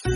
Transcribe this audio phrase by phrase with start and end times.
[0.00, 0.14] Amore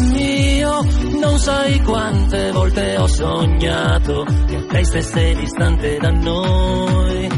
[0.00, 0.86] mio,
[1.18, 7.28] non sai quante volte ho sognato che lei stesse distante da noi,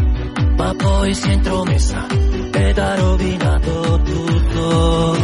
[0.59, 2.07] ma poi si è intromessa
[2.53, 5.22] ed ha rovinato tutto.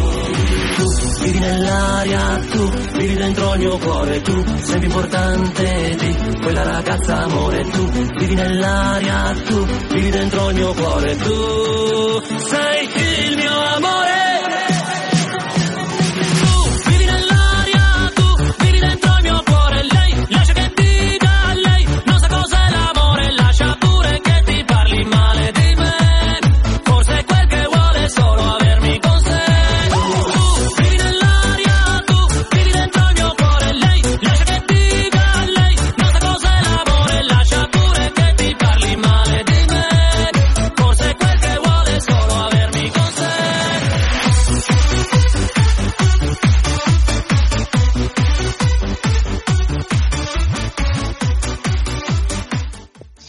[1.29, 7.19] Vivi nell'aria, tu vivi dentro il mio cuore, tu sei più importante di quella ragazza
[7.24, 7.86] amore, tu.
[8.19, 12.27] Vivi nell'aria, tu vivi dentro il mio cuore, tu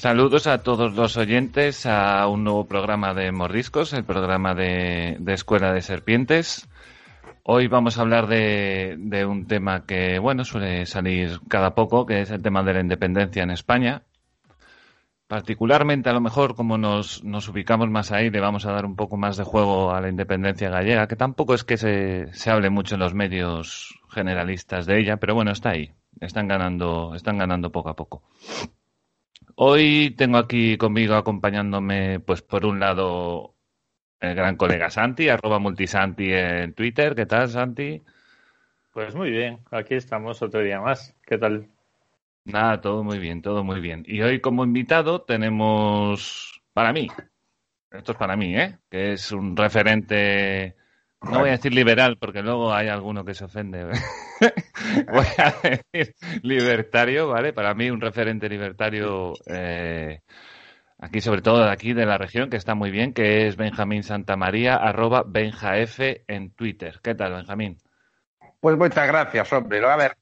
[0.09, 5.33] Saludos a todos los oyentes a un nuevo programa de Morriscos, el programa de, de
[5.33, 6.67] Escuela de Serpientes.
[7.43, 12.21] Hoy vamos a hablar de, de un tema que, bueno, suele salir cada poco, que
[12.21, 14.01] es el tema de la independencia en España.
[15.27, 18.95] Particularmente, a lo mejor, como nos, nos ubicamos más ahí, le vamos a dar un
[18.95, 22.71] poco más de juego a la independencia gallega, que tampoco es que se, se hable
[22.71, 25.91] mucho en los medios generalistas de ella, pero bueno, está ahí.
[26.19, 28.23] Están ganando, están ganando poco a poco.
[29.61, 33.57] Hoy tengo aquí conmigo acompañándome, pues por un lado,
[34.21, 37.13] el gran colega Santi, arroba multisanti en Twitter.
[37.13, 38.01] ¿Qué tal, Santi?
[38.93, 41.13] Pues muy bien, aquí estamos otro día más.
[41.25, 41.67] ¿Qué tal?
[42.45, 44.05] Nada, todo muy bien, todo muy bien.
[44.07, 47.09] Y hoy como invitado tenemos, para mí,
[47.91, 48.77] esto es para mí, ¿eh?
[48.89, 50.77] Que es un referente,
[51.21, 53.85] no voy a decir liberal porque luego hay alguno que se ofende.
[55.11, 57.51] voy a decir libertario, ¿vale?
[57.51, 60.21] Para mí un referente libertario, eh,
[60.97, 64.03] aquí sobre todo de aquí de la región, que está muy bien, que es Benjamín
[64.03, 66.99] Santamaría, arroba benjaf en Twitter.
[67.03, 67.77] ¿Qué tal, Benjamín?
[68.61, 69.85] Pues muchas gracias, hombre.
[69.85, 70.17] A ver,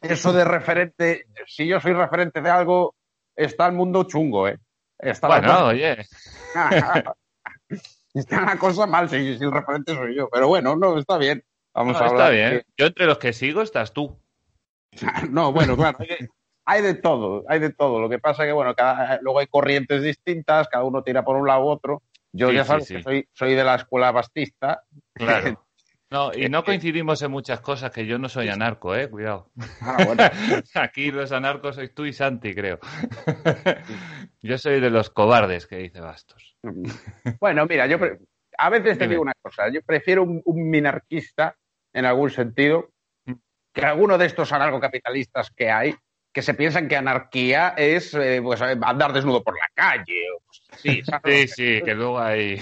[0.00, 2.94] eso de referente, si yo soy referente de algo,
[3.34, 4.58] está el mundo chungo, ¿eh?
[4.98, 6.06] Está Bueno, oye,
[8.20, 10.28] está la cosa mal si, si el referente soy yo.
[10.32, 11.44] Pero bueno, no, está bien.
[11.74, 12.32] Vamos no, a está hablar.
[12.32, 12.50] bien.
[12.50, 14.18] de- Yo entre los que sigo estás tú.
[15.30, 15.98] No, bueno, claro.
[16.66, 18.00] hay de- todo, hay de todo.
[18.00, 21.36] Lo que pasa es que, bueno, cada- luego hay corrientes distintas, cada uno tira por
[21.36, 22.02] un lado u otro.
[22.32, 22.94] Yo Sí, ya sí, sabes sí.
[22.96, 24.82] que soy, soy de la escuela bastista.
[25.14, 25.60] Claro.
[26.10, 29.50] No, y no coincidimos en muchas cosas, que yo no soy anarco, eh, cuidado.
[29.80, 30.22] Ah, bueno.
[30.74, 32.78] Aquí los anarcos sois tú y Santi, creo.
[34.40, 36.53] Yo soy de los cobardes, que dice Bastos.
[37.40, 38.18] Bueno, mira, yo pre-
[38.58, 41.56] a veces te digo una cosa, yo prefiero un, un minarquista
[41.92, 42.90] en algún sentido
[43.72, 45.94] que alguno de estos anarcocapitalistas que hay
[46.32, 50.20] que se piensan que anarquía es eh, pues, andar desnudo por la calle.
[50.36, 50.40] o
[51.04, 51.52] ¿sabes?
[51.52, 52.60] Sí, sí, que luego hay...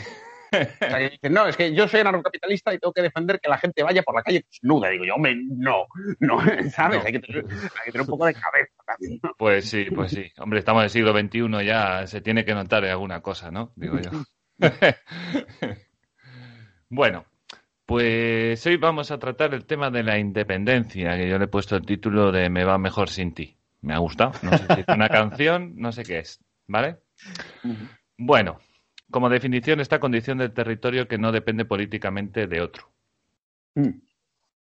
[0.53, 3.49] O sea, que dicen, no, es que yo soy anarcocapitalista y tengo que defender que
[3.49, 4.91] la gente vaya por la calle desnuda.
[4.91, 5.87] Digo yo, hombre, no,
[6.21, 6.39] no,
[6.71, 7.01] ¿sabes?
[7.01, 7.07] No.
[7.07, 9.21] Hay, que tener, hay que tener un poco de cabeza también.
[9.23, 9.35] ¿no?
[9.39, 10.31] Pues sí, pues sí.
[10.39, 13.73] Hombre, estamos en el siglo XXI ya, se tiene que notar alguna cosa, ¿no?
[13.77, 14.11] Digo yo.
[16.95, 17.25] Bueno,
[17.87, 21.75] pues hoy vamos a tratar el tema de la independencia, que yo le he puesto
[21.75, 23.57] el título de Me va mejor sin ti.
[23.81, 24.33] Me ha gustado.
[24.43, 26.99] No sé si es una canción, no sé qué es, ¿vale?
[28.19, 28.59] Bueno,
[29.13, 32.91] como definición, esta condición del territorio que no depende políticamente de otro.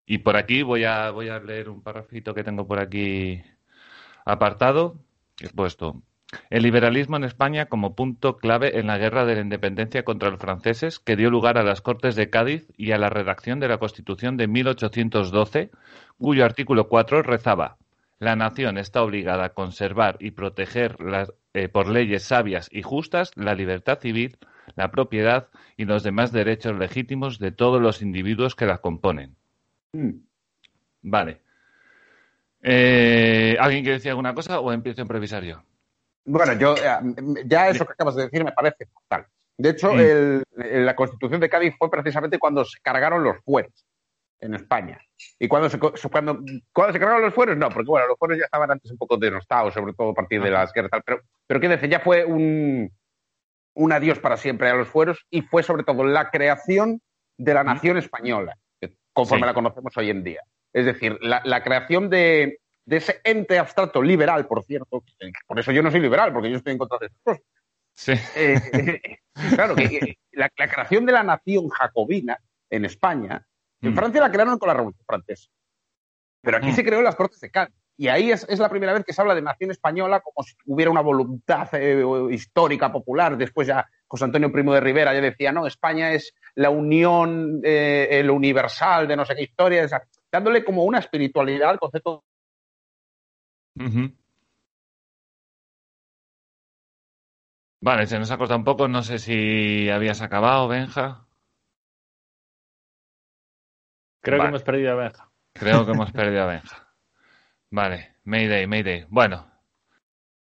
[0.07, 3.43] Y por aquí voy a, voy a leer un parrafito que tengo por aquí
[4.25, 4.95] apartado,
[5.35, 6.01] que he puesto.
[6.49, 10.39] El liberalismo en España como punto clave en la guerra de la independencia contra los
[10.39, 13.77] franceses, que dio lugar a las Cortes de Cádiz y a la redacción de la
[13.77, 15.71] Constitución de 1812,
[16.17, 17.77] cuyo artículo 4 rezaba
[18.19, 23.31] La nación está obligada a conservar y proteger las- eh, por leyes sabias y justas
[23.35, 24.37] la libertad civil,
[24.75, 29.35] la propiedad y los demás derechos legítimos de todos los individuos que la componen.
[31.01, 31.41] Vale.
[32.61, 35.61] Eh, ¿Alguien quiere decir alguna cosa o empiezo a improvisar yo?
[36.25, 39.27] Bueno, yo eh, ya eso que acabas de decir me parece fatal.
[39.57, 39.99] De hecho, Mm.
[39.99, 43.73] el- la Constitución de Cádiz fue precisamente cuando se cargaron los fueros
[44.39, 44.99] en España.
[45.39, 46.39] ¿Y cuando se, cuando,
[46.71, 47.57] cuando se cargaron los fueros?
[47.57, 50.41] No, porque bueno, los fueros ya estaban antes un poco denostados, sobre todo a partir
[50.41, 50.91] de las guerras.
[50.91, 52.91] tal, Pero, pero quiero decir, ya fue un,
[53.73, 57.01] un adiós para siempre a los fueros y fue sobre todo la creación
[57.37, 58.57] de la nación española,
[59.13, 59.47] conforme Sí.
[59.47, 60.41] la conocemos hoy en día.
[60.73, 65.03] Es decir, la, la creación de, de, ese ente abstracto liberal, por cierto,
[65.47, 67.43] por eso yo no soy liberal, porque yo estoy en contra de estas cosas.
[67.93, 68.11] Sí.
[68.35, 69.17] Eh, eh,
[69.55, 72.37] claro, que la, la, creación de la nación jacobina
[72.69, 73.46] en España,
[73.81, 73.95] en mm.
[73.95, 75.49] Francia la crearon con la Revolución Francesa,
[76.41, 76.75] pero aquí mm.
[76.75, 77.75] se creó en las Cortes de Cádiz.
[77.99, 80.53] Y ahí es, es, la primera vez que se habla de nación española como si
[80.67, 83.35] hubiera una voluntad eh, histórica, popular.
[83.35, 88.07] Después ya José Antonio Primo de Rivera ya decía, no, España es la unión, eh,
[88.11, 89.87] el universal de no sé qué historia,
[90.31, 92.23] dándole como una espiritualidad al concepto.
[93.75, 94.15] Uh -huh.
[97.81, 101.26] Vale, se nos ha cortado un poco, no sé si habías acabado, Benja.
[104.27, 104.49] Creo vale.
[104.49, 105.29] que hemos perdido a Benja.
[105.53, 106.87] Creo que hemos perdido a Benja.
[107.71, 109.05] Vale, Mayday, Mayday.
[109.09, 109.49] Bueno,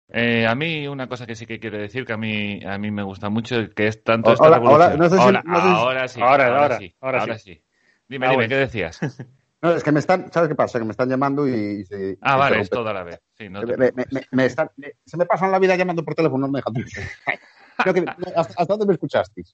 [0.09, 2.91] eh, a mí una cosa que sí que quiero decir que a mí a mí
[2.91, 4.91] me gusta mucho que es tanto esta hola, revolución.
[4.91, 5.69] Hola, no sé si, ahora, no sé si...
[5.69, 7.53] ahora, sí, ahora, sí, ahora sí.
[7.55, 7.63] sí.
[8.07, 8.49] Dime, Ah, dime, bueno.
[8.49, 8.99] ¿qué decías?
[9.61, 10.79] No, es que me están, ¿sabes qué pasa?
[10.79, 12.17] Que me están llamando y, y se.
[12.21, 12.61] Ah, vale, interrumpe.
[12.63, 13.19] es todo a la vez.
[13.37, 14.13] Sí, no te Me- me- preocupes.
[14.13, 16.73] me- me están- me- se me pasan la vida llamando por teléfono, no me dejan.
[17.85, 19.53] No, que- no, ¿hasta, hasta dónde me escuchasteis?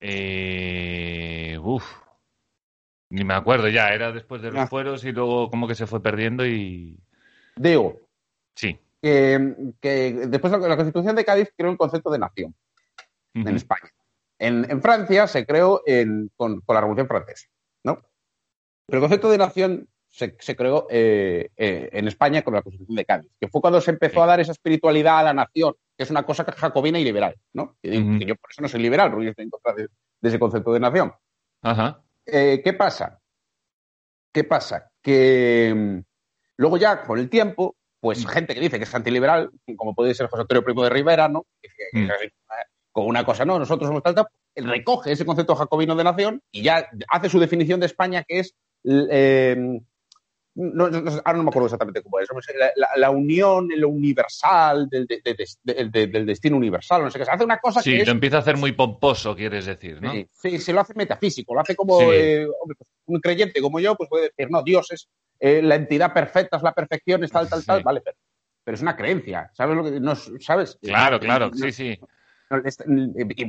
[0.00, 1.84] Eh, uf.
[3.12, 4.66] Ni me acuerdo ya, era después de los Ah.
[4.66, 6.98] fueros y luego como que se fue perdiendo y...
[7.56, 7.98] Digo,
[8.56, 8.78] Sí.
[9.02, 12.54] que, que después de la, Constitución de Cádiz creó el concepto de nación
[13.34, 13.90] en España.
[14.38, 17.48] En, en Francia se creó en- con, con la Revolución Francesa,
[17.84, 18.02] ¿no?
[18.86, 22.96] Pero el concepto de nación se, se creó eh, eh, en España con la Constitución
[22.96, 24.20] de Cádiz, que fue cuando se empezó Sí.
[24.20, 27.76] a dar esa espiritualidad a la nación, que es una cosa jacobina y liberal, ¿no?
[27.82, 29.88] Que, que yo por eso no soy liberal, porque yo estoy en contra de,
[30.20, 31.12] de ese concepto de nación.
[31.62, 32.02] Ajá.
[32.26, 33.20] Eh, ¿Qué pasa?
[34.32, 34.90] ¿Qué pasa?
[35.02, 35.98] Que mm,
[36.58, 38.28] luego ya, con el tiempo, pues Mm.
[38.28, 41.46] gente que dice que es antiliberal, como puede ser José Antonio Primo de Rivera, ¿no?
[41.92, 42.08] Mm.
[42.92, 46.42] con una cosa, no, nosotros somos tal, tal, él recoge ese concepto jacobino de nación
[46.50, 48.54] y ya hace su definición de España, que es...
[48.84, 49.80] eh,
[50.54, 52.28] no, no- ahora no me acuerdo exactamente cómo es,
[52.58, 57.10] la, la- la unión, lo universal, del, de- de- de- de- del destino universal, no
[57.10, 57.24] sé qué.
[57.30, 60.12] Hace una cosa Sí, que es lo empieza a hacer muy pomposo, quieres decir, ¿no?
[60.12, 62.06] Sí, sí, se lo hace metafísico, lo hace como Sí.
[62.12, 65.08] eh, pues, un creyente como yo, pues puede decir, no, Dios es
[65.40, 67.84] eh, la entidad perfecta, es la perfección, es tal, tal, tal, Sí.
[67.84, 68.16] vale, pero,
[68.62, 70.78] pero es una creencia, ¿sabes lo que no es- sabes?
[70.80, 71.98] Claro, No, claro, no, sí, sí.
[72.64, 72.78] es-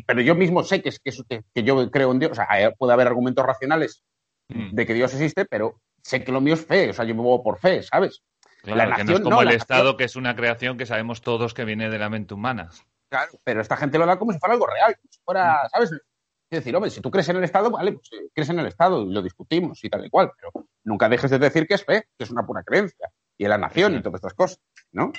[0.08, 2.36] pero yo mismo sé que es que, es- que- que yo creo en Dios, o
[2.36, 4.04] sea, eh, puede haber argumentos racionales
[4.50, 4.72] Mm.
[4.74, 7.22] de que Dios existe, pero sé que lo mío es fe, o sea, yo me
[7.22, 8.24] muevo por fe, ¿sabes?
[8.62, 10.78] Claro, la que no es nación, como no, el Estado, nación- que es una creación
[10.78, 12.70] que sabemos todos que viene de la mente humana.
[13.10, 15.92] Claro, pero esta gente lo da como si fuera algo real, como si fuera, ¿sabes?
[15.92, 18.68] Es decir, hombre, si tú crees en el Estado, vale, pues eh, crees en el
[18.68, 21.84] Estado y lo discutimos y tal y cual, pero nunca dejes de decir que es
[21.84, 24.60] fe, que es una pura creencia, y en la nación y todas estas cosas,
[24.92, 25.12] ¿no?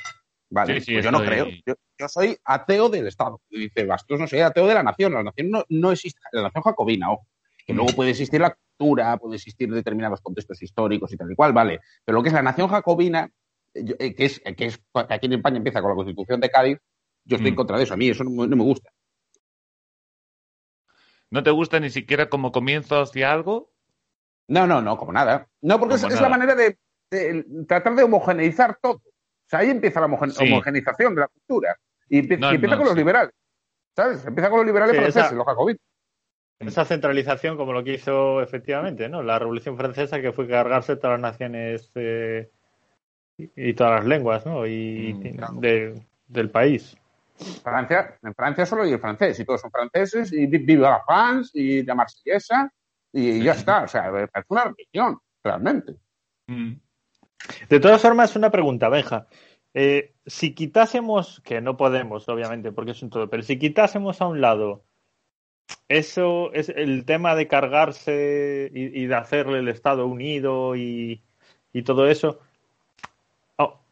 [0.51, 1.47] Vale, Sí, sí, pues yo no creo.
[1.67, 3.41] Yo, yo soy ateo del Estado.
[3.49, 5.13] Y dice Bastos, no soy ateo de la nación.
[5.13, 7.27] La nación no, no existe, la nación jacobina, ojo.
[7.67, 11.53] Que luego puede existir la cultura, puede existir determinados contextos históricos y tal y cual,
[11.53, 11.81] vale.
[12.05, 13.31] Pero lo que es la nación jacobina,
[13.75, 14.85] eh, eh, que es, que es que
[15.15, 16.79] aquí en España empieza con la Constitución de Cádiz,
[17.25, 17.57] yo estoy en Mm.
[17.57, 17.95] contra de eso.
[17.95, 18.91] A mí eso no, me- no me gusta.
[21.31, 23.71] ¿No te gusta ni siquiera como comienzo hacia algo?
[24.49, 25.49] No, no, no, como nada.
[25.63, 26.79] No, porque es, la manera de,
[27.11, 28.97] de tratar de homogeneizar todo.
[28.97, 30.45] O sea, ahí empieza la homogen- Sí.
[30.45, 31.77] homogeneización de la cultura.
[32.09, 33.33] Y, empie- No, y empieza no, con los liberales.
[33.97, 34.25] ¿Sabes?
[34.27, 35.81] Empieza con los liberales Sí, franceses, esa- los jacobinos.
[36.61, 39.23] Esa centralización, como lo que hizo efectivamente, ¿no?
[39.23, 42.51] La Revolución Francesa, que fue cargarse todas las naciones eh,
[43.37, 44.67] y, y todas las lenguas, ¿no?
[44.67, 45.55] Y Mm, claro.
[45.55, 46.97] de- del país.
[47.63, 51.03] Francia, en Francia solo hay el francés, y todos son franceses, y vi- viva la
[51.05, 52.73] France, y la marsellesa,
[53.13, 53.83] y ya está.
[53.83, 55.97] O sea, me parece una religión, realmente.
[56.47, 56.75] Mm.
[57.69, 59.27] De todas formas, una pregunta, Benja.
[59.75, 64.29] Eh, si quitásemos, que no podemos, obviamente, porque es un todo, pero si quitásemos a
[64.29, 64.85] un lado
[65.89, 71.23] eso es el tema de cargarse y, y de hacerle el Estado unido y,
[71.73, 72.41] y todo eso,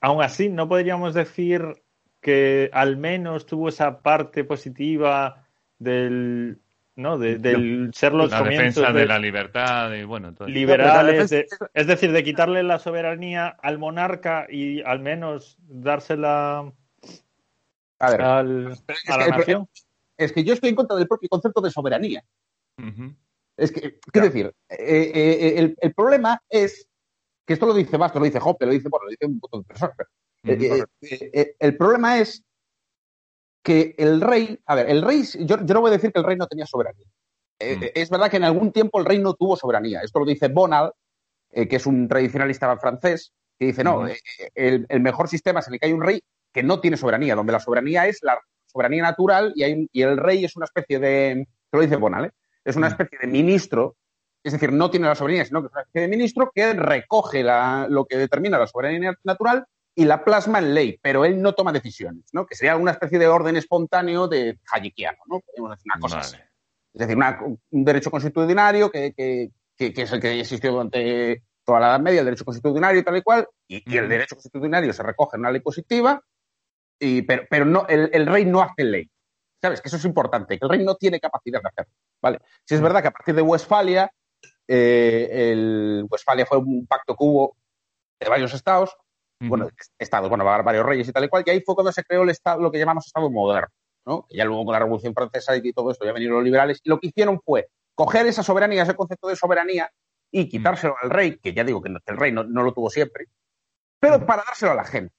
[0.00, 1.83] aún así no podríamos decir
[2.21, 5.47] que al menos tuvo esa parte positiva
[5.79, 6.59] del,
[6.97, 7.19] ¿no?
[7.19, 10.55] De- del ser los La comienzos defensa de de- la libertad y bueno, todo eso.
[10.55, 16.73] liberales, de- es decir, de quitarle la soberanía al monarca y al menos dársela
[17.99, 18.73] A ver, al,
[19.09, 19.69] a la el nación.
[20.25, 22.25] Es que yo estoy en contra del propio concepto de soberanía.
[23.57, 26.88] Es que, quiero decir, eh, eh, el, el problema es
[27.47, 29.61] que esto lo dice Bastos, lo dice Hoppe, lo dice, bueno, lo dice un montón
[29.61, 29.97] de personas.
[30.45, 32.43] eh, el problema es
[33.62, 36.25] que el rey, a ver, el rey, yo, yo no voy a decir que el
[36.25, 37.07] rey no tenía soberanía.
[37.61, 37.85] Mm.
[37.95, 40.00] Es verdad que en algún tiempo el rey no tuvo soberanía.
[40.00, 40.93] Esto lo dice Bonald,
[41.50, 44.07] eh, que es un tradicionalista francés, que dice, no,
[44.55, 46.21] el, el mejor sistema es en el que hay un rey
[46.52, 48.41] que no tiene soberanía, donde la soberanía es la
[48.73, 52.26] soberanía natural y, hay y el rey es una especie de, esto lo dice Bonald,
[52.26, 52.31] ¿eh?
[52.64, 52.93] es una Mm.
[52.93, 53.97] especie de ministro
[54.45, 57.45] es decir, no tiene la soberanía, sino que es una especie de ministro que recoge
[57.45, 59.64] la- lo que determina la soberanía natural
[59.95, 62.45] y la plasma en ley, pero él no toma decisiones, ¿no?
[62.45, 65.41] Que sería una especie de orden espontáneo de Hayekiano, ¿no?
[65.47, 66.37] Podemos decir una cosa así.
[66.93, 67.38] Es decir, una-
[67.71, 72.00] un derecho constitucionario que, que- que- que es el que existió durante toda la Edad
[72.00, 74.11] Media, el derecho constitucionario y tal y cual, y, y el Ujú.
[74.11, 76.21] derecho constitucionario se recoge en una ley positiva,
[77.02, 79.11] y, pero, pero no, el, el rey no hace ley.
[79.61, 79.80] ¿Sabes?
[79.80, 81.92] Que eso es importante, que el rey no tiene capacidad de hacerlo.
[82.21, 82.40] ¿vale?
[82.64, 84.11] Si es verdad que a partir de Westfalia,
[84.66, 87.56] eh, el Westfalia fue un pacto que hubo
[88.21, 88.97] de varios estados,
[89.40, 89.49] Ujú.
[89.49, 89.68] bueno,
[89.99, 92.30] estados, bueno, varios reyes y tal y cual, y ahí fue cuando se creó el
[92.30, 93.68] estado, lo que llamamos Estado moderno,
[94.06, 94.26] ¿no?
[94.28, 96.88] Que ya luego con la Revolución Francesa y todo esto ya vinieron los liberales, y
[96.88, 99.90] lo que hicieron fue coger esa soberanía, ese concepto de soberanía,
[100.30, 102.88] y quitárselo al rey, que ya digo que que el rey no, no lo tuvo
[102.90, 103.26] siempre,
[104.00, 105.14] pero para dárselo a la gente.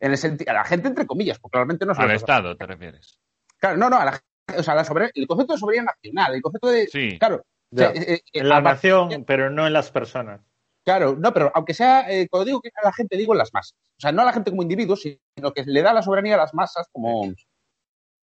[0.00, 2.66] En el senti- a la gente entre comillas, porque realmente no se Al Estado, te
[2.66, 3.18] refieres.
[3.58, 4.20] Claro, no, no, a la,
[4.56, 4.82] o sea, la
[5.14, 6.86] el concepto de soberanía nacional, el concepto de.
[6.86, 7.18] Sí.
[7.18, 7.88] Claro, Ya.
[7.90, 10.40] o sea, eh, eh, En la nación, pero no en las personas.
[10.84, 13.52] Claro, no, pero aunque sea, eh, cuando digo que a la gente, digo en las
[13.52, 13.74] masas.
[13.98, 16.38] O sea, no a la gente como individuo, sino que le da la soberanía a
[16.38, 17.30] las masas como,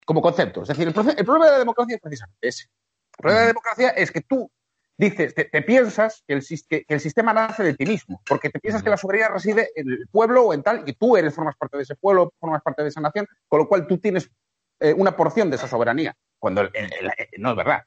[0.05, 0.63] como concepto.
[0.63, 2.65] Es decir, el, el problema de la democracia es precisamente ese.
[2.65, 4.49] El problema de la democracia es que tú
[5.11, 8.21] dices, te, te piensas que el, sis- que- que el sistema nace de ti mismo,
[8.27, 11.17] porque te piensas que la soberanía reside en el pueblo o en tal, y tú
[11.17, 13.99] eres, formas parte de ese pueblo, formas parte de esa nación, con lo cual tú
[13.99, 14.31] tienes
[14.81, 16.71] eh, una porción de esa soberanía, cuando el-
[17.39, 17.83] no es verdad.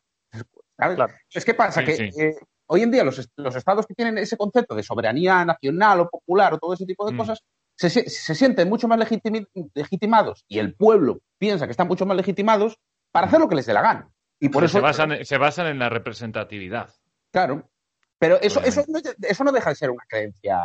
[0.78, 0.96] ¿sabes?
[0.96, 1.14] Claro.
[1.34, 2.22] Es que pasa Sí, que sí.
[2.22, 2.36] eh,
[2.68, 6.10] hoy en día los, est- los estados que tienen ese concepto de soberanía nacional o
[6.10, 7.18] popular o todo ese tipo de Mm.
[7.18, 7.44] cosas
[7.78, 12.06] se, si- se sienten mucho más legitimi- legitimados y el pueblo piensa que están mucho
[12.06, 12.78] más legitimados
[13.12, 14.10] para hacer lo que les dé la gana.
[14.40, 16.90] Y por eso, se, basan, se basan en la representatividad.
[17.36, 17.70] Claro.
[18.18, 19.14] Pero eso, eso, Obviamente.
[19.20, 20.58] no, eso no deja de ser una creencia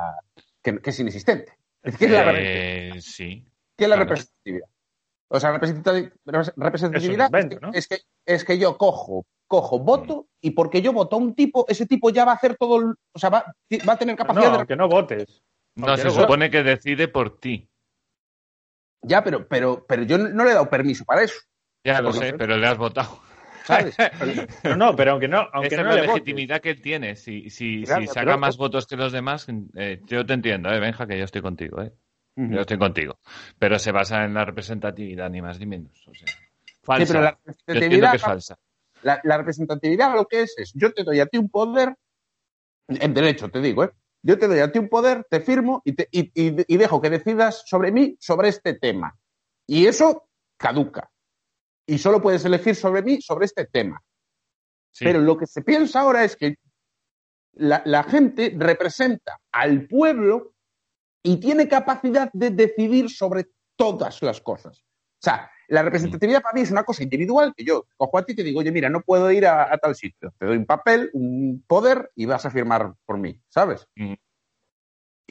[0.62, 1.52] que, que es inexistente.
[1.82, 3.44] Es que es la, Eh, sí.
[3.76, 4.08] ¿Qué es la claro.
[4.10, 4.68] representatividad?
[5.32, 6.12] O sea, representati-
[6.56, 7.72] representatividad Es un invento, es, ¿no?
[7.72, 11.34] que, es, que, es que yo cojo, cojo, voto y porque yo voto a un
[11.34, 13.44] tipo, ese tipo ya va a hacer todo, el- o sea, va,
[13.88, 14.56] va a tener No, capacidad de...
[14.58, 15.42] aunque no votes.
[15.74, 17.68] No, se no- supone que decide por ti.
[19.02, 21.40] Ya, pero, pero, pero yo no le he dado permiso para eso,
[21.84, 23.20] Ya lo sé, pero le has votado.
[23.64, 23.96] ¿Sabes?
[24.64, 26.14] No, no, pero aunque no, aunque Esa no es la le votes.
[26.24, 27.16] legitimidad que él tiene.
[27.16, 30.70] Si, si, Claro, si saca pero- más votos que los demás, eh, yo te entiendo,
[30.70, 31.82] eh, Benja, que yo estoy contigo.
[31.82, 31.92] Eh.
[32.36, 33.18] Yo estoy contigo.
[33.58, 35.92] Pero se basa en la representatividad, ni más ni menos.
[36.08, 36.26] O sea,
[36.82, 37.06] falsa.
[37.06, 38.58] Sí, pero la Yo representatividad, que es falsa.
[39.02, 41.94] la, la representatividad lo que es es, yo te doy a ti un poder,
[42.88, 43.90] en derecho te digo, ¿eh?
[44.22, 47.00] yo te doy a ti un poder, te firmo y, te- y- y- y dejo
[47.00, 49.16] que decidas sobre mí, sobre este tema.
[49.66, 51.10] Y eso caduca.
[51.90, 54.00] Y solo puedes elegir sobre mí, sobre este tema.
[54.92, 55.04] Sí.
[55.04, 56.54] Pero lo que se piensa ahora es que
[57.54, 60.54] la, la gente representa al pueblo
[61.20, 64.78] y tiene capacidad de decidir sobre todas las cosas.
[64.78, 68.34] O sea, la representatividad para mí es una cosa individual que yo cojo a ti
[68.34, 70.32] y te digo, oye, mira, no puedo ir a, a tal sitio.
[70.38, 73.88] Te doy un papel, un poder y vas a firmar por mí, ¿sabes?
[73.96, 74.14] Mm.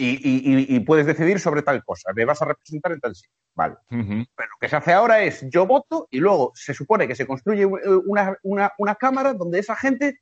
[0.06, 2.12] Y- y- y puedes decidir sobre tal cosa.
[2.16, 3.32] Me vas a representar en tal sitio.
[3.56, 3.76] Vale.
[3.90, 7.28] Pero lo que se hace ahora es yo voto y luego se supone que se
[7.28, 7.68] construye eh,
[8.06, 10.20] una, una- una cámara donde esa gente,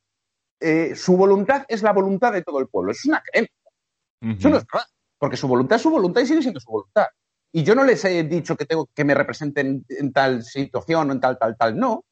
[0.59, 2.91] eh, su voluntad es la voluntad de todo el pueblo.
[2.91, 3.53] Es una creencia.
[4.21, 4.87] Eso no es verdad.
[5.19, 7.05] Porque su voluntad es su voluntad y sigue siendo su voluntad.
[7.51, 11.13] Y yo no les he dicho que tengo que me representen en tal situación o
[11.13, 11.77] en tal, tal, tal.
[11.77, 12.03] No.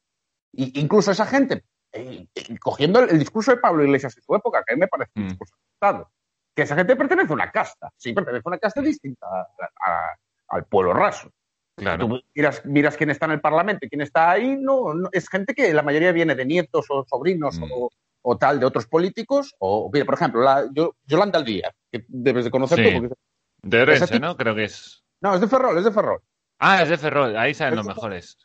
[0.53, 2.27] Y incluso esa gente, eh,
[2.61, 5.11] cogiendo el, el discurso de Pablo Iglesias en su época, que a mí me parece
[5.15, 5.27] un Mm.
[5.29, 6.11] discurso acertado,
[6.55, 7.89] que esa gente pertenece a una casta.
[7.97, 9.47] Sí, pertenece a una casta distinta a-
[9.91, 10.15] a-
[10.49, 11.29] al pueblo raso.
[11.77, 12.07] Claro.
[12.07, 15.27] Tú miras, miras quién está en el Parlamento y quién está ahí, no, no- es
[15.29, 17.63] gente que la mayoría viene de nietos o sobrinos Mm.
[17.71, 17.89] o,
[18.21, 19.53] o tal de otros políticos.
[19.59, 22.85] O, mira, por ejemplo, la, yo- Yolanda Díaz, que debes de conocer Sí.
[22.95, 23.01] tú.
[23.09, 23.15] Porque,
[23.61, 24.37] De Orense, ¿no?
[24.37, 25.03] Creo que es.
[25.21, 26.21] no, es de Ferrol, es de Ferrol.
[26.59, 27.35] Ah, es de Ferrol.
[27.35, 28.37] Ahí salen los mejores.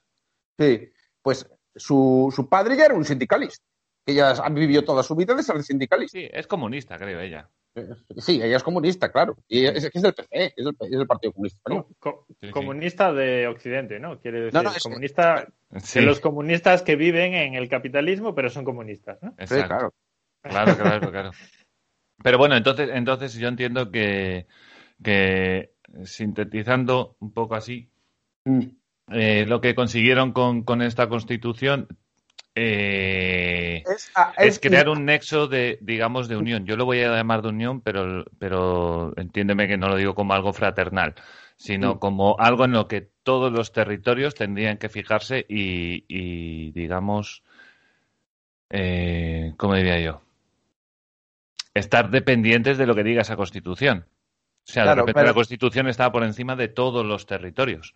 [0.58, 0.90] Sí,
[1.22, 3.64] pues su, su padre ya era un sindicalista,
[4.04, 6.18] que ella ha vivido toda su vida de ser sindicalista.
[6.18, 7.48] Sí, es comunista, creo ella.
[8.18, 9.36] Sí, ella es comunista, claro.
[9.48, 11.86] Y es, es del PC, es del, es del Partido Comunista Español.
[11.98, 12.50] Co- Sí, sí.
[12.50, 14.18] comunista de Occidente, ¿no?
[14.20, 15.46] Quiere decir, No, no, es- comunista
[15.78, 19.30] Sí, de los comunistas que viven en el capitalismo, pero son comunistas, ¿no?
[19.38, 19.68] Sí, exacto.
[19.68, 19.94] claro.
[20.42, 21.30] Claro, claro, claro.
[22.22, 24.46] Pero bueno, entonces, entonces yo entiendo que,
[25.02, 25.72] que
[26.04, 27.88] sintetizando un poco así,
[28.44, 28.60] Mm.
[29.12, 31.86] eh, lo que consiguieron con, con esta constitución
[32.62, 36.66] eh, Es, ah, es crear un nexo de, digamos, de unión.
[36.66, 40.34] Yo lo voy a llamar de unión, pero, pero entiéndeme que no lo digo como
[40.34, 41.14] algo fraternal,
[41.56, 47.42] sino como algo en lo que todos los territorios tendrían que fijarse y, y, digamos,
[48.70, 50.22] eh, ¿cómo diría yo?
[51.74, 54.06] Estar dependientes de lo que diga esa constitución.
[54.68, 57.94] O sea, Claro, de repente pero- la constitución está por encima de todos los territorios.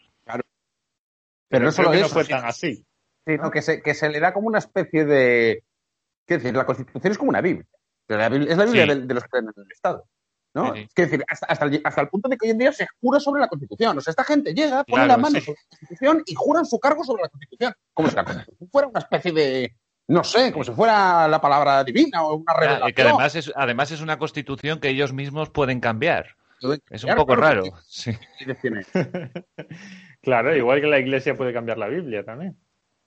[1.48, 2.84] Pero no solo que no eso, fue tan así.
[3.26, 5.64] Sino que se, que se le da como una especie de,
[6.26, 7.66] Quiero decir, la Constitución es como una Biblia.
[8.08, 8.88] La Biblia- es la Biblia Sí.
[8.88, 10.06] de, de los que creen en el Estado.
[10.54, 10.72] ¿no?
[10.74, 10.88] Sí, sí.
[10.94, 13.18] Quiero decir, hasta, hasta, el, hasta el punto de que hoy en día se jura
[13.20, 13.98] sobre la Constitución.
[13.98, 15.44] O sea, esta gente llega, pone Claro, la mano sí.
[15.46, 17.74] sobre la Constitución y juran su cargo sobre la Constitución.
[17.92, 19.74] Como si la Constitución fuera una especie de,
[20.08, 22.88] no sé, como si fuera la palabra divina o una revelación.
[22.88, 26.36] y que además es, además es una constitución que ellos mismos pueden cambiar.
[26.90, 27.78] Es un poco claro, raro.
[27.86, 28.12] Sí.
[30.22, 32.56] Claro, igual que la iglesia puede cambiar la Biblia también.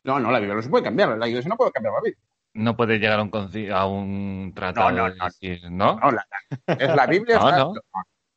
[0.04, 1.18] No, no, la Biblia no se puede cambiar.
[1.18, 2.24] La Iglesia no puede cambiar la Biblia.
[2.54, 3.32] No puede llegar a un,
[3.72, 4.92] a un tratado.
[4.92, 5.26] No, no, de no.
[5.26, 6.00] decir, ¿no?
[6.00, 6.26] No, la,
[6.68, 7.38] es la Biblia.
[7.40, 7.74] No, está- no.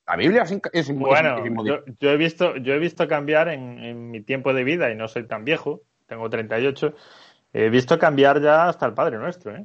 [0.06, 4.20] La Biblia es, Bueno, yo, yo he visto, yo he visto cambiar en, en mi
[4.22, 6.94] tiempo de vida y no soy tan viejo, tengo 38,
[7.52, 9.64] he visto cambiar ya hasta el Padre Nuestro, ¿eh?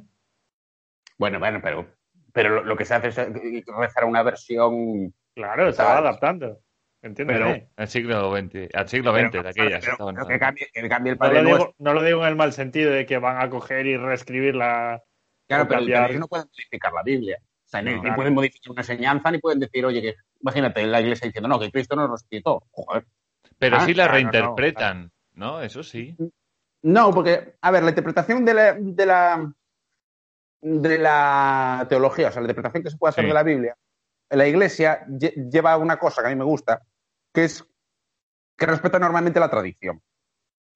[1.18, 1.88] Bueno, bueno, pero,
[2.32, 5.12] pero lo, lo que se hace es eh, rezar una versión.
[5.34, 6.60] Claro, se va adaptando.
[7.06, 7.68] Entiéndeme.
[7.76, 9.80] Al siglo XX, al siglo XX, pero- de aquellas.
[9.80, 10.46] pero- estaban pero que, usando.
[10.46, 11.74] cambie, que cambie el No lo, digo, Nuestro.
[11.78, 15.02] no lo digo en el mal sentido de que van a coger y reescribir la.
[15.48, 17.38] Claro, pero, cambiar- pero ellos no pueden modificar la Biblia.
[17.40, 18.16] O sea, ni, No, ni claro.
[18.16, 21.70] pueden modificar una enseñanza, ni pueden decir, oye, que imagínate la iglesia diciendo, no, que
[21.70, 22.64] Cristo no nos quitó.
[22.70, 23.06] Joder.
[23.58, 25.60] Pero Ah, sí la claro, no, reinterpretan, ¿no?
[25.62, 26.16] Eso sí.
[26.82, 29.52] No, porque, a ver, la interpretación de la, de la,
[30.60, 33.28] de la teología, o sea, la interpretación que se puede hacer Sí.
[33.28, 33.76] de la Biblia,
[34.30, 36.82] la iglesia lle- lleva una cosa que a mí me gusta,
[37.36, 37.64] que es
[38.56, 40.02] que respeta normalmente la tradición.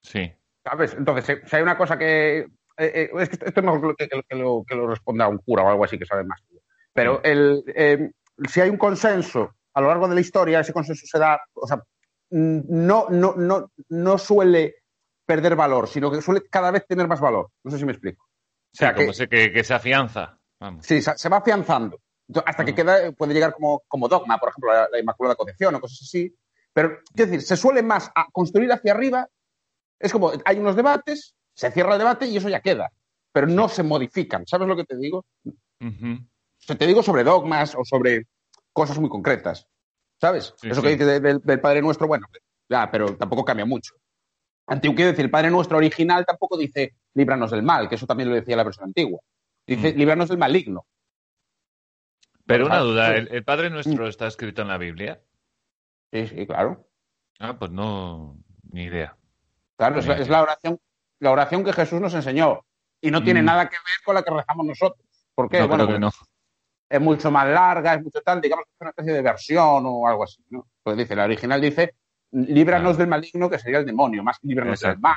[0.03, 0.31] Sí.
[0.63, 0.93] ¿Sabes?
[0.95, 2.39] Entonces, si hay una cosa que.
[2.41, 5.39] eh, eh, es que esto es mejor que, que- que lo, que lo responda un
[5.39, 6.43] cura o algo así que sabe más.
[6.93, 8.11] Pero el, eh,
[8.49, 11.41] si hay un consenso a lo largo de la historia, ese consenso se da.
[11.55, 11.79] O sea,
[12.31, 14.75] mm, no, no, no, no suele
[15.25, 17.49] perder valor, sino que suele cada vez tener más valor.
[17.65, 18.25] No sé si me explico.
[18.27, 20.39] O sea, Sí, como que, se, que, que se afianza.
[20.61, 20.85] Vamos.
[20.85, 21.99] sí, se, se va afianzando.
[22.45, 22.77] Hasta que Ujú.
[22.83, 26.33] queda, puede llegar como, como dogma, por ejemplo, la, la Inmaculada Concepción o cosas así.
[26.73, 29.29] Pero, quiero decir, se suele más a construir hacia arriba.
[29.99, 32.91] Es como, hay unos debates, se cierra el debate y eso ya queda.
[33.33, 34.47] Pero no se modifican.
[34.47, 35.25] ¿Sabes lo que te digo?
[35.45, 36.13] Ujú.
[36.15, 38.27] O sea, te digo sobre dogmas o sobre
[38.73, 39.67] cosas muy concretas.
[40.21, 40.55] ¿Sabes?
[40.59, 40.87] Sí, eso sí.
[40.87, 42.27] que dice de- del, del Padre Nuestro, bueno,
[42.69, 43.95] ya, pero tampoco cambia mucho.
[44.67, 48.29] Antiguo quiero decir, el Padre Nuestro original tampoco dice líbranos del mal, que eso también
[48.29, 49.21] lo decía la versión antigua.
[49.67, 49.97] Dice Mm.
[49.99, 50.87] líbranos del maligno.
[52.47, 53.15] Pero una duda.
[53.17, 55.21] ¿el, el Padre Nuestro está escrito en la Biblia?
[56.13, 56.87] Sí, sí, claro.
[57.39, 58.37] Ah, pues no,
[58.73, 59.17] ni idea.
[59.77, 60.79] Claro, es la, es la oración,
[61.21, 62.61] la oración que Jesús nos enseñó.
[63.01, 63.47] Y no tiene Mm.
[63.47, 65.07] nada que ver con la que rezamos nosotros.
[65.35, 65.61] ¿Por qué?
[65.61, 66.11] No, bueno, creo que no.
[66.91, 70.07] es mucho más larga, es mucho tal, digamos que es una especie de versión o
[70.07, 70.67] algo así, ¿no?
[70.83, 71.95] Pues dice, la original dice,
[72.33, 72.99] líbranos Claro.
[72.99, 75.17] del maligno, que sería el demonio, más que líbranos del mal.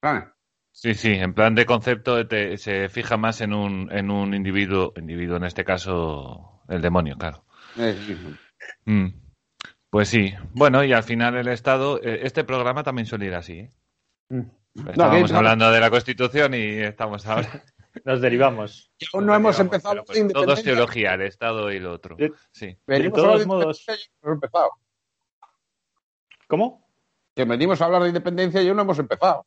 [0.00, 0.32] claro.
[0.74, 4.92] Sí, sí, en plan de concepto te- se fija más en un, en un individuo,
[4.96, 7.44] individuo en este caso el demonio, claro.
[7.76, 8.16] Eh, sí.
[8.86, 9.08] Mm.
[9.92, 13.58] Pues sí, bueno, y al final el Estado, eh, este programa también suele ir así,
[13.58, 13.72] ¿eh?
[14.30, 14.46] No,
[14.90, 17.46] Estábamos que- hablando de la Constitución y estamos ahora.
[18.06, 18.90] Nos derivamos.
[19.12, 22.16] Aún no hemos empezado pues todo es teología, el Estado y lo otro.
[22.16, 22.74] De- Sí.
[22.86, 23.90] De todos modos- y
[24.22, 24.70] no hemos empezado.
[26.46, 26.88] ¿Cómo?
[27.34, 29.44] Que venimos a hablar de independencia y aún no hemos empezado.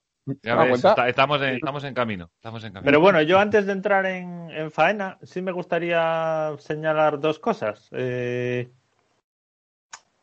[1.08, 2.30] Estamos, en, estamos en camino.
[2.36, 2.86] Estamos en camino.
[2.86, 7.90] Pero bueno, yo antes de entrar en, en faena, sí me gustaría señalar dos cosas.
[7.94, 8.70] Eh,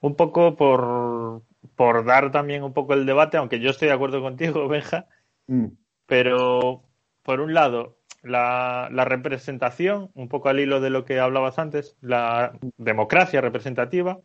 [0.03, 1.43] un poco por,
[1.75, 5.07] por dar también un poco el debate, aunque yo estoy de acuerdo contigo, Benja,
[5.49, 5.67] Mm.
[6.07, 6.85] pero
[7.25, 11.97] por un lado, la, la representación, un poco al hilo de lo que hablabas antes,
[12.01, 14.21] la democracia representativa,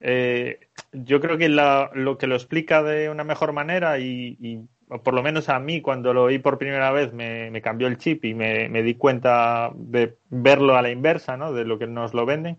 [0.00, 4.66] eh, yo creo que la- lo que lo explica de una mejor manera y,
[5.02, 7.98] por lo menos a mí cuando lo oí por primera vez me, me cambió el
[7.98, 11.52] chip y me, me di cuenta de verlo a la inversa, ¿no?
[11.52, 12.58] De lo que nos lo venden,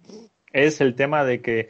[0.52, 1.70] es el tema de que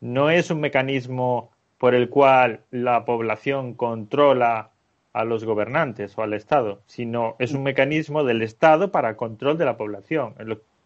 [0.00, 4.70] no es un mecanismo por el cual la población controla
[5.12, 9.64] a los gobernantes o al Estado, sino es un mecanismo del Estado para control de
[9.64, 10.34] la población,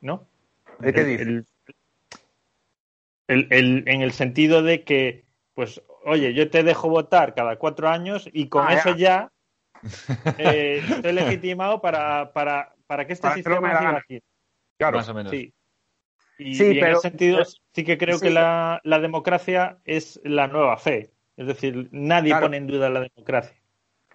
[0.01, 0.25] ¿no?
[0.79, 1.27] ¿De qué dices?
[1.27, 1.47] el-
[3.29, 7.89] el- el- en el sentido de que, pues, oye, yo te dejo votar cada cuatro
[7.89, 9.31] años y con Ah, eso ya
[10.39, 14.21] eh, estoy legitimado para, para, para que este Para sistema siga aquí.
[14.79, 14.99] Claro.
[14.99, 15.31] Más o menos.
[15.31, 15.53] Sí.
[16.47, 18.27] Y, Sí, y en pero- ese sentido sí que creo sí.
[18.27, 21.11] que la, la democracia es la nueva fe.
[21.37, 22.47] Es decir, nadie Claro.
[22.47, 23.57] pone en duda la democracia.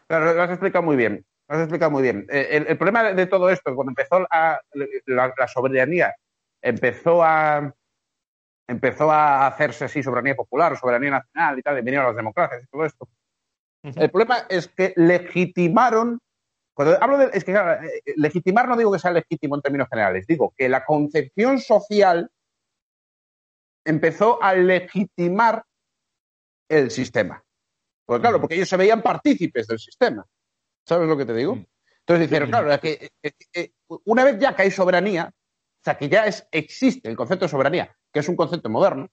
[0.08, 1.26] Claro, lo has explicado muy bien.
[1.50, 2.28] Lo has explicado muy bien.
[2.30, 4.60] Eh, El, el problema de, todo esto, cuando empezó a-
[5.06, 6.14] la, la soberanía,
[6.62, 7.74] empezó a
[8.70, 12.68] empezó a hacerse así soberanía popular, soberanía nacional y tal, y vinieron las democracias y
[12.68, 13.08] todo esto.
[13.82, 16.20] El problema es que legitimaron.
[16.78, 17.32] Cuando hablo de.
[17.34, 20.70] Es que, claro, eh, legitimar no digo que sea legítimo en términos generales, digo que
[20.70, 22.30] la concepción social
[23.84, 25.64] empezó a legitimar
[26.70, 27.44] el sistema.
[28.06, 30.24] Porque, claro, porque ellos se veían partícipes del sistema.
[30.88, 31.54] ¿Sabes lo que te digo?
[32.02, 33.72] Entonces dijeron, claro, es que eh, eh,
[34.06, 37.50] una vez ya que hay soberanía, o sea, que ya es, existe el concepto de
[37.50, 39.10] soberanía, que es un concepto moderno,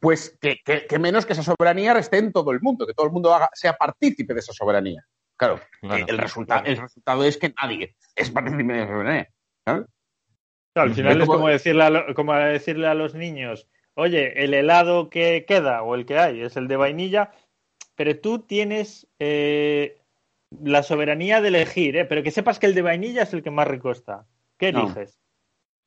[0.00, 3.06] pues que, que- que menos que esa soberanía esté en todo el mundo, que todo
[3.06, 5.06] el mundo haga- sea partícipe de esa soberanía.
[5.36, 6.04] Claro, Claro.
[6.08, 9.28] el, resultado, el resultado es que nadie es partícipe de soberanía.
[9.64, 9.86] ¿sabes?
[10.74, 14.44] Claro, al final Es como- como decirle, a lo- como decirle a los niños, oye,
[14.44, 17.32] el helado que queda o el que hay es el de vainilla,
[17.96, 20.00] pero tú tienes eh,
[20.62, 22.04] la soberanía de elegir, ¿eh?
[22.04, 24.26] pero que sepas que el de vainilla es el que más rico está.
[24.58, 24.82] ¿Qué No.
[24.84, 25.18] eliges?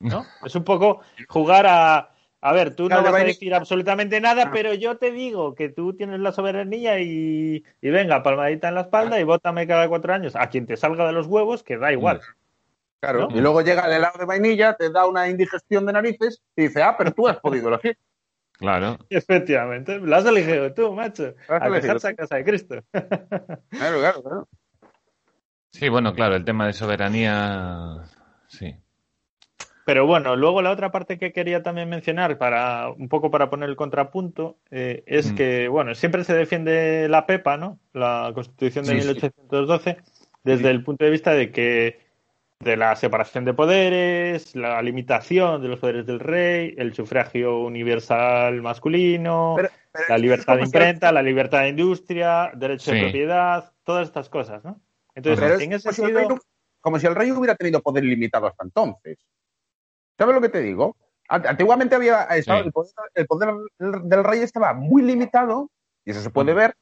[0.00, 0.26] ¿No?
[0.44, 2.14] Es un poco jugar a...
[2.40, 4.50] A ver, tú Claro, no vas a decir absolutamente nada, Ah.
[4.52, 8.82] pero yo te digo que tú tienes la soberanía y, y venga, palmadita en la
[8.82, 11.92] espalda y bótame cada cuatro años a quien te salga de los huevos, que da
[11.92, 12.20] igual.
[13.00, 13.28] Claro.
[13.28, 13.36] ¿No?
[13.36, 16.82] Y luego llega el helado de vainilla, te da una indigestión de narices y dice,
[16.82, 17.96] ah, pero tú has podido elegir.
[18.52, 18.98] Claro.
[19.10, 21.34] Efectivamente, lo has elegido tú, macho.
[21.48, 22.76] Has A dejarse a casa de Cristo.
[23.70, 24.48] Claro, claro, claro.
[25.70, 28.04] Sí, bueno, claro, el tema de soberanía.
[28.48, 28.74] Sí.
[29.88, 33.70] Pero bueno, luego la otra parte que quería también mencionar, para un poco para poner
[33.70, 35.34] el contrapunto, eh, es Mm.
[35.34, 37.78] que, bueno, siempre se defiende la PEPA, ¿no?
[37.94, 39.06] La Constitución de Sí, sí.
[39.06, 39.96] 1812,
[40.44, 40.68] desde Sí.
[40.68, 42.00] el punto de vista de que
[42.60, 48.60] de la separación de poderes, la limitación de los poderes del rey, el sufragio universal
[48.60, 52.96] masculino, Pero- pero la libertad de imprenta, la libertad de industria, derecho Sí.
[52.98, 54.82] de propiedad, todas estas cosas, ¿no?
[55.14, 56.38] Entonces, Pero es en ese como si, el sentido, rey,
[56.82, 59.16] como si el rey hubiera tenido poder ilimitado hasta entonces.
[60.18, 60.96] ¿Sabes lo que te digo?
[61.28, 62.66] Ant- Antiguamente había estaba- Sí.
[62.66, 65.70] el, poder, el poder del rey estaba muy limitado,
[66.04, 66.56] y eso se puede Mm.
[66.56, 66.74] ver.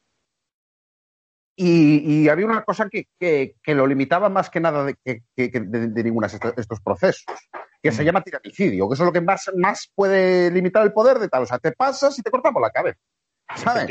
[1.58, 5.22] Y, y había una cosa que, que- que lo limitaba más que nada de, que,
[5.36, 5.48] de,
[5.88, 7.24] de ninguno de estos, procesos,
[7.82, 8.06] que se Mm.
[8.06, 11.44] llama tiranicidio, que eso es lo que más, más puede limitar el poder de tal.
[11.44, 12.98] O sea, te pasas y te cortamos la cabeza.
[13.56, 13.86] ¿Sabes?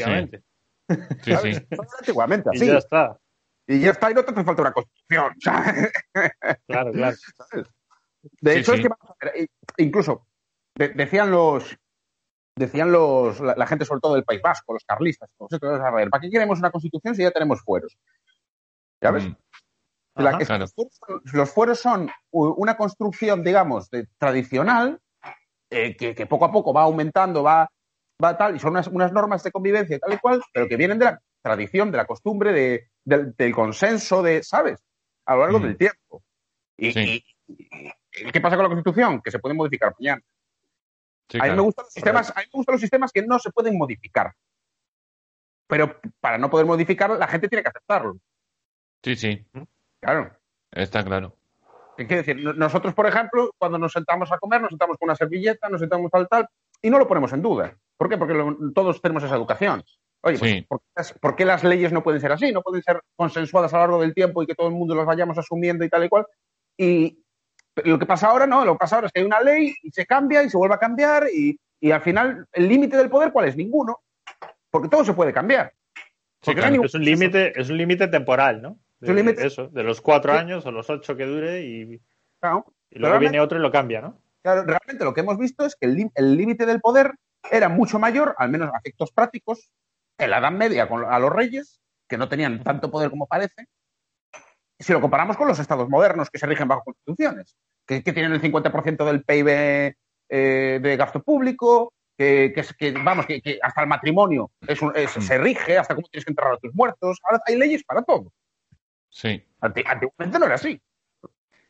[1.23, 1.58] Sí, ¿Sabes?
[1.58, 1.67] sí.
[1.99, 2.67] Antiguamente, Y así.
[2.67, 3.17] ya está.
[3.67, 5.34] Y ya está, y no te hace falta una constitución.
[5.41, 5.91] ¿sabes?
[6.67, 7.17] Claro, claro.
[8.41, 8.77] De Sí, hecho, sí.
[8.77, 10.27] es que vamos a ver, eh, incluso
[10.75, 11.77] de- decían los
[12.57, 15.91] decían los la, la gente sobre todo del País Vasco, los carlistas, todos estos, a
[15.91, 17.97] ver, ¿para qué queremos una constitución si ya tenemos fueros?
[19.01, 19.27] ¿Sabes?
[19.27, 19.35] Mm,
[20.15, 20.38] La- Ajá.
[20.39, 20.61] es que Claro.
[20.63, 24.99] los, fueros son, los fueros son u- una construcción, digamos, de- tradicional
[25.69, 27.67] eh, que, que poco a poco va aumentando, va,
[28.23, 30.97] va tal, y son unas, unas normas de convivencia tal y cual, pero que vienen
[30.99, 34.79] de la tradición, de la costumbre, de, del, del consenso, de, ¿sabes?
[35.25, 35.63] A lo largo Mm.
[35.63, 36.23] del tiempo.
[36.77, 37.23] Y, Sí.
[37.47, 37.91] y
[38.32, 39.21] ¿qué pasa con la Constitución?
[39.21, 40.21] Que se puede modificar mañana.
[41.30, 43.39] sí, a, mí me gustan los sistemas, a mí me gustan los sistemas que no
[43.39, 44.34] se pueden modificar.
[45.67, 48.17] Pero para no poder modificar, la gente tiene que aceptarlo.
[49.04, 49.45] Sí, sí,
[50.01, 50.32] Claro.
[50.71, 51.36] está claro.
[51.97, 52.43] ¿Qué quiere decir?
[52.43, 55.80] No- Nosotros, por ejemplo, cuando nos sentamos a comer, nos sentamos con una servilleta, nos
[55.80, 56.47] sentamos tal, tal,
[56.82, 57.75] y no lo ponemos en duda.
[57.97, 58.17] ¿Por qué?
[58.17, 59.84] Porque lo- todos tenemos esa educación.
[60.21, 60.62] Oye, pues, Sí.
[60.67, 62.51] ¿por, qué las, por qué las leyes no pueden ser así?
[62.51, 65.06] No pueden ser consensuadas a lo largo del tiempo y que todo el mundo las
[65.06, 66.25] vayamos asumiendo y tal y cual.
[66.78, 67.23] Y
[67.83, 69.91] lo que pasa ahora, no, lo que pasa ahora es que hay una ley y
[69.91, 73.31] se cambia y se vuelve a cambiar y, y al final, ¿el límite del poder
[73.31, 73.55] cuál es?
[73.57, 73.99] Ninguno.
[74.69, 75.73] Porque todo se puede cambiar.
[76.41, 78.79] Sí, no ningún- Es un límite, es un límite temporal, ¿no?
[79.01, 80.39] Es De- Eso, de los cuatro Sí.
[80.39, 81.99] años o los ocho que dure y,
[82.39, 82.65] Claro.
[82.89, 84.19] y luego viene otro y lo cambia, ¿no?
[84.41, 87.11] Claro, realmente lo que hemos visto es que el límite del poder
[87.51, 89.69] era mucho mayor, al menos a efectos prácticos,
[90.17, 93.67] en la Edad Media con, a los reyes, que no tenían tanto poder como parece,
[94.79, 98.33] si lo comparamos con los estados modernos que se rigen bajo constituciones, que, que tienen
[98.33, 99.47] el 50% del PIB
[100.29, 104.81] eh, de gasto público, que, que es- que, vamos, que, que hasta el matrimonio es
[104.81, 107.19] un- es- se rige, hasta cómo tienes que enterrar a tus muertos.
[107.23, 108.31] Ahora hay leyes para todo.
[109.09, 110.81] Sí, Anti- Antiguamente no era así.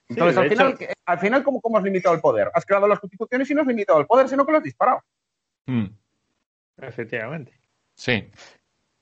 [0.07, 2.51] Entonces, al, final, hecho- ¿qué- al final, ¿cómo, ¿cómo has limitado el poder?
[2.53, 5.01] Has creado las constituciones y no has limitado el poder, sino que lo has disparado.
[5.65, 5.85] Mm,
[6.77, 7.53] Efectivamente.
[7.95, 8.29] sí,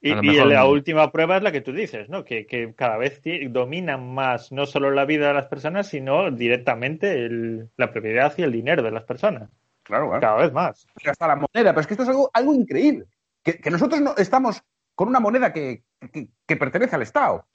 [0.05, 0.69] Y, la no.
[0.69, 2.25] última prueba es la que tú dices, ¿no?
[2.25, 7.25] Que, que cada vez dominan más no solo la vida de las personas, sino directamente
[7.25, 9.49] el- la propiedad y el dinero de las personas.
[9.81, 10.19] Claro, claro.
[10.21, 10.85] Cada vez más.
[11.01, 11.71] Y hasta la moneda.
[11.71, 13.05] Pero es que esto es algo, algo increíble.
[13.41, 14.61] Que, que nosotros no estamos
[14.93, 17.45] con una moneda que, que- que pertenece al Estado.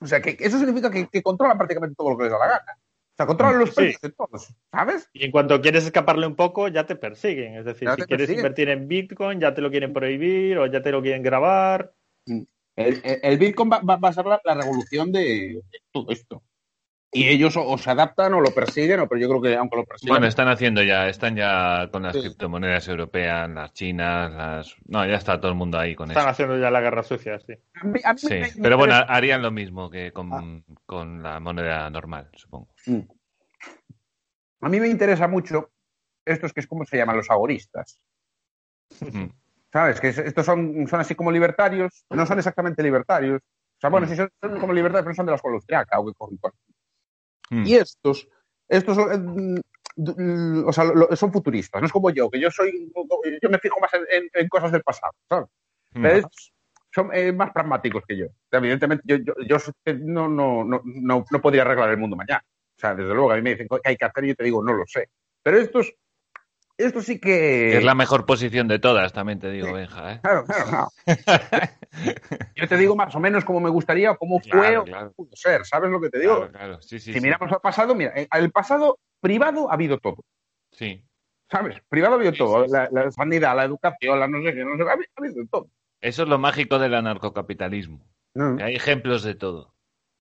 [0.00, 2.46] O sea, que eso significa que, que controlan prácticamente todo lo que les da la
[2.48, 2.78] gana.
[3.14, 3.76] O sea, controlan los Sí.
[3.76, 5.08] precios de todos, ¿sabes?
[5.12, 7.54] Y en cuanto quieres escaparle un poco, ya te persiguen.
[7.54, 8.38] Es decir, Ya si quieres persiguen.
[8.40, 11.92] invertir en Bitcoin, ya te lo quieren prohibir o ya te lo quieren grabar.
[12.26, 16.42] El, el- el Bitcoin va, va- va a ser la, la revolución de todo esto.
[17.16, 19.76] Y ellos o, o se adaptan o lo persiguen, o, pero yo creo que aunque
[19.76, 20.14] lo persigan...
[20.14, 22.20] Bueno, están haciendo ya, están ya con las Sí.
[22.22, 24.74] criptomonedas europeas, las chinas, las...
[24.86, 26.30] No, ya está todo el mundo ahí con Están eso.
[26.30, 27.52] haciendo ya la guerra sucia, sí.
[27.80, 30.74] a mí- a mí Sí, me- me pero bueno, harían lo mismo que con, Ah.
[30.86, 32.68] con la moneda normal, supongo.
[32.86, 33.00] Mm.
[34.62, 35.70] A mí me interesa mucho
[36.24, 38.00] estos que es como se llaman los agoristas.
[39.00, 39.26] Mm.
[39.72, 40.00] ¿Sabes?
[40.00, 43.40] Que es- estos son, son así como libertarios, no son exactamente libertarios,
[43.80, 46.12] sea, bueno, si son, son como libertad de expresión de la escuela austriaca o que.
[47.50, 47.66] Mm.
[47.66, 48.28] Y estos,
[48.68, 49.18] estos eh,
[49.96, 50.84] d- o sea,
[51.16, 52.90] son futuristas, no es como yo, que yo soy,
[53.42, 55.48] yo me fijo más en, en- cosas del pasado, ¿sabes?
[55.92, 56.02] Mm.
[56.02, 56.52] Pero estos
[56.94, 58.26] son eh, más pragmáticos que yo.
[58.50, 62.44] Evidentemente, yo, yo, yo que no, no, no, no, podría arreglar el mundo mañana.
[62.46, 64.44] O sea, desde luego, a mí me dicen qué hay que hacer y yo te
[64.44, 65.08] digo, no lo sé.
[65.42, 65.92] Pero estos,
[66.76, 67.76] estos sí que...
[67.78, 70.14] Es la mejor posición de todas, también te digo, Benja.
[70.14, 70.20] ¿eh?
[70.22, 70.88] Claro, claro, claro.
[72.56, 75.12] Yo te digo más o menos cómo me gustaría o cómo fue Claro, o cómo
[75.12, 75.64] pudo ser.
[75.64, 76.36] ¿Sabes lo que te digo?
[76.36, 76.82] Claro, claro.
[76.82, 80.16] Sí, sí, si miramos al pasado, mira, el pasado privado ha habido todo.
[80.72, 81.04] Sí.
[81.50, 81.76] ¿Sabes?
[81.88, 82.66] Privado ha habido todo.
[82.66, 85.20] La, la sanidad, la educación, la no sé qué, no sé qué, ha habido- ha
[85.20, 85.68] habido todo.
[86.00, 88.04] Eso es lo mágico del anarcocapitalismo.
[88.34, 88.58] Mm.
[88.60, 89.72] Hay ejemplos de todo.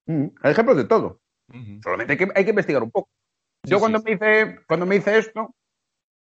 [0.05, 0.27] Mm.
[0.41, 1.19] Hay ejemplos de todo.
[1.83, 3.09] Solamente hay que, hay que investigar un poco.
[3.63, 5.53] Yo cuando, Me hice, cuando me hice esto,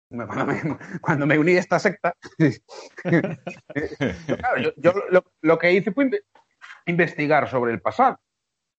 [0.09, 0.61] cuando me,
[1.01, 2.15] cuando me uní a esta secta,
[3.03, 6.23] claro, yo, yo lo, lo que hice fue inve-
[6.85, 8.19] investigar sobre el pasado.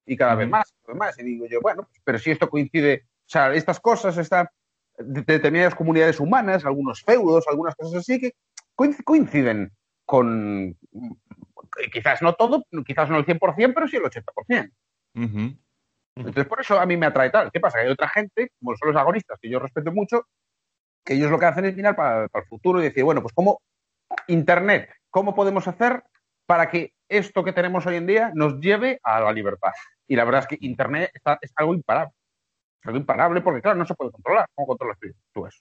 [0.06, 1.18] Y cada vez más, cada vez más.
[1.18, 4.50] Y digo yo, bueno, pues, pero si esto coincide, o sea, estas cosas, esta,
[4.98, 8.34] de- determinadas comunidades humanas, algunos feudos, algunas cosas así, que
[8.76, 9.70] coinc- coinciden
[10.04, 10.76] con,
[11.92, 14.72] quizás no todo, quizás no el 100%, pero sí el 80%.
[15.14, 15.56] Ujú.
[16.16, 17.52] Entonces, por eso a mí me atrae tal.
[17.52, 17.78] ¿Qué pasa?
[17.78, 20.26] Que hay otra gente, como son los agonistas, que yo respeto mucho,
[21.04, 23.34] que ellos lo que hacen es mirar para, para el futuro y decir, bueno, pues
[23.34, 23.60] cómo
[24.28, 26.02] Internet, ¿cómo podemos hacer
[26.46, 29.72] para que esto que tenemos hoy en día nos lleve a la libertad?
[30.06, 32.12] Y la verdad es que Internet está- es algo imparable.
[32.80, 34.46] Es algo imparable porque, claro, no se puede controlar.
[34.54, 34.98] ¿Cómo controlas
[35.32, 35.58] tú- eso?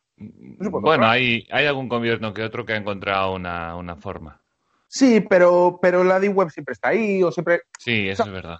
[0.71, 4.41] puede Bueno, hay, hay algún gobierno que otro que ha encontrado una, una forma.
[4.87, 8.57] Sí, pero, pero la Deep Web siempre está ahí o siempre, Sí, eso es verdad.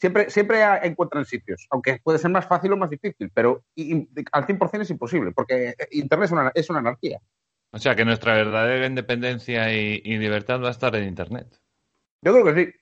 [0.00, 4.08] Siempre, siempre encuentran sitios, aunque puede ser más fácil o más difícil, pero y- y-
[4.32, 7.20] al 100% es imposible, porque Internet es una, es una anarquía.
[7.72, 11.46] O sea que nuestra verdadera independencia y, y libertad va a estar en Internet.
[12.22, 12.72] Yo creo que sí.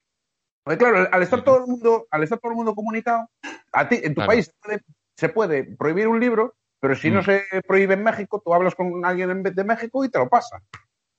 [0.64, 3.28] Porque claro, al estar todo el mundo, al estar todo el mundo comunicado,
[3.72, 4.28] a ti, en tu Claro.
[4.28, 4.80] país se puede,
[5.16, 7.24] se puede prohibir un libro, pero si no Mm.
[7.24, 10.62] se prohíbe en México, tú hablas con alguien en- de México y te lo pasa.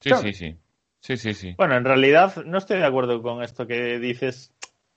[0.01, 0.59] Sí, sí, sí.
[1.01, 1.53] Sí, sí, sí.
[1.57, 4.53] Bueno, en realidad no estoy de acuerdo con esto que dices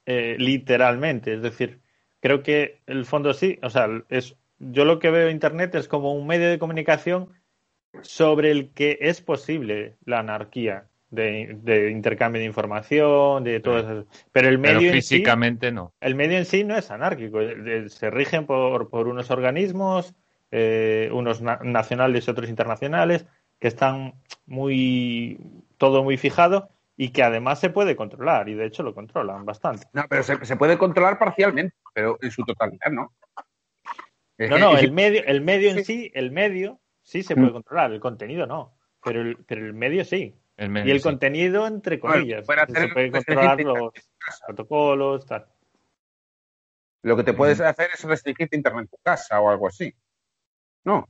[0.06, 1.34] eh, literalmente.
[1.34, 1.80] Es decir,
[2.20, 3.58] creo que el fondo sí.
[3.62, 7.30] O sea, es, yo lo que veo Internet es como un medio de comunicación
[8.00, 14.06] sobre el que es posible la anarquía de, de intercambio de información, de todo eso.
[14.32, 15.92] Pero el Pero medio en sí, físicamente no.
[16.00, 17.40] el medio en sí no es anárquico.
[17.40, 20.14] Eh, Se rigen por, por unos organismos,
[20.50, 23.26] eh, unos na- nacionales y otros internacionales,
[23.58, 24.14] que están
[24.46, 25.38] muy
[25.76, 29.86] todo muy fijado y que además se puede controlar y de hecho lo controlan bastante.
[29.92, 33.12] No, pero se, se puede controlar parcialmente, pero en su totalidad no.
[34.38, 36.10] No, no, el medio, el medio en sí.
[36.14, 37.38] el medio sí se Mm.
[37.40, 40.34] puede controlar, el contenido no, pero el, pero el medio sí.
[40.56, 41.04] El Y medio, el sí.
[41.04, 43.92] contenido entre Bueno, comillas, se puede controlar los
[44.46, 45.46] protocolos, tal.
[47.02, 47.64] Lo que te puedes Mm.
[47.64, 49.92] hacer es restringirte internet en tu casa o algo así.
[50.84, 51.08] No,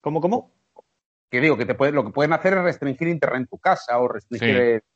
[0.00, 0.52] ¿Cómo, cómo?
[1.30, 3.98] que digo que te puede, lo que pueden hacer es restringir internet en tu casa
[3.98, 4.80] o restringir.
[4.82, 4.86] Sí.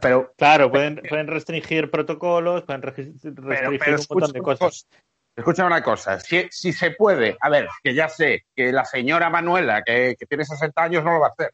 [0.00, 4.58] Pero, Claro, pueden, pueden restringir protocolos, pueden pero, restringir pero un montón de cosas.
[4.58, 5.02] cosa.
[5.36, 9.28] Escucha una cosa, si, si se puede, a ver, que ya sé que la señora
[9.28, 11.52] Manuela, que, que tiene 60 años, no lo va a hacer.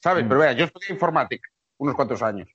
[0.00, 0.24] ¿Sabes?
[0.24, 0.28] Mm.
[0.28, 1.48] Pero vea, yo estudié informática
[1.78, 2.48] unos cuantos años.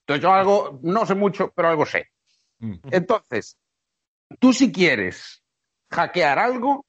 [0.00, 2.10] Entonces yo algo, no sé mucho, pero algo sé.
[2.58, 2.74] Mm.
[2.90, 3.56] Entonces,
[4.38, 5.42] tú si quieres
[5.90, 6.84] hackear algo,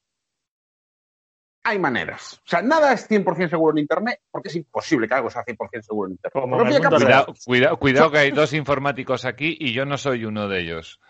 [1.62, 2.34] hay maneras.
[2.44, 5.82] O sea, nada es 100% seguro en Internet, porque es imposible que algo sea 100%
[5.82, 6.32] seguro en Internet.
[6.32, 10.60] Como Cuidado, cuidado, cuidado que hay dos informáticos aquí y yo no soy uno de
[10.60, 11.00] ellos.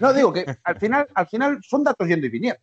[0.00, 2.60] No, digo que al final, al final son datos yendo y viniendo,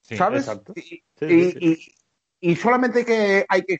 [0.00, 0.46] Sí, ¿sabes?
[0.48, 0.72] exacto.
[0.76, 1.94] Y, Sí, y- sí, sí.
[2.40, 3.78] y- y solamente que hay que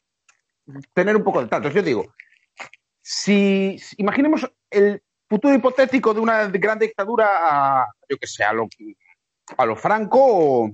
[0.93, 1.71] tener un poco de tanto.
[1.71, 2.12] Yo digo,
[3.01, 7.27] si, si- imaginemos el futuro hipotético de una gran dictadura
[7.83, 8.69] a, yo que sé, a lo,
[9.57, 10.71] a lo Franco o,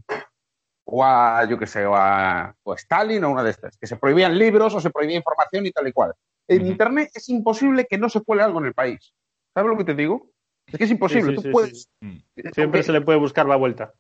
[0.88, 3.87] o a, yo que sé, o a, o a Stalin o una de estas, que
[3.88, 6.12] se prohibían libros o se prohibía información y tal y cual.
[6.49, 6.64] En.
[6.66, 9.12] Internet es imposible que no se cuele algo en el país.
[9.53, 10.31] ¿Sabes lo que te digo?
[10.66, 11.31] Es que es imposible.
[11.33, 11.88] Sí, sí, Tú sí, puedes.
[12.01, 12.16] Mm.
[12.37, 13.92] Siempre aunque- se le puede buscar la vuelta.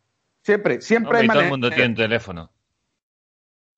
[0.42, 2.50] siempre, siempre Hombre, hay y todo el mundo tiene un teléfono.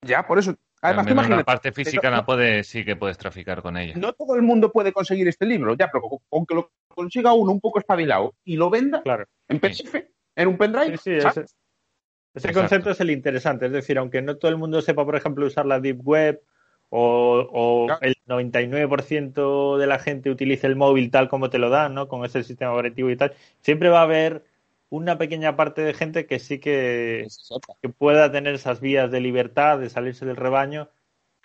[0.02, 0.54] Ya, por eso.
[0.80, 3.76] Además, tú menos la imagínate, parte física no- la puede, sí que puedes traficar con
[3.76, 3.94] ella.
[3.96, 7.32] no todo el mundo puede conseguir este libro, ya, pero con- con que lo consiga
[7.32, 9.24] uno un poco espabilado y lo venda Claro.
[9.48, 11.56] en PDF, en un pendrive, Sí, sí, ¿sabes?
[12.38, 12.60] Ese, Exacto.
[12.60, 13.66] concepto es el interesante.
[13.66, 16.40] Es decir, aunque no todo el mundo sepa, por ejemplo, usar la Deep Web
[16.90, 18.00] o, o Claro.
[18.02, 22.08] el 99% de la gente utilice el móvil tal como te lo dan, ¿no?
[22.08, 24.44] Con ese sistema operativo y tal, siempre va a haber
[24.90, 27.26] una pequeña parte de gente que sí que,
[27.82, 30.88] que pueda tener esas vías de libertad, de salirse del rebaño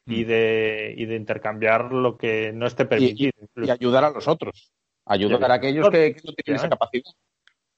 [0.05, 0.27] y Mm.
[0.27, 3.31] de, y de intercambiar lo que no esté permitido.
[3.55, 4.71] y ayudar a los otros.
[5.05, 7.11] Ayudar a aquellos que, que no tienen esa capacidad.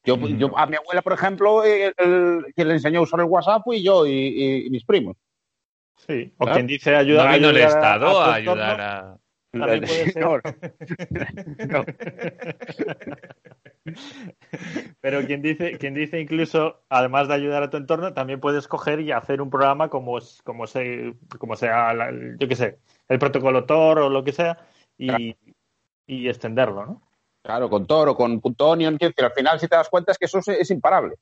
[0.05, 3.25] Yo, yo, a mi abuela, por ejemplo, el, el- quien le enseñó a usar el
[3.25, 5.17] WhatsApp fui yo y, y- y mis primos.
[6.07, 6.31] Sí.
[6.37, 9.17] O quien dice ayudar, No vino el ayudar Estado a ayudar a...
[9.51, 10.41] También puede ser.
[11.69, 11.85] No,
[15.01, 18.99] Pero quien dice, quien dice incluso, además de ayudar a tu entorno, también puedes coger
[19.01, 23.19] y hacer un programa como, es- como, se, como sea, la- yo qué sé, el
[23.19, 24.57] protocolo Tor o lo que sea,
[24.97, 25.35] y,
[26.07, 27.01] y extenderlo, ¿no?
[27.45, 30.25] Claro, con Toro, con punto .onion, decir, al final, si te das cuenta, es que
[30.25, 31.15] eso es, es imparable.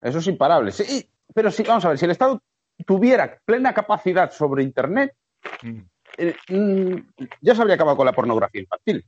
[0.00, 0.72] Eso es imparable.
[0.72, 2.40] Sí, pero sí, vamos a ver, si el Estado
[2.86, 5.14] tuviera plena capacidad sobre Internet,
[5.62, 5.80] Mm.
[6.18, 6.96] eh, mm,
[7.40, 9.04] ya se habría acabado con la pornografía infantil.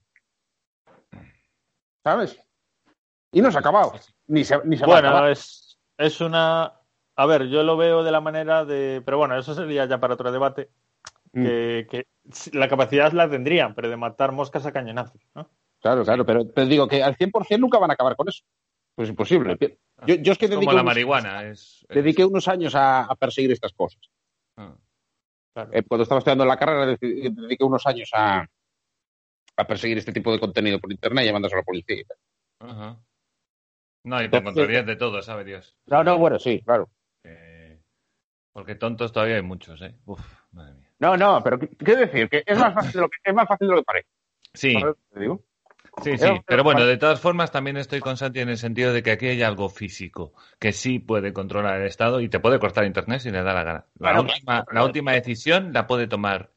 [2.03, 2.38] ¿Sabes?
[3.33, 3.92] Y no se ha acabado.
[4.27, 5.31] Ni se, ni se va a Bueno, acabar.
[5.31, 6.72] es, es una...
[7.16, 9.03] A ver, yo lo veo de la manera de...
[9.05, 10.70] Pero bueno, eso sería ya para otro debate.
[11.33, 11.44] Mm.
[11.44, 12.07] Que, que
[12.53, 15.48] la capacidad la tendrían, pero de matar moscas a cañonazos, ¿no?
[15.83, 18.42] Claro, claro, pero te digo que al 100% nunca van a acabar con eso.
[18.95, 19.57] Pues imposible.
[20.07, 21.45] Yo, yo es que Es como dediqué la unos- marihuana.
[21.49, 24.01] Es, es- dediqué unos años a, a perseguir estas cosas.
[24.57, 24.77] Ah.
[25.55, 25.71] Claro.
[25.73, 28.47] Eh, cuando estaba estudiando la carrera, dediqué dediqué unos años a,
[29.57, 31.97] a perseguir este tipo de contenido por internet llamándose a la policía.
[31.97, 32.05] y.
[32.61, 33.01] Ajá.
[34.05, 35.77] No, y te encontrarías de todo, sabe Dios.
[35.87, 36.90] No, no, bueno, sí, claro.
[37.25, 37.81] Eh,
[38.53, 39.95] porque tontos todavía hay muchos, ¿eh?
[40.07, 40.21] Uf,
[40.53, 40.90] madre mía.
[40.99, 43.47] No, no, pero ¿qué- quiero decir que es más fácil de lo que, es más
[43.49, 44.09] fácil de lo que parece.
[44.55, 45.45] Sí, ¿sabes lo que te digo?
[46.03, 46.27] Sí, sí.
[46.47, 49.27] Pero- bueno, de todas formas también estoy con Santi en el sentido de que aquí
[49.27, 53.31] hay algo físico que sí puede controlar el Estado y te puede cortar Internet si
[53.31, 53.87] le da la gana.
[53.99, 54.67] La, Claro, última, claro.
[54.73, 56.51] la última decisión la puede tomar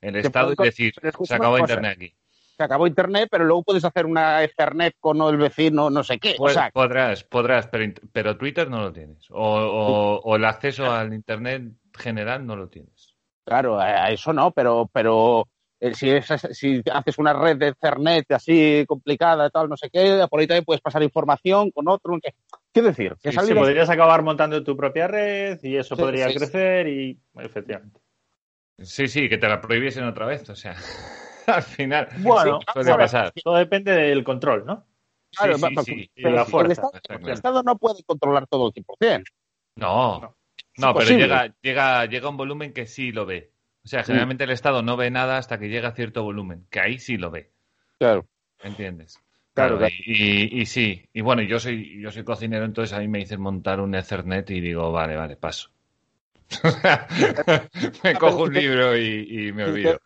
[0.00, 1.58] el Estado y decir, se acabó.
[1.58, 2.14] Internet aquí.
[2.56, 6.32] Se acabó internet, pero luego puedes hacer una Ethernet con el vecino, no sé qué.
[6.32, 7.68] O Pues sea, podrás, podrás,
[8.12, 9.30] pero, Twitter no lo tienes.
[9.30, 13.14] O, o- o el acceso al Internet general no lo tienes.
[13.44, 15.46] claro, a eso no, pero, pero
[15.94, 20.40] si, es- si haces una red de Ethernet así complicada, tal, no sé qué, por
[20.40, 22.12] ahí también puedes pasar información con otro.
[22.14, 22.34] no sé.
[22.72, 26.32] Quiero decir, que Sí, podrías acabar montando tu propia red y eso Sí, podría sí,
[26.32, 26.38] sí.
[26.38, 28.00] crecer y efectivamente.
[28.78, 30.48] Sí, sí, que te la prohibiesen otra vez.
[30.50, 30.76] O sea,
[31.46, 33.32] al final Bueno, ver, pasar.
[33.42, 34.86] Todo depende del control, ¿no?
[35.36, 36.10] Claro, Sí, va- sí, va- sí.
[36.16, 36.72] de la el fuerza.
[36.72, 37.28] Estado- el.
[37.30, 39.24] Estado no puede controlar todo el 100%.
[39.76, 40.36] No, No.
[40.78, 43.52] no, pero llega, llega, llega un volumen que sí lo ve.
[43.84, 46.80] O sea, generalmente el Estado no ve nada hasta que llega a cierto volumen, que
[46.80, 47.50] ahí sí lo ve.
[47.98, 48.26] Claro.
[48.62, 49.18] ¿Entiendes?
[49.54, 49.92] Claro, Claro.
[50.04, 50.22] Y,
[50.56, 53.40] y- y sí, y bueno, yo soy, yo soy cocinero, entonces a mí me dicen
[53.40, 55.70] montar un Ethernet y digo, vale, vale, paso.
[58.04, 59.98] me cojo un libro y, y me olvido.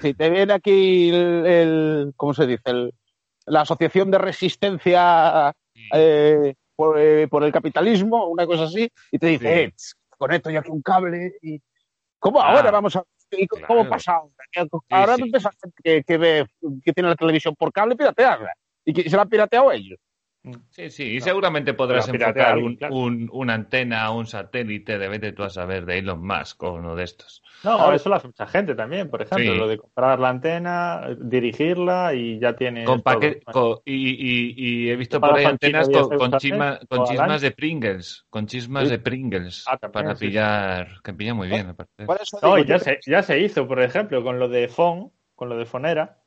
[0.00, 2.62] Si te viene aquí el, el- ¿cómo se dice?
[2.66, 2.92] El-
[3.46, 5.52] la Asociación de Resistencia
[5.92, 9.60] eh, por, eh, por el Capitalismo, una cosa así, y te dice, Sí.
[9.60, 9.72] eh,
[10.16, 11.60] conecto yo aquí un cable y...
[12.22, 13.02] ¿Cómo Ah, ahora vamos a...?
[13.66, 13.90] ¿Cómo claro.
[13.90, 14.70] pasa ahora?
[14.90, 15.32] Ahora sí.
[15.82, 16.46] que, que ve,
[16.84, 18.52] que tiene la televisión por cable piratearla.
[18.84, 19.98] Y que se la han pirateado ellos.
[20.70, 22.96] Sí, sí, y seguramente podrás enfocar un, claro.
[22.96, 26.72] un- una antena o un satélite de vete tú a saber de Elon Musk o
[26.72, 27.42] uno de estos.
[27.62, 27.94] No, Claro.
[27.94, 29.56] eso lo hace mucha gente también, por ejemplo, Sí.
[29.56, 33.02] lo de comprar la antena, dirigirla y ya tienes Con
[33.84, 37.50] y, y- y he visto por ahí antenas con, 10 con, chisma- con chismas de
[37.52, 38.90] Pringles, con chismas Sí.
[38.90, 40.26] de Pringles, Ah, también, para sí, sí.
[40.26, 41.72] pillar, que pilla muy bien,
[42.20, 45.56] eso No, ya se, ya se hizo, por ejemplo, con lo de Fon, con lo
[45.56, 46.18] de Fonera.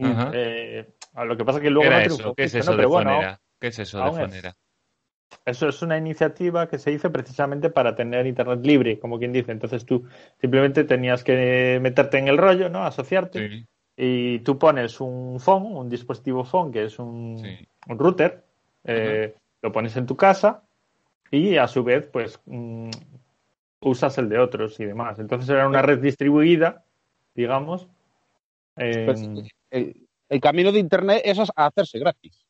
[0.00, 0.30] Ajá.
[0.32, 2.70] Eh, a lo que pasa es que ¿Qué luego era no triunfó ¿Qué es eso
[2.70, 2.76] ¿no?
[2.76, 3.40] de Pero bueno, fonera?
[3.64, 4.26] ¿Qué es eso de aún es.
[4.26, 4.54] fonera?
[5.46, 9.52] Eso es una iniciativa que se hizo precisamente para tener Internet libre, como quien dice.
[9.52, 10.04] Entonces tú
[10.38, 12.84] simplemente tenías que meterte en el rollo, ¿no?
[12.84, 13.48] Asociarte.
[13.48, 17.66] Sí, Y tú pones un phone, un dispositivo phone, que es un, sí.
[17.88, 18.44] un router,
[18.84, 20.62] eh, lo pones en tu casa
[21.30, 22.90] y a su vez, pues, mm,
[23.80, 25.18] usas el de otros y demás.
[25.18, 26.84] Entonces era una red distribuida,
[27.34, 27.88] digamos.
[28.74, 29.26] Pues,
[29.70, 32.43] el, el camino de Internet es a hacerse gratis.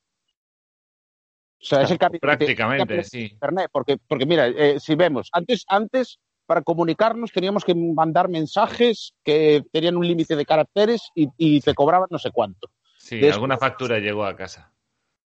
[1.60, 3.30] O sea, es el camino Prácticamente, sí.
[3.32, 9.14] Internet, porque, porque mira, eh, si vemos, antes, antes para comunicarnos teníamos que mandar mensajes
[9.24, 12.68] que tenían un límite de caracteres y, y te cobraban no sé cuánto.
[12.98, 14.70] Sí, Después- alguna factura llegó a casa.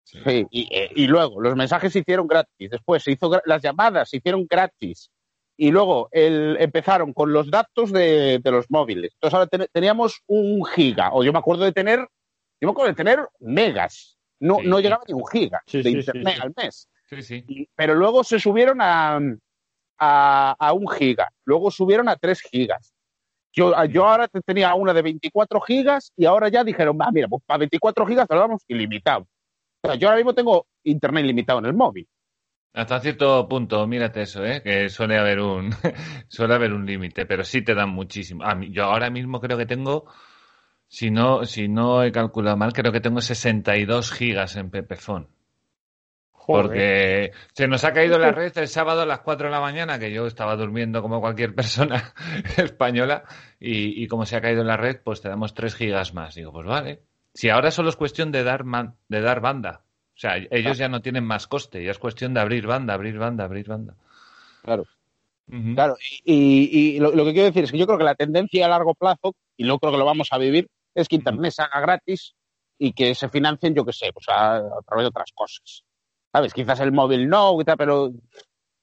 [0.04, 0.20] Sí.
[0.26, 4.10] Sí, y, eh, y luego los mensajes se hicieron gratis, después se hizo las llamadas
[4.10, 5.10] se hicieron gratis
[5.58, 9.12] y luego el, empezaron con los datos de, de los móviles.
[9.14, 12.00] Entonces ahora ten- teníamos un giga, o yo me acuerdo de tener,
[12.62, 14.18] yo me acuerdo de tener megas.
[14.40, 14.68] No, Sí.
[14.68, 16.90] no llegaba ni un giga Sí, de internet al mes.
[17.10, 17.44] Sí, sí.
[17.48, 19.20] Y- pero luego se subieron a,
[20.00, 22.94] a, a un giga, luego subieron a tres gigas.
[23.54, 27.28] Yo, yo ahora te- tenía una de 24 gigas y ahora ya dijeron, ah, mira,
[27.30, 29.26] pues para 24 gigas te lo damos ilimitado.
[29.82, 32.08] O sea, yo ahora mismo tengo internet ilimitado en el móvil.
[32.74, 34.62] Hasta cierto punto, mírate eso, ¿eh?
[34.62, 35.70] que suele haber un
[36.28, 38.44] suele haber un límite, pero sí te dan muchísimo.
[38.44, 40.12] A mí- yo ahora mismo creo que tengo
[40.88, 45.28] Si no, si no he calculado mal, creo que tengo 62 gigas en Pepefon.
[46.32, 46.62] Joder.
[46.64, 49.98] Porque se nos ha caído la red el sábado a las 4 de la mañana,
[49.98, 52.14] que yo estaba durmiendo como cualquier persona
[52.58, 53.24] española,
[53.60, 56.36] y, y como se ha caído la red, pues te damos 3 gigas más.
[56.36, 57.02] Digo, pues vale.
[57.34, 59.82] Si ahora solo es cuestión de dar, man- de dar banda.
[60.16, 63.18] O sea, ellos ya no tienen más coste, ya es cuestión de abrir banda, abrir
[63.18, 63.96] banda, abrir banda.
[64.64, 64.86] Claro.
[65.76, 68.66] Claro, y, y lo, lo que quiero decir es que yo creo que la tendencia
[68.66, 71.62] a largo plazo, y no creo que lo vamos a vivir, es que Internet se
[71.64, 72.36] haga gratis
[72.78, 75.84] y que se financien, yo qué sé, pues a, a través de otras cosas.
[76.32, 76.54] ¿Sabes?
[76.54, 78.12] Quizás el móvil no, pero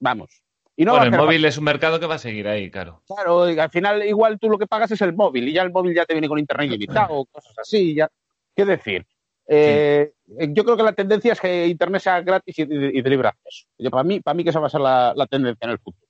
[0.01, 0.31] vamos.
[0.75, 3.03] Y no bueno, el móvil es un mercado que va a seguir ahí, claro.
[3.07, 5.71] Claro, y al final igual tú lo que pagas es el móvil y ya el
[5.71, 7.95] móvil ya te viene con internet ilimitado o cosas así.
[7.95, 8.09] Ya.
[8.57, 9.07] ¿Qué decir?
[9.47, 10.13] Eh,
[10.49, 13.29] Yo creo que la tendencia es que internet sea gratis y, y- y de libre
[13.29, 13.67] acceso.
[13.79, 15.79] Yo, para, mí, para mí que esa va a ser la, la tendencia en el
[15.79, 16.02] futuro.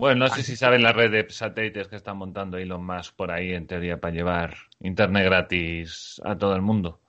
[0.00, 3.30] Bueno, no sé si saben la red de satélites que están montando Elon Musk por
[3.30, 7.00] ahí, en teoría, para llevar internet gratis a todo el mundo.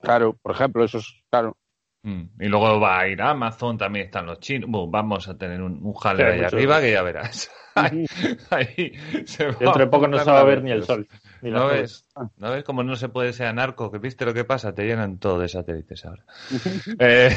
[0.00, 1.56] Claro, por ejemplo, eso es, claro.
[2.02, 2.22] Mm.
[2.40, 4.68] Y luego va a ir a Amazon, también están los chinos.
[4.68, 7.48] Bueno, vamos a tener un, un jaleo Sí, ahí arriba que ya verás.
[7.76, 8.04] ahí,
[8.50, 8.92] ahí
[9.24, 11.06] se va Dentro de poco no se va a ver ni el sol.
[11.42, 12.04] Ni ¿No ves?
[12.38, 13.90] ¿No ves cómo no se puede ser anarco?
[13.92, 14.74] ¿Que viste lo que pasa?
[14.74, 16.24] Te llenan todo de satélites ahora.
[16.98, 17.36] Eh,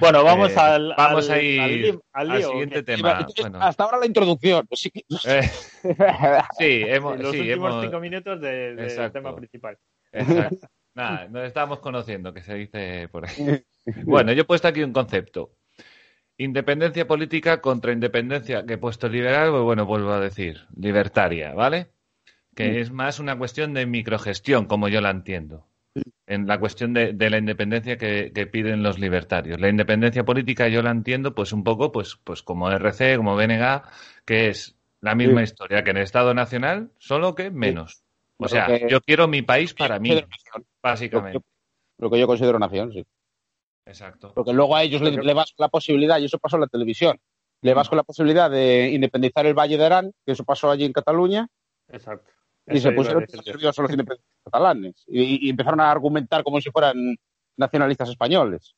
[0.00, 3.26] Bueno, vamos Eh, al, vamos al, a ir al lío, siguiente que- tema.
[3.40, 3.58] Bueno.
[3.62, 4.66] Hasta ahora la introducción.
[4.66, 4.90] pues sí
[5.26, 5.40] eh,
[6.58, 9.12] sí, hemos, los sí, últimos hemos- cinco minutos de- del Exacto.
[9.18, 9.78] tema principal.
[10.12, 10.66] Exacto.
[10.94, 13.62] Nada, nos estamos conociendo, que se dice por ahí.
[14.04, 15.50] Bueno, yo he puesto aquí un concepto.
[16.38, 21.88] Independencia política contra independencia, que he puesto liberal, pues bueno, vuelvo a decir, libertaria, ¿vale?
[22.56, 22.76] Que Mm.
[22.78, 25.66] es más una cuestión de microgestión, como yo la entiendo.
[26.26, 29.60] En la cuestión de, de la independencia que, que piden los libertarios.
[29.60, 33.82] La independencia política yo la entiendo, pues un poco, pues, pues como RC, como BNG,
[34.24, 35.44] que es la misma Sí.
[35.52, 38.02] historia que en el Estado Nacional, solo que menos.
[38.38, 40.10] O sea, que- yo quiero mi país para mí.
[40.14, 40.22] Lo
[40.82, 41.38] básicamente.
[41.98, 43.04] lo que yo considero nación, sí.
[43.86, 44.32] Exacto.
[44.34, 46.66] Porque luego a ellos le, le vas con la posibilidad, y eso pasó en la
[46.68, 47.18] televisión,
[47.62, 50.84] le vas con la posibilidad de independizar el Valle de Arán, que eso pasó allí
[50.84, 51.46] en Cataluña,
[51.88, 52.30] Exacto.
[52.66, 55.04] Y Eso se a pusieron nerviosos los independentistas catalanes.
[55.06, 57.16] Y, y empezaron a argumentar como si fueran
[57.56, 58.74] nacionalistas españoles.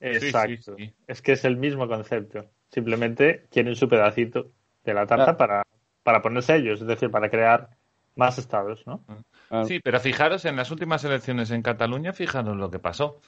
[0.00, 0.76] Exacto.
[0.76, 0.94] Sí, sí, sí.
[1.06, 2.46] Es que es el mismo concepto.
[2.70, 4.52] Simplemente quieren su pedacito
[4.84, 5.38] de la tarta Claro.
[5.38, 5.62] para,
[6.02, 7.70] para ponerse ellos, es decir, para crear
[8.14, 9.04] más estados, ¿no?
[9.48, 9.66] Claro.
[9.66, 13.20] Sí, pero fijaros en las últimas elecciones en Cataluña, fijaros lo que pasó.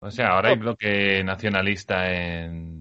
[0.00, 2.75] O sea, ahora hay bloque nacionalista en.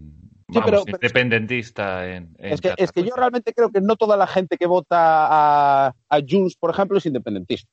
[0.48, 2.36] Sí, Vamos, pero- pero- independentista en.
[2.38, 4.98] en Es que, es que yo realmente creo que no toda la gente que vota
[5.00, 7.70] a, a Junts, por ejemplo, es independentista.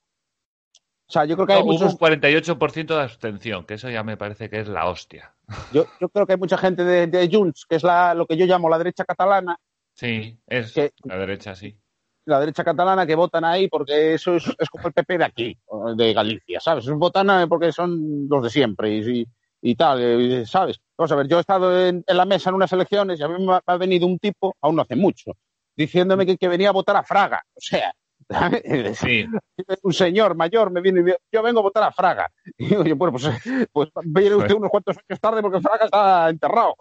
[1.06, 3.90] O sea, yo creo que hay No, hubo muchos, un 48% de abstención, que eso
[3.90, 5.34] ya me parece que es la hostia.
[5.72, 8.38] yo, yo creo que hay mucha gente de, de Junts, que es la, lo que
[8.38, 9.58] yo llamo la derecha catalana,
[9.94, 11.76] Sí, es Que- la derecha, sí.
[12.24, 15.58] la derecha catalana que votan ahí porque eso es, es como el PP de aquí,
[15.96, 16.88] de Galicia, ¿sabes?
[16.88, 19.26] Votan porque son los de siempre y, y-
[19.60, 20.80] y tal, ¿sabes?
[21.03, 23.28] Vamos a ver, yo he estado en, en la mesa en unas elecciones y a
[23.28, 25.32] mí me ha, me ha venido un tipo, aún no hace mucho,
[25.74, 27.42] diciéndome que, que venía a votar a Fraga.
[27.57, 27.92] O sea,
[29.82, 32.30] un señor mayor me viene y dice, yo vengo a votar a Fraga.
[32.59, 33.28] Y digo yo, bueno, pues,
[33.72, 36.74] pues viene usted unos cuantos años tarde porque Fraga está enterrado.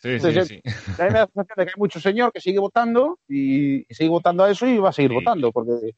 [0.00, 0.60] sí, Sí, sí, sí.
[0.64, 1.02] sí.
[1.02, 3.84] A mí me da la sensación de que hay mucho señor que sigue votando y,
[3.90, 5.14] sigue votando a eso y va a seguir Sí.
[5.16, 5.92] votando, porque,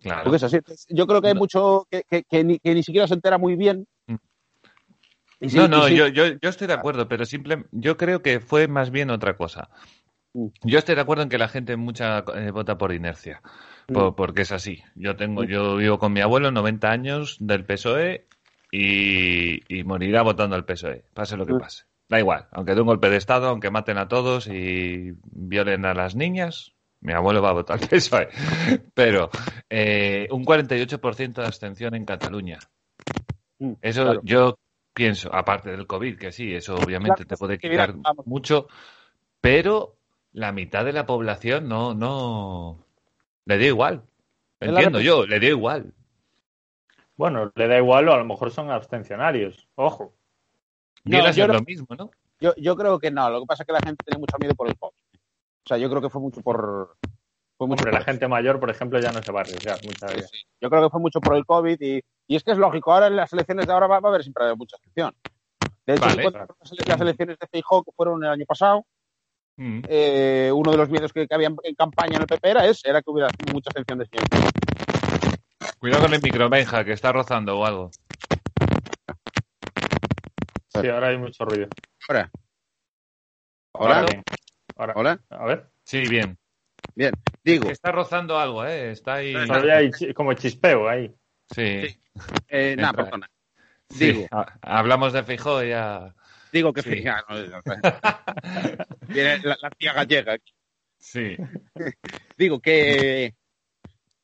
[0.00, 0.22] Claro.
[0.22, 0.56] porque es así.
[0.56, 3.36] Entonces, Yo creo que hay mucho que, que- que ni, que ni siquiera se entera
[3.36, 3.86] muy bien.
[5.40, 8.40] Sí- No, no, sí- yo, yo, yo estoy de acuerdo, pero simple, yo creo que
[8.40, 9.70] fue más bien otra cosa.
[10.34, 10.46] Mm.
[10.64, 13.40] Yo estoy de acuerdo en que la gente mucha eh, vota por inercia,
[13.86, 14.14] por- Mm.
[14.16, 14.82] porque es así.
[14.94, 15.46] Yo tengo, Mm.
[15.46, 18.26] yo vivo con mi abuelo, 90 años del PSOE
[18.70, 21.84] y, y morirá votando al PSOE, pase lo que pase.
[22.08, 25.94] Da igual, aunque dé un golpe de estado, aunque maten a todos y violen a
[25.94, 28.28] las niñas, mi abuelo va a votar al PSOE.
[28.94, 29.30] Pero
[29.70, 32.58] eh, un 48% de abstención en Cataluña.
[33.80, 34.20] Eso claro.
[34.24, 34.58] yo
[34.92, 38.68] pienso, aparte del COVID, que sí, eso obviamente Claro, te puede mira, quitar mucho,
[39.40, 39.96] pero
[40.32, 42.84] la mitad de la población no, no,
[43.46, 44.02] le da igual.
[44.60, 45.94] Entiendo yo, le da igual.
[47.16, 49.68] Bueno, le da igual o a lo mejor son abstencionarios.
[49.74, 50.14] Ojo.
[51.04, 52.10] No, Viene a yo no- lo mismo, ¿no?
[52.40, 54.54] Yo, yo creo que no, lo que pasa es que la gente tenía mucho miedo
[54.54, 54.92] por el COVID.
[54.92, 56.96] O sea, yo creo que fue mucho por...
[57.60, 60.10] Fue mucho Hombre, la gente mayor, por ejemplo, ya no se va a arriesgar muchas
[60.12, 60.30] Sí, veces.
[60.32, 60.38] sí.
[60.62, 62.90] Yo creo que fue mucho por el COVID y, y es que es lógico.
[62.90, 65.14] Ahora en las elecciones de ahora va, va a haber siempre mucha excepción.
[65.84, 66.22] De hecho, Vale.
[66.86, 68.86] las elecciones de Feijóo que fueron el año pasado,
[69.58, 69.82] Mm.
[69.88, 72.88] eh, uno de los miedos que, que había en campaña en el PP era, ese,
[72.88, 74.26] era que hubiera mucha excepción de señor.
[75.78, 77.90] Cuidado con el micro, Benja, que está rozando o algo.
[80.68, 81.68] Sí, ahora hay mucho ruido.
[82.08, 82.30] Ahora,
[83.74, 84.06] Hola.
[84.76, 84.92] Ahora.
[84.96, 85.20] hola.
[85.28, 85.70] A ver.
[85.84, 86.38] Sí, bien.
[87.44, 88.90] Digo, Que está rozando algo, ¿eh?
[88.92, 89.32] Está ahí.
[89.32, 91.10] Todavía hay como chispeo ahí.
[91.54, 91.88] Sí.
[91.88, 92.00] Sí.
[92.48, 93.30] eh, nada, perdona.
[93.88, 96.14] Digo, Ha- Hablamos de Fijó ya.
[96.52, 97.04] digo que Sí.
[97.08, 97.74] ah, no, no, no.
[99.08, 100.36] Viene la, la tía gallega.
[100.98, 101.36] Sí.
[102.36, 103.34] Digo que,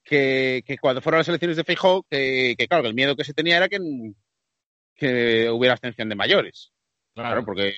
[0.04, 3.24] que, que cuando fueron las elecciones de Feijóo, que, que claro, que el miedo que
[3.24, 3.78] se tenía era que,
[4.94, 6.72] que hubiera abstención de mayores.
[7.14, 7.44] Claro, Claro.
[7.46, 7.68] porque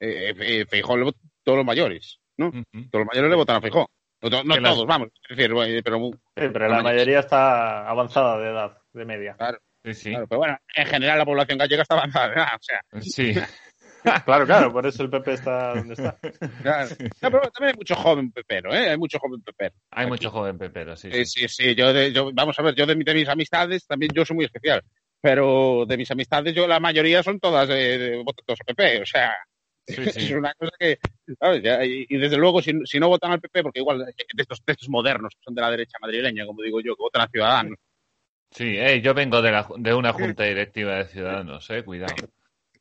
[0.00, 2.50] eh, eh, Feijóo le votó todos los mayores, ¿no?
[2.52, 3.90] Todos los mayores le votan a Feijóo.
[4.30, 5.08] No, las- todos, vamos.
[5.28, 5.98] Es decir, eh, pero
[6.36, 9.36] Sí, pero La mayoría- está avanzada de edad, de media.
[9.84, 10.10] Sí, sí.
[10.10, 12.46] Claro, pero bueno, en general la población gallega está avanzada, ¿verdad?
[12.54, 13.34] O sea, Sí.
[14.26, 16.18] Claro, claro, por eso el PP está donde está.
[16.62, 16.88] claro.
[17.22, 18.90] No, pero también hay mucho joven pepero, ¿eh?
[18.90, 19.74] Hay mucho joven pepero.
[19.90, 20.10] Hay Aquí.
[20.10, 21.10] mucho joven pepero, sí.
[21.10, 21.40] Sí, sí.
[21.40, 21.74] sí, sí.
[21.74, 24.36] Yo, de- yo, vamos a ver, yo de, mi- de mis amistades, también yo soy
[24.36, 24.82] muy especial.
[25.22, 29.00] Pero de mis amistades, yo la mayoría son todas de, de votan todos a PP.
[29.00, 29.34] O sea,
[29.86, 30.98] Sí, es una cosa que,
[31.86, 34.72] y, y desde luego, si, si no votan al PP, porque igual de estos, de
[34.72, 37.78] estos modernos que son de la derecha madrileña, como digo yo, que votan a Ciudadanos.
[38.50, 42.14] Sí, eh, yo vengo de, la, de una junta directiva de ciudadanos, eh, cuidado.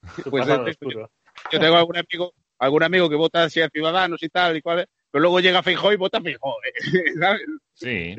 [0.29, 1.11] Pues, eh, oscuro.
[1.51, 4.85] Yo tengo algún amigo, algún amigo que vota así a Ciudadanos y tal, y cual,
[5.09, 6.73] pero luego llega Feijóo y vota a Feijóo, ¿eh?
[7.19, 7.41] ¿sabes?
[7.73, 8.15] Sí.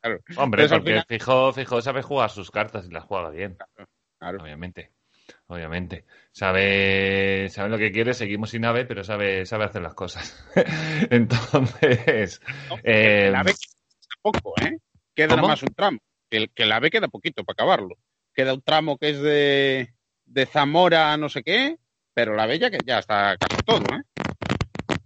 [0.00, 0.20] Claro.
[0.36, 3.56] Hombre, Entonces, porque final- Fijó, Fijó sabe jugar sus cartas y las juega bien,
[4.18, 4.42] Claro.
[4.42, 4.90] obviamente.
[5.46, 6.04] Obviamente.
[6.32, 10.44] Sabe, sabe lo que quiere, seguimos sin AVE, pero sabe, sabe hacer las cosas.
[11.10, 12.76] Entonces, ¿no?
[12.84, 14.78] eh, la AVE queda poco, ¿eh?
[15.14, 15.98] Queda más un tramo.
[16.28, 17.96] Que, el- que la AVE queda poquito para acabarlo.
[18.32, 19.92] Queda un tramo que es de,
[20.24, 21.76] de Zamora a no sé qué,
[22.14, 24.02] pero la ya, que ya está casi todo, ¿eh?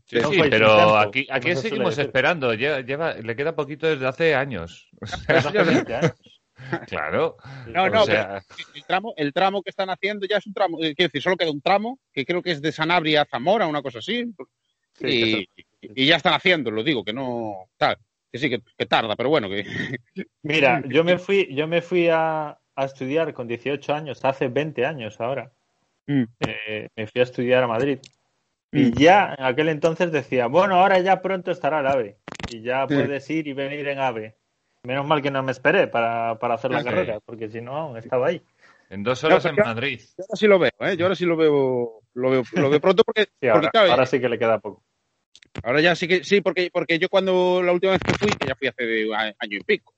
[0.06, 2.54] sí, fue pero aquí, aquí seguimos esperando.
[2.54, 4.88] Lleva, lleva- le queda poquito desde hace años.
[6.56, 7.34] Desde hace 20 años.
[7.34, 7.36] Claro.
[7.66, 8.42] No, no, o sea,
[8.74, 11.36] El tramo, el tramo que están haciendo ya es un tramo, eh, quiero decir, solo
[11.36, 14.32] queda un tramo, que creo que es de Sanabria a Zamora, una cosa así,
[14.96, 17.98] Sí, y, y ya están haciendo, lo digo, que no, tal,
[18.30, 19.64] que sí, que, que tarda, pero bueno, que
[20.42, 24.86] Mira, yo me fui, yo me fui a, a estudiar con 18 años, hace 20
[24.86, 25.52] años ahora.
[26.06, 26.24] Mm.
[26.40, 27.98] Eh, me fui a estudiar a Madrid.
[28.72, 28.78] Mm.
[28.78, 32.18] Y ya en aquel entonces decía, bueno, ahora ya pronto estará el AVE.
[32.50, 34.36] Y ya puedes ir y venir en AVE.
[34.84, 36.84] Menos mal que no me esperé para, para hacer la Sí.
[36.84, 38.42] carrera, porque si no, aún estaba ahí.
[38.90, 40.00] en dos horas No, en Madrid.
[40.16, 40.96] yo ahora sí lo veo, ¿eh?
[40.96, 43.90] Yo ahora sí lo veo, lo veo, lo veo pronto porque, Sí, ahora, porque claro,
[43.90, 44.84] ahora sí que le queda poco.
[45.62, 48.46] Ahora ya sí que sí, porque, porque yo cuando la última vez que fui, que
[48.46, 49.06] ya fui hace
[49.38, 49.94] año y pico,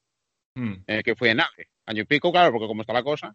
[0.54, 0.74] Mm.
[0.86, 3.34] eh, que fui en AVE, año y pico, claro, porque como está la cosa,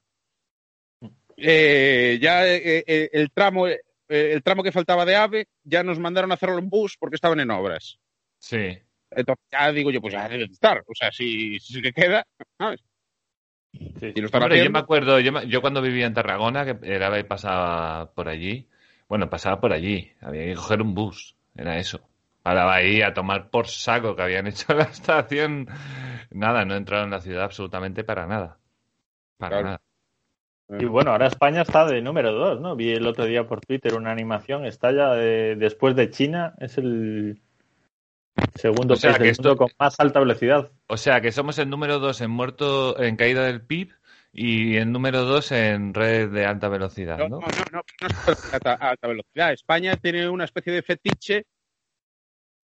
[1.38, 6.00] eh, ya eh, eh, el tramo eh, el tramo que faltaba de AVE ya nos
[6.00, 8.00] mandaron a hacerlo en bus porque estaban en obras.
[8.40, 8.78] Sí.
[9.12, 12.26] Entonces ya digo yo, pues ya debe de estar, o sea, si, si que queda,
[12.58, 12.82] ¿sabes?
[13.74, 17.04] Sí, Y Hombre, yo me acuerdo, yo, me- yo cuando vivía en Tarragona, que el
[17.04, 18.68] AVE pasaba por allí,
[19.08, 22.02] bueno, pasaba por allí, había que coger un bus, era eso.
[22.44, 25.68] Paraba ahí a tomar por saco que habían hecho la estación.
[26.32, 28.58] Nada, no entraron en la ciudad absolutamente para nada.
[29.38, 29.64] Para Claro.
[29.66, 29.82] nada.
[30.82, 32.76] Y bueno, ahora España está de número 2, ¿no?
[32.78, 36.78] Vi el otro día por Twitter una animación, está ya de- después de China, es
[36.78, 37.42] el
[38.56, 40.72] segundo O sea, país que del esto- mundo con más alta velocidad.
[40.88, 43.92] O sea, que somos el número dos en muerto, en caída del PIB
[44.34, 47.40] y el número dos en red de alta velocidad, No, ¿no?
[47.40, 49.52] no, no, no, no es alta, alta velocidad.
[49.54, 51.46] España tiene una especie de fetiche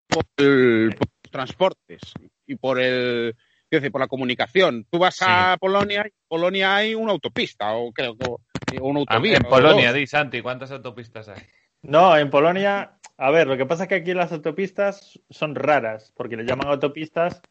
[0.08, 2.02] por, el- por los transportes
[2.46, 3.36] y por el
[3.72, 4.86] decir, por la comunicación.
[4.90, 9.38] Tú vas a Polonia, y en Polonia hay una autopista o creo que una autovía.
[9.38, 11.42] en Polonia, di Santi, ¿cuántas autopistas hay?
[11.82, 16.12] No, en Polonia, a ver, lo que pasa es que aquí las autopistas son raras,
[16.16, 17.42] porque le llaman autopistas,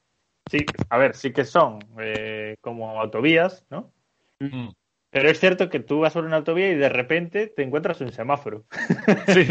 [0.50, 0.58] sí,
[0.90, 3.92] a ver, sí que son eh, como autovías, ¿no?
[4.40, 4.68] Mm.
[5.10, 8.12] Pero es cierto que tú vas por una autovía y de repente te encuentras un
[8.12, 8.64] semáforo.
[9.28, 9.46] Sí.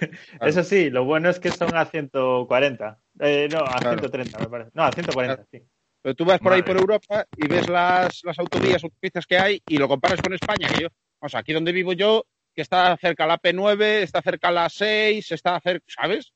[0.40, 2.98] Eso sí, lo bueno es que son a 140.
[3.20, 3.98] Eh, no, a Claro.
[3.98, 4.70] 130 me parece.
[4.72, 5.62] No, a 140, sí.
[6.02, 9.62] Pero tú vas por ahí por Europa y ves las, las autovías, autopistas que hay
[9.68, 10.88] y lo comparas con España, que yo,
[11.18, 12.24] o sea, aquí donde vivo yo,
[12.54, 16.32] que está cerca la P9, está cerca la 6, está cerca, ¿sabes?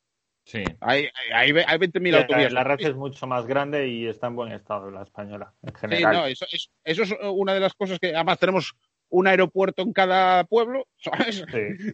[0.46, 0.62] Sí.
[0.80, 2.52] Hay, hay, hay, hay 20.000 La, autovías.
[2.52, 5.80] la red es mucho más grande y está en buen estado la española, en Sí,
[5.80, 6.12] general.
[6.14, 8.74] no, eso, eso, eso es una de las cosas que además tenemos
[9.08, 11.44] un aeropuerto en cada pueblo, ¿sabes?
[11.50, 11.92] Sí.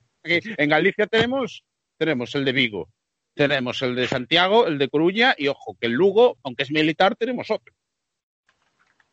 [0.59, 1.65] En Galicia tenemos,
[1.97, 2.89] tenemos el de Vigo,
[3.35, 7.15] tenemos el de Santiago, el de Coruña y ojo, que el Lugo, aunque es militar,
[7.17, 7.73] tenemos otro.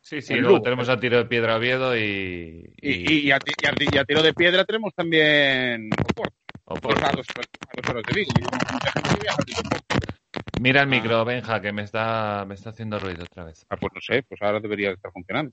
[0.08, 0.62] Sí, sí, luego Lugo.
[0.64, 2.64] tenemos a tiro de piedra Oviedo y.
[2.82, 5.90] Y, y- y a, ti- y a ti- y a tiro de piedra tenemos también
[6.02, 6.34] Oporto,
[6.64, 6.88] Oporto.
[6.88, 8.32] pues a a de Vigo.
[10.62, 13.66] Mira el micro, Benja, que me está, me está haciendo ruido otra vez.
[13.70, 15.52] Ah, pues no sé, pues ahora debería estar funcionando.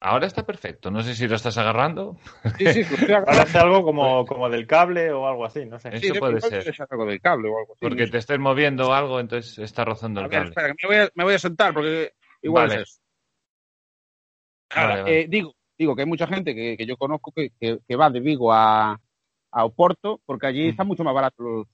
[0.00, 0.90] Ahora está perfecto.
[0.90, 2.18] No sé si lo estás agarrando.
[2.58, 3.26] Sí, sí, estoy agarrando.
[3.26, 5.90] Parece algo como, como del cable o algo así, no sé.
[5.92, 6.66] Eso puede ser.
[6.68, 7.78] Es algo del cable o algo así.
[7.82, 10.48] Porque te estés moviendo o algo, entonces está rozando A el ver, cable.
[10.50, 12.82] espera, que me voy a, me voy a sentar porque igual Vale.
[12.82, 13.01] es eso.
[14.74, 15.20] Ahora, Vale, vale.
[15.20, 18.10] eh, digo, digo que hay mucha gente que, que yo conozco que, que- que va
[18.10, 18.98] de Vigo a,
[19.50, 20.70] a Oporto porque allí Mm.
[20.70, 21.66] están mucho más baratos los,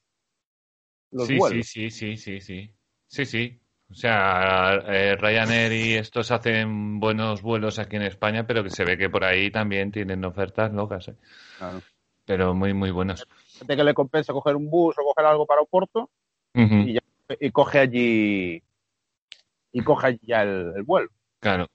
[1.13, 1.67] los sí, vuelos.
[1.67, 2.71] sí, sí, sí, sí, sí.
[3.07, 3.61] Sí, sí.
[3.91, 8.85] O sea, eh, Ryanair y estos hacen buenos vuelos aquí en España, pero que se
[8.85, 11.15] ve que por ahí también tienen ofertas locas, ¿eh?
[11.57, 11.83] Claro.
[12.27, 13.27] Pero muy, muy buenos.
[13.59, 16.11] Gente que le compensa coger un bus o coger algo para Oporto
[16.55, 17.01] y, ya-
[17.41, 18.63] y coge allí
[19.73, 21.09] y coge allí ya el, el vuelo.
[21.41, 21.67] Claro.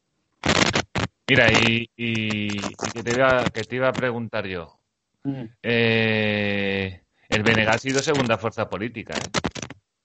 [1.27, 4.79] Mira, y, y- y que, te iba, que te iba a preguntar yo.
[5.61, 9.29] Eh, el BNG ha sido segunda fuerza política, ¿eh?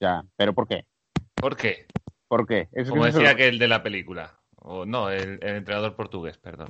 [0.00, 0.84] Ya, pero ¿por qué?
[1.34, 1.86] ¿Por qué?
[2.28, 2.68] ¿Por qué?
[2.72, 4.38] Es- Como decía que el de la película.
[4.60, 6.68] O no, el, el entrenador portugués, perdón.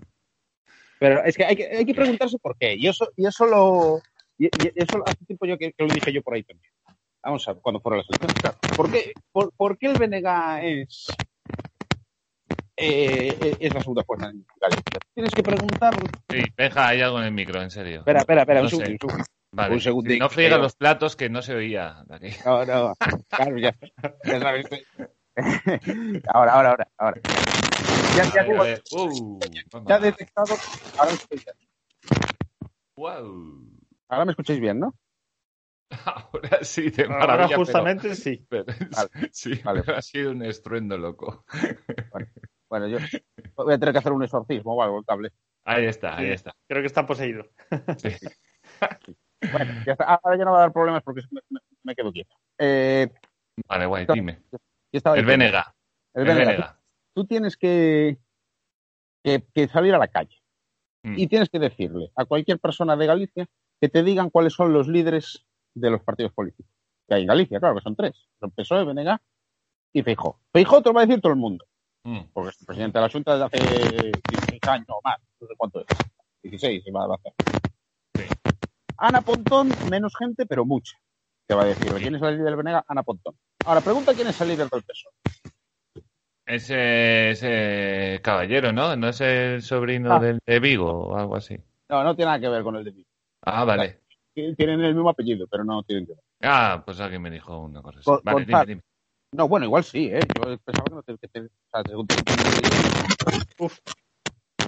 [0.99, 2.75] Pero es que hay que, hay que preguntarse por qué.
[2.75, 4.01] Y eso, y eso lo.
[4.39, 6.73] Y, y eso hace tiempo yo que, que lo dije yo por ahí también.
[7.23, 8.41] Vamos a ver, cuando fueron las elecciones.
[8.41, 8.59] Claro.
[8.77, 11.07] ¿Por qué, por, por qué el BNG es.
[12.81, 14.99] Eh, es la segunda fuerza en Galicia?
[15.15, 15.95] Tienes que preguntar.
[16.31, 17.99] Sí, Benja, hay algo en el micro, en serio.
[18.01, 18.91] Espera, espera, espera, No un segundo.
[18.93, 19.25] un segundo.
[19.51, 19.75] Vale.
[19.75, 20.63] un no friega creo.
[20.63, 22.37] los platos que no se oía de aquí.
[22.45, 22.95] No, no.
[23.29, 23.75] Claro, ya.
[24.25, 24.67] ya sabes.
[26.33, 26.89] ahora, ahora, ahora.
[26.99, 27.21] ahora.
[28.17, 28.83] Ya, ya, ver.
[28.93, 29.39] Uh,
[29.87, 30.55] ya detectado.
[30.99, 31.69] Ahora me escucháis bien.
[32.97, 33.71] Wow.
[34.09, 34.95] Ahora me escucháis bien, ¿no?
[36.05, 37.49] Ahora sí, de Ahora maravilla.
[37.49, 38.45] pero- justamente sí.
[38.51, 39.31] pero- Vale.
[39.33, 39.83] sí, Vale.
[39.85, 41.45] pero ha sido un estruendo loco.
[42.69, 42.99] Bueno, yo
[43.57, 45.33] voy a tener que hacer un exorcismo o algo, el cable.
[45.65, 46.55] Ahí está, ahí está.
[46.67, 47.49] Creo que está poseído.
[47.99, 48.11] Sí.
[49.53, 50.05] Bueno, ya está.
[50.05, 51.23] Ahora ya no va a dar problemas porque
[51.85, 52.35] me, quedo quieto.
[52.59, 53.09] Eh,
[53.69, 54.43] Vale, guay, dime.
[54.51, 55.25] ¿qué estaba El?
[55.25, 55.75] Venega.
[56.15, 56.51] El Venega.
[56.51, 56.81] Venega.
[57.15, 58.19] Tú, tú tienes que,
[59.23, 60.39] que, que salir a la calle
[61.03, 61.15] Mm.
[61.17, 63.47] y tienes que decirle a cualquier persona de Galicia
[63.81, 66.73] que te digan cuáles son los líderes de los partidos políticos.
[67.07, 68.29] Que hay en Galicia, claro, que son tres.
[68.41, 69.21] Son PSOE, Venega
[69.93, 70.41] y Feijó.
[70.53, 71.65] Feijó te lo va a decir todo el mundo,
[72.05, 72.21] Mm.
[72.33, 75.19] porque es presidente de la Junta desde hace 16 años o más.
[75.41, 75.87] No sé cuánto es.
[76.43, 77.33] 16 se va a hacer.
[78.15, 78.25] Sí.
[78.97, 80.97] Ana Pontón, menos gente, pero mucha.
[81.47, 82.85] Te va a decir, ¿quién es el líder del Venega?
[82.89, 83.35] Ana Pontón.
[83.65, 85.13] Ahora, pregunta quién es el líder del PSOE.
[86.47, 88.97] Ese, ese caballero, ¿no?
[88.97, 90.19] ¿No es el sobrino Ah.
[90.21, 91.59] del de Vigo o algo así?
[91.91, 93.09] No, no tiene nada que ver con el de Vigo.
[93.43, 94.01] Ah, vale.
[94.35, 96.23] Tienen el mismo apellido, pero no tienen que ver.
[96.43, 98.11] Ah, pues alguien me dijo una cosa así.
[98.23, 98.83] Vale, dime, dime.
[99.33, 100.21] No, bueno, igual sí, ¿eh?
[100.37, 101.19] Yo pensaba que no te...
[101.19, 102.15] Que te o sea, según te-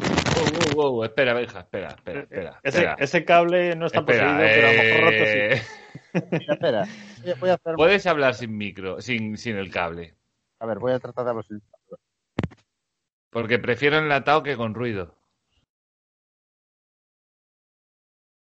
[0.00, 2.60] Wow, wow, wow, espera, Benja, espera, espera, espera.
[2.62, 2.96] Ese, espera.
[2.98, 5.38] ese cable no está Espera, poseído, pero a lo mejor roto sí.
[5.38, 5.62] eh,
[6.38, 6.84] Mira, espera,
[7.22, 7.74] voy a- voy a hacer...
[7.76, 10.14] Puedes hablar sin micro, sin, sin el cable.
[10.60, 11.62] A ver, voy a tratar de hablar sin...
[13.30, 15.14] Porque prefiero enlatado que con ruido.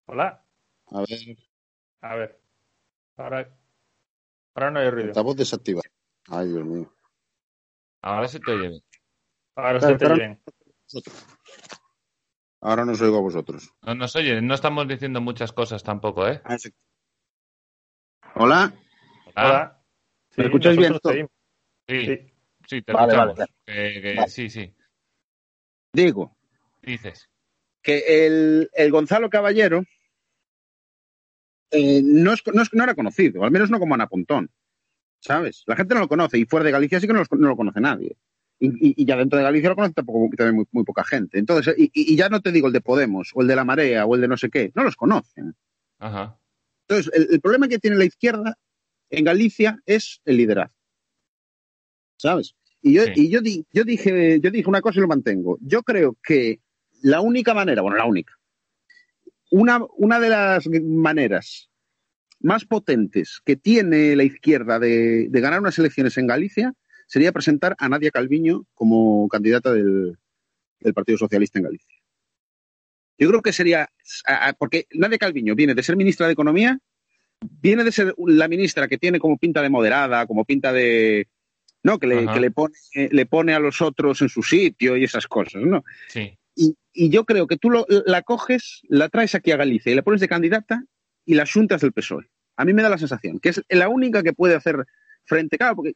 [0.07, 0.43] Hola.
[0.87, 1.37] A ver,
[2.03, 2.41] A ver.
[3.17, 3.49] Ahora,
[4.55, 5.09] ahora no hay ruido.
[5.09, 5.83] altavoz desactivado.
[6.29, 6.93] Ay, Dios mío.
[8.03, 8.83] Ahora se te oye bien.
[9.57, 10.43] Ahora se te oye bien.
[12.61, 13.71] Ahora no os oigo a vosotros.
[13.83, 16.41] No nos oye, no estamos diciendo muchas cosas tampoco, ¿eh?
[16.45, 16.71] Ah, sí.
[18.37, 18.73] Hola.
[19.37, 19.83] Hola.
[20.37, 20.95] ¿Me escucháis bien?
[21.87, 22.33] Sí, Sí.
[22.67, 23.37] sí, te Vale, escuchamos.
[23.39, 24.29] vale, Que- que- Vale.
[24.29, 24.75] Sí, sí,
[25.93, 26.37] Digo,
[26.83, 27.29] dices.
[27.83, 29.83] que el, el Gonzalo Caballero
[31.71, 34.51] eh, no, es- no es- no era conocido, al menos no como Ana Pontón,
[35.25, 35.63] ¿sabes?
[35.67, 37.57] La gente no lo conoce y fuera de Galicia sí que no, los- no lo
[37.57, 38.17] conoce nadie.
[38.61, 41.39] Y, y- y ya dentro de Galicia lo conoce tampoco, también muy, muy poca gente.
[41.39, 43.65] Entonces, y, y- y ya no te digo el de Podemos o el de la
[43.65, 45.55] Marea o el de no sé qué, no los conocen.
[45.99, 46.39] Ajá.
[46.87, 48.57] Entonces, el, el problema que tiene la izquierda
[49.11, 50.75] en Galicia es el liderazgo.
[52.17, 52.55] ¿Sabes?
[52.83, 53.13] Y yo, Sí.
[53.17, 55.59] y yo, di- yo, dije, yo dije una cosa y lo mantengo.
[55.63, 56.61] Yo creo que
[57.03, 58.35] la única manera, bueno, la única,
[59.51, 61.71] una, una de las maneras
[62.45, 66.75] más potentes que tiene la izquierda de, de ganar unas elecciones en Galicia
[67.07, 70.17] sería presentar a Nadia Calviño como candidata del,
[70.81, 71.97] del Partido Socialista en Galicia.
[73.19, 73.89] Yo creo que sería,
[74.59, 76.79] porque Nadia Calviño viene de ser ministra de Economía,
[77.41, 81.29] viene de ser la ministra que tiene como pinta de moderada, como pinta de,
[81.83, 81.99] ¿no?
[81.99, 82.75] Que le, que le pone,
[83.11, 85.83] le pone a los otros en su sitio y esas cosas, ¿no?
[86.09, 86.37] Sí.
[86.57, 89.95] Y, y yo creo que tú lo- la coges, la traes aquí a Galicia y
[89.95, 90.85] la pones de candidata
[91.25, 92.29] y la juntas del PSOE.
[92.57, 94.85] A mí me da la sensación que es la única que puede hacer
[95.25, 95.95] frente, claro, porque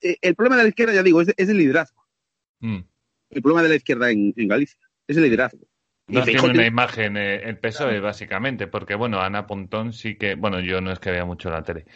[0.00, 2.02] eh, el problema de la izquierda, ya digo, es de liderazgo.
[2.60, 2.80] Mm.
[3.30, 5.66] El problema de la izquierda en, en Galicia es el liderazgo.
[6.08, 10.60] No tiene una imagen eh, el PSOE, básicamente, porque, bueno, Ana Pontón sí que, bueno,
[10.60, 11.86] yo no es que vea mucho la tele,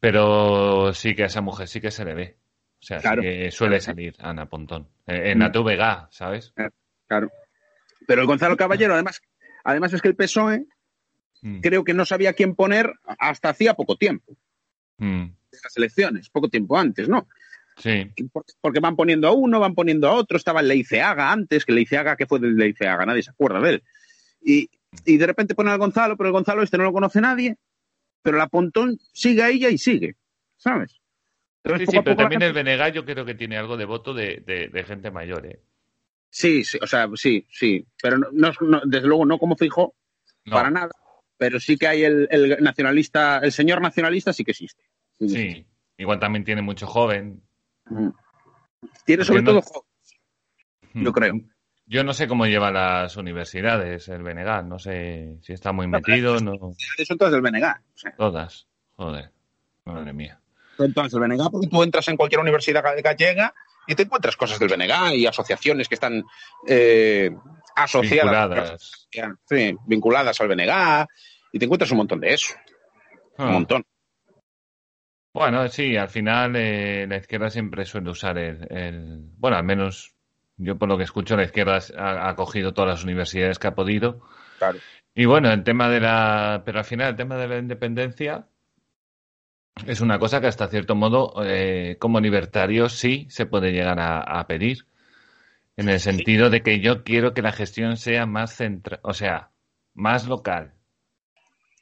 [0.00, 2.36] pero sí que a esa mujer sí que se le ve.
[2.80, 3.22] O sea, Claro.
[3.22, 4.88] sí que suele salir Ana Pontón.
[5.06, 5.42] Eh, En Mm.
[5.42, 6.54] la TVG, ¿sabes?
[7.08, 7.30] Claro.
[8.06, 9.20] Pero el Gonzalo Caballero, además,
[9.64, 10.64] además es que el PSOE
[11.46, 14.36] Mm, creo que no sabía quién poner hasta hacía poco tiempo,
[14.98, 17.28] mm, de las elecciones, poco tiempo antes, ¿no?
[17.76, 18.10] Sí,
[18.60, 22.16] Porque- van poniendo a uno, van poniendo a otro, estaba el Leiceaga antes, que Leiceaga,
[22.16, 23.06] ¿qué fue del Leiceaga?
[23.06, 23.82] Nadie se acuerda de él.
[24.42, 24.70] Y,
[25.04, 27.56] y de repente ponen al Gonzalo, pero el Gonzalo este no lo conoce nadie,
[28.22, 30.16] pero la Pontón sigue a ella y sigue,
[30.56, 30.98] ¿sabes?
[31.62, 34.14] Entonces, sí, sí, pero también gente- el Benegal yo creo que tiene algo de voto
[34.14, 35.60] de, de- de gente mayor, ¿eh?
[36.30, 39.94] Sí, sí, o sea, sí, sí, pero no, no- no- desde luego no como fijo,
[40.46, 40.90] No, para nada,
[41.38, 44.82] pero sí que hay el, el nacionalista, el señor nacionalista sí que existe.
[45.20, 45.66] Sí,
[45.98, 47.42] igual también tiene mucho joven.
[47.86, 48.08] Mm.
[49.04, 50.20] Tiene sobre no- todo jóvenes,
[50.94, 51.34] yo creo.
[51.88, 56.40] Yo no sé cómo lleva las universidades el Benegal, no sé si está muy metido,
[56.40, 56.74] no.
[57.06, 57.62] Son todas del BNG.
[57.64, 58.66] O sea, Todas,
[58.96, 59.30] joder,
[59.84, 60.40] madre mía.
[60.76, 63.54] son todas del BNG porque tú entras en cualquier universidad ga- gallega
[63.86, 66.24] y te encuentras cosas del BNG y asociaciones que están
[66.66, 67.30] eh,
[67.76, 69.06] asociadas, Vinculadas.
[69.48, 71.06] sí, vinculadas al BNG
[71.52, 72.54] y te encuentras un montón de eso,
[73.38, 73.46] Ah.
[73.46, 73.84] un montón.
[75.34, 80.14] Bueno, sí, al final eh, la izquierda siempre suele usar el, el- Bueno, al menos
[80.56, 83.74] yo por lo que escucho, la izquierda ha, ha cogido todas las universidades que ha
[83.74, 84.22] podido.
[84.58, 84.78] Claro.
[85.14, 86.62] Y bueno, el tema de la...
[86.64, 88.46] Pero al final el tema de la independencia
[89.86, 94.20] es una cosa que hasta cierto modo, eh, como libertario, sí se puede llegar a,
[94.20, 94.86] a pedir.
[95.76, 99.50] En el sentido de que yo quiero que la gestión sea más central, o sea,
[99.94, 100.72] más local.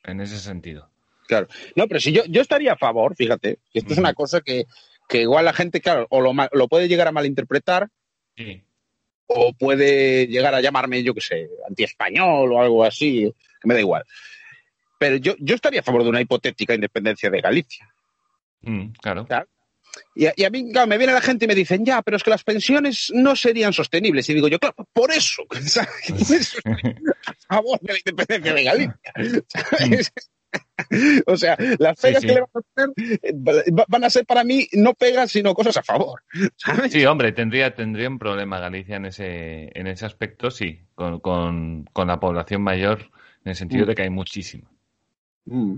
[0.03, 0.91] En ese sentido.
[1.29, 1.49] Claro.
[1.77, 4.67] No, pero si yo, yo estaría a favor, fíjate, que esto es una cosa que,
[5.09, 7.89] que igual la gente, claro, o lo, lo puede llegar a malinterpretar
[8.37, 8.63] Sí.
[9.27, 13.81] o puede llegar a llamarme, yo qué sé, antiespañol o algo así, que me da
[13.81, 14.05] igual.
[14.99, 17.95] Pero yo, yo estaría a favor de una hipotética independencia de Galicia.
[18.63, 19.27] Mm, claro.
[20.15, 22.17] Y a, y a mí claro, me viene la gente y me dicen, ya, pero
[22.17, 24.29] es que las pensiones no serían sostenibles.
[24.29, 26.57] Y digo yo, claro, por eso, ¿sabes?
[27.27, 29.01] a favor de la independencia de Galicia.
[29.49, 30.13] ¿sabes?
[31.27, 32.29] o sea, las pegas sí.
[32.29, 32.61] que le van a
[32.95, 33.33] poner eh,
[33.73, 36.23] va- van a ser para mí no pegas, sino cosas a favor.
[36.57, 36.93] ¿sabes?
[36.93, 41.85] Sí, hombre, tendría, tendría un problema Galicia en ese, en ese aspecto, sí, con, con,
[41.93, 43.11] con la población mayor,
[43.45, 43.89] en el sentido Mm.
[43.89, 44.71] de que hay muchísima.
[45.47, 45.77] Mm,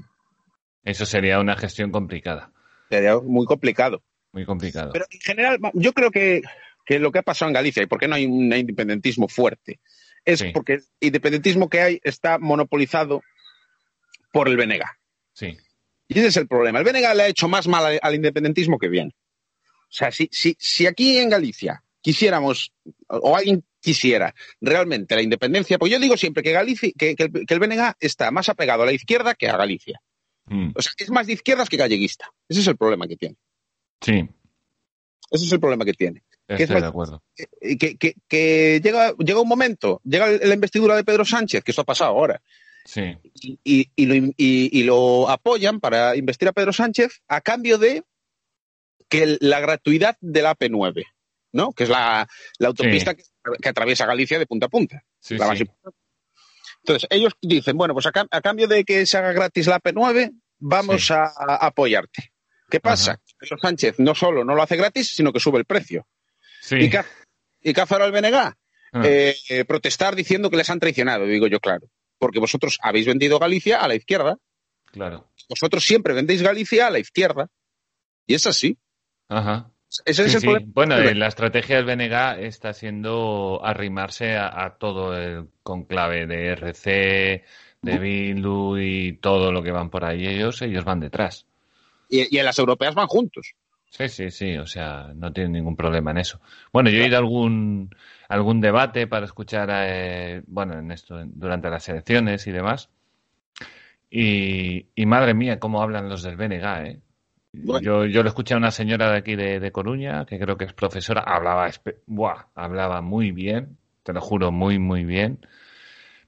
[0.84, 2.52] Eso sería una gestión complicada,
[2.90, 4.02] sería muy complicado.
[4.32, 4.90] muy complicado.
[4.92, 6.42] Pero en general, yo creo que,
[6.84, 9.80] que lo que ha pasado en Galicia y por qué no hay un independentismo fuerte
[10.24, 10.50] es Sí.
[10.52, 13.22] porque el independentismo que hay está monopolizado
[14.32, 14.82] por el BNG.
[15.32, 15.56] Sí,
[16.08, 16.78] Y ese es el problema.
[16.80, 19.12] El BNG le ha hecho más mal al, al independentismo que bien.
[19.88, 22.72] O sea, si, si, si aquí en Galicia quisiéramos,
[23.08, 27.46] o alguien quisiera realmente la independencia, pues yo digo siempre que, Galicia, que, que el,
[27.46, 30.00] que el BNG está más apegado a la izquierda que a Galicia.
[30.48, 32.30] Mm, O sea, es más de izquierdas que galleguista.
[32.48, 33.36] Ese es el problema que tiene.
[34.00, 34.28] sí,
[35.30, 36.22] Ese es el problema que tiene.
[36.48, 37.22] es estoy más- de acuerdo.
[37.34, 41.82] Que, que- que llega, llega un momento, llega la investidura de Pedro Sánchez, que esto
[41.82, 42.40] ha pasado ahora,
[42.84, 43.02] Sí,
[43.34, 48.04] y, y- y lo, y- lo apoyan para investir a Pedro Sánchez a cambio de
[49.08, 51.04] que la gratuidad de la AP9,
[51.52, 51.72] ¿no?
[51.72, 52.28] Que es la,
[52.58, 53.24] la autopista que,
[53.60, 55.02] que atraviesa Galicia de punta a punta.
[55.20, 55.64] sí, la más sí.
[56.86, 59.80] Entonces, ellos dicen, bueno, pues a, cam- a cambio de que se haga gratis la
[59.80, 60.30] AP9,
[60.60, 61.12] vamos Sí.
[61.12, 62.32] a, a apoyarte.
[62.70, 63.12] ¿Qué pasa?
[63.12, 63.22] Ajá.
[63.38, 66.06] Pedro Sánchez no solo no lo hace gratis, sino que sube el precio.
[66.60, 66.76] Sí.
[66.76, 67.10] ¿Y hace-
[67.60, 68.54] ¿Y ahora el BNG?
[69.04, 71.88] Eh, protestar diciendo que les han traicionado, digo yo, claro.
[72.18, 74.38] Porque vosotros habéis vendido Galicia a la izquierda.
[74.92, 75.30] claro.
[75.48, 77.48] Vosotros siempre vendéis Galicia a la izquierda.
[78.26, 78.78] Y es así.
[79.28, 79.70] Ajá.
[80.04, 80.46] Ese es Sí, el sí.
[80.46, 80.72] problema.
[80.74, 86.48] Bueno, eh, la estrategia del BNG está siendo arrimarse a, a todo el conclave de
[86.48, 87.44] RC,
[87.82, 90.26] de Bildu y todo lo que van por ahí.
[90.26, 91.46] Ellos, ellos van detrás.
[92.08, 93.54] Y, y en las europeas van juntos.
[93.88, 96.40] Sí, sí, sí, o sea, no tienen ningún problema en eso.
[96.72, 97.94] Bueno, yo he ido a algún,
[98.28, 102.90] algún debate para escuchar, eh, bueno, en esto, durante las elecciones y demás.
[104.10, 107.00] Y, y madre mía, cómo hablan los del BNG, ¿eh?
[107.64, 107.84] Bueno.
[107.84, 110.64] Yo, yo le escuché a una señora de aquí de, de Coruña, que creo que
[110.66, 111.68] es profesora, hablaba,
[112.06, 115.38] buah, hablaba muy bien, te lo juro, muy, muy bien.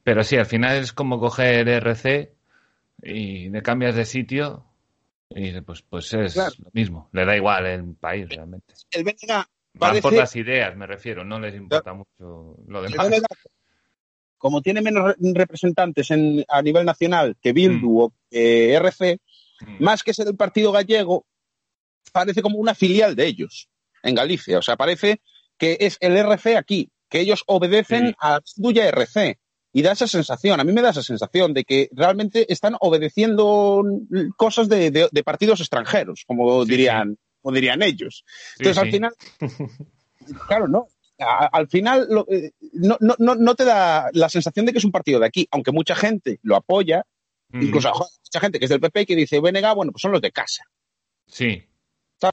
[0.04, 2.32] Pero sí, al final es como coger RC
[3.02, 4.64] y le cambias de sitio
[5.30, 6.54] y pues, pues es Claro.
[6.64, 7.08] lo mismo.
[7.12, 8.74] Le da igual el país realmente.
[8.90, 9.04] El
[9.74, 13.08] Van por las ideas, me refiero, no les importa mucho lo el demás.
[14.38, 19.27] Como tiene menos re- representantes en- a nivel nacional que Bildu o que RC, Mm.
[19.80, 21.26] Más que ser el partido gallego,
[22.12, 23.68] parece como una filial de ellos
[24.02, 24.58] en Galicia.
[24.58, 25.20] O sea, parece
[25.58, 28.14] que es el RC aquí, que ellos obedecen Sí.
[28.20, 29.38] a Tuya RC.
[29.72, 33.84] Y da esa sensación, a mí me da esa sensación de que realmente están obedeciendo
[34.36, 38.24] cosas de, de- de partidos extranjeros, como Sí, dirían, como dirían ellos.
[38.58, 39.12] Entonces, al final,
[40.48, 40.86] claro, no.
[41.20, 44.84] a- al final lo- eh, no, no, no te da la sensación de que es
[44.84, 47.04] un partido de aquí, aunque mucha gente lo apoya,
[47.50, 50.12] Mm, incluso joder, mucha gente que es del PP que dice, Venega, bueno, pues son
[50.12, 50.64] los de casa,
[51.26, 51.62] Sí,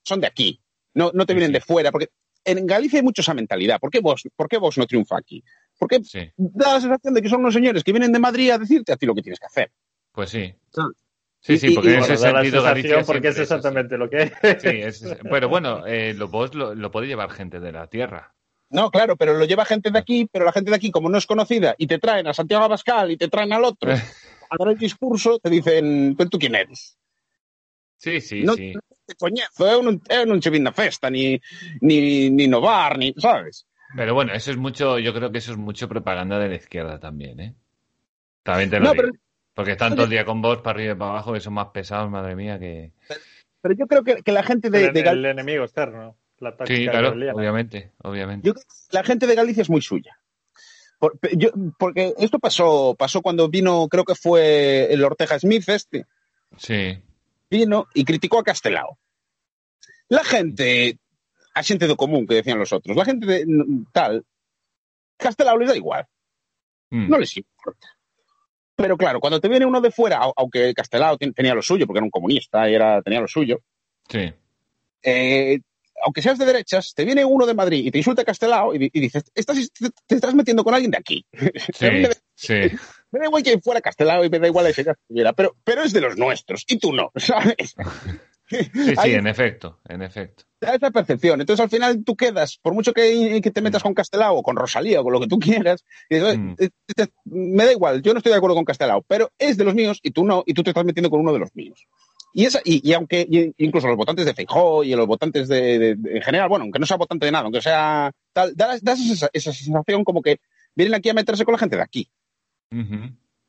[0.04, 0.62] son de aquí,
[0.94, 1.54] no, no te Sí, vienen sí.
[1.54, 2.10] de fuera, porque
[2.44, 3.80] en Galicia hay mucho esa mentalidad.
[3.80, 5.44] ¿Por qué Vox, por qué Vox no triunfa aquí?
[5.80, 6.20] Porque sí.
[6.38, 8.98] da la sensación de que son unos señores que vienen de Madrid a decirte a
[8.98, 9.72] ti lo que tienes que hacer.
[10.12, 10.54] Pues sí.
[11.42, 14.62] Sí, Y- sí, y- porque y ese sentido Galicia porque es exactamente lo que es.
[14.62, 18.34] Sí, es- pero bueno, eh, lo, vos lo, lo puede llevar gente de la tierra.
[18.70, 21.18] No, claro, pero lo lleva gente de aquí, pero la gente de aquí, como no
[21.18, 23.92] es conocida, y te traen a Santiago Abascal y te traen al otro,
[24.46, 24.56] Eh.
[24.56, 26.98] a dar el discurso, te dicen, ¿pero tú quién eres?
[27.98, 28.74] Sí, sí, no, sí.
[28.74, 31.40] no te coñazo, eu non, eu non che vin na festa, ni,
[31.82, 33.66] ni, ni no bar, ni, sabes?
[33.96, 37.00] Pero bueno, eso es mucho, yo creo que eso es mucho propaganda de la izquierda
[37.00, 37.56] también, ¿eh?
[38.44, 39.04] También te lo No, digo.
[39.04, 39.14] pero,
[39.54, 41.68] Porque están todo el día con vos para arriba y para abajo, que son más
[41.68, 42.92] pesados, madre mía, que...
[43.62, 46.18] pero yo creo que, que la gente de, el, de Gal- el enemigo externo.
[46.40, 48.46] La táctica Sí, claro, obviamente, obviamente.
[48.46, 50.20] yo creo que la gente de Galicia es muy suya.
[51.00, 56.06] Por- yo- porque esto pasó, pasó cuando vino, creo que fue el Ortega Smith este,
[56.58, 56.98] Sí,
[57.50, 58.98] vino y criticó a Castelao.
[60.08, 60.98] La gente,
[61.54, 63.46] a gente do común que decían los otros, la gente de
[63.92, 64.24] tal,
[65.18, 66.06] Castelao les da igual,
[66.92, 67.88] Mm, no les importa.
[68.76, 71.88] Pero claro, cuando te viene uno de fuera, au- aunque Castelao ten- tenía lo suyo,
[71.88, 73.60] porque era un comunista y era, tenía lo suyo,
[74.08, 74.32] sí,
[75.02, 75.60] eh,
[76.06, 78.78] aunque seas de derechas, te viene uno de Madrid y te insulta a Castelao y,
[78.78, 81.26] di- y dices, estás, te, te estás metiendo con alguien de aquí.
[81.74, 82.54] sí, me, sí.
[83.12, 85.84] me da igual que fuera Castelao y me da igual ese que estuviera, pero, pero
[85.84, 87.76] es de los nuestros y tú no, ¿sabes?
[88.48, 88.58] Sí,
[89.02, 90.44] sí, en efecto, en efecto.
[90.62, 91.42] esa percepción.
[91.42, 94.56] Entonces, al final, tú quedas, por mucho que, que te metas con Castelao o con
[94.56, 96.54] Rosalía o con lo que tú quieras, y dices, Mm.
[96.60, 99.64] "Eh, eh, me da igual, yo no estoy de acuerdo con Castelao, pero es de
[99.64, 101.88] los míos y tú no, y tú te estás metiendo con uno de los míos.
[102.38, 105.80] Y, esa, y, y aunque y incluso los votantes de Feijó y los votantes de,
[105.80, 108.78] de- de- en general, bueno, aunque no sea votante de nada, aunque sea tal, da,
[108.82, 110.40] da esa, esa sensación como que
[110.76, 112.10] vienen aquí a meterse con la gente de aquí.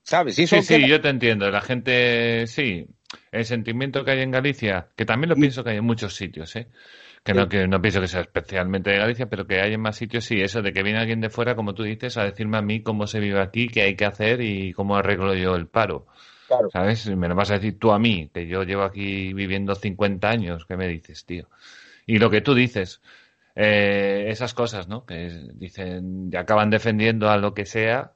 [0.04, 0.38] ¿sabes?
[0.38, 1.50] Y eso Sí, sí, yo te entiendo.
[1.50, 2.86] La gente, sí,
[3.32, 6.54] el sentimiento que hay en Galicia, que también lo pienso que hay en muchos sitios,
[6.54, 6.68] ¿eh?
[7.24, 9.96] Que no, que no pienso que sea especialmente de Galicia, pero que hay en más
[9.96, 12.62] sitios, sí, eso de que viene alguien de fuera, como tú dices, a decirme a
[12.62, 16.06] mí cómo se vive aquí, qué hay que hacer y cómo arreglo yo el paro.
[16.46, 16.70] Claro.
[16.70, 17.06] ¿Sabes?
[17.08, 20.64] Me lo vas a decir tú a mí, que yo llevo aquí viviendo 50 años,
[20.66, 21.48] ¿qué me dices, tío?
[22.06, 23.00] Y lo que tú dices,
[23.54, 25.04] eh, esas cosas, ¿no?
[25.06, 28.12] Que dicen, acaban defendiendo a lo que sea,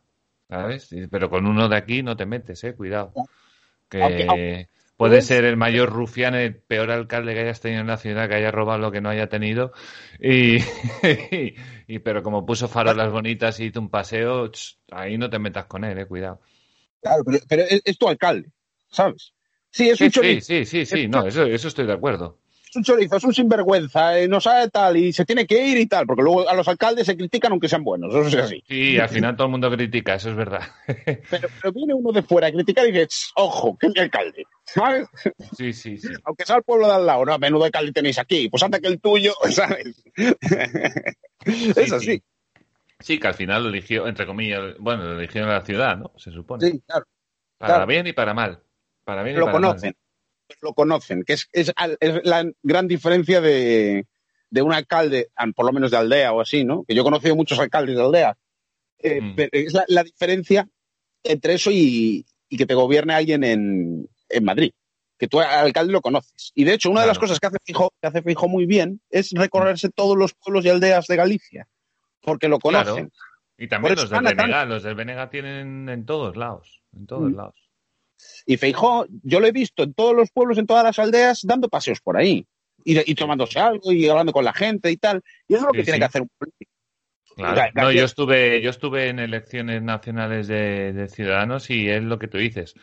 [0.49, 0.91] ¿sabes?
[1.11, 2.74] Pero con uno de aquí no te metes, ¿eh?
[2.74, 3.12] Cuidado.
[3.89, 7.97] Que aunque- puede ser el mayor rufián, el peor alcalde que hayas tenido en la
[7.97, 9.72] ciudad, que haya robado lo que no haya tenido.
[10.20, 10.59] Y,
[11.89, 15.64] y pero como puso farolas bonitas y hizo un paseo, ch, ahí no te metas
[15.66, 16.07] con él, ¿eh?
[16.07, 16.41] Cuidado.
[17.03, 18.51] Claro, pero, pero es, es tu alcalde,
[18.90, 19.32] ¿sabes?
[19.70, 20.46] Sí, es Sí, un sí, chorizo.
[20.46, 22.38] sí, sí, sí, no, eso, eso estoy de acuerdo.
[22.68, 25.78] es un chorizo, es un sinvergüenza, eh, no sabe tal y se tiene que ir
[25.78, 28.62] y tal, porque luego a los alcaldes se critican aunque sean buenos, eso es así.
[28.68, 30.62] Sí, al final todo el mundo critica, eso es verdad.
[31.30, 34.44] Pero, pero viene uno de fuera a criticar y dices, ojo, que es mi alcalde,
[34.66, 35.09] ¿sabes?
[35.57, 36.09] Sí, sí, sí.
[36.24, 38.88] Aunque sea el pueblo de al lado, no, menudo alcalde tenéis aquí, pues anda que
[38.88, 40.03] el tuyo, ¿sabes?
[40.16, 42.07] es Sí, así.
[42.07, 42.22] sí.
[43.01, 46.12] Sí, que al final lo eligió, entre comillas, bueno, lo eligió la ciudad, ¿no?
[46.16, 46.70] Se supone.
[46.70, 47.07] Sí, claro,
[47.59, 47.86] para claro.
[47.86, 48.62] bien y para mal.
[49.05, 49.70] Para bien y lo para mal.
[49.70, 49.94] conocen,
[50.61, 54.07] lo conocen, que es, es, es la gran diferencia de,
[54.51, 56.84] de un alcalde, por lo menos de aldea o así, ¿no?
[56.84, 58.36] Que yo he conocido muchos alcaldes de aldea.
[58.98, 59.34] Eh, Mm.
[59.34, 60.68] pero es la, la diferencia
[61.22, 64.72] entre eso y, y que te gobierne alguien en, en Madrid.
[65.18, 66.53] Que tú al alcalde lo conoces.
[66.55, 69.01] Y de hecho, una de las cosas que hace Fijo, que hace Fijo muy bien
[69.09, 71.66] es recorrerse todos los pueblos y aldeas de Galicia.
[72.23, 72.85] Porque lo Claro.
[72.91, 73.12] conocen.
[73.59, 74.23] Y también los del.
[74.23, 77.37] Venega, los del Venega tienen en todos lados, en todos Mm.
[77.37, 77.55] lados.
[78.47, 81.68] Y Feijó, yo lo he visto en todos los pueblos, en todas las aldeas, dando
[81.68, 82.47] paseos por ahí.
[82.85, 85.23] Y, y tomándose algo y hablando con la gente y tal.
[85.47, 86.01] Y eso es lo que Sí, tiene sí.
[86.01, 86.71] que hacer un político.
[87.37, 87.62] Claro.
[87.75, 92.29] No, yo estuve, yo estuve en elecciones nacionales de, de Ciudadanos y es lo que
[92.29, 92.75] tú dices.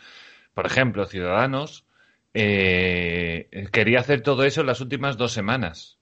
[0.54, 1.86] Por ejemplo, Ciudadanos
[2.34, 5.97] eh, quería hacer todo eso en las últimas dos semanas.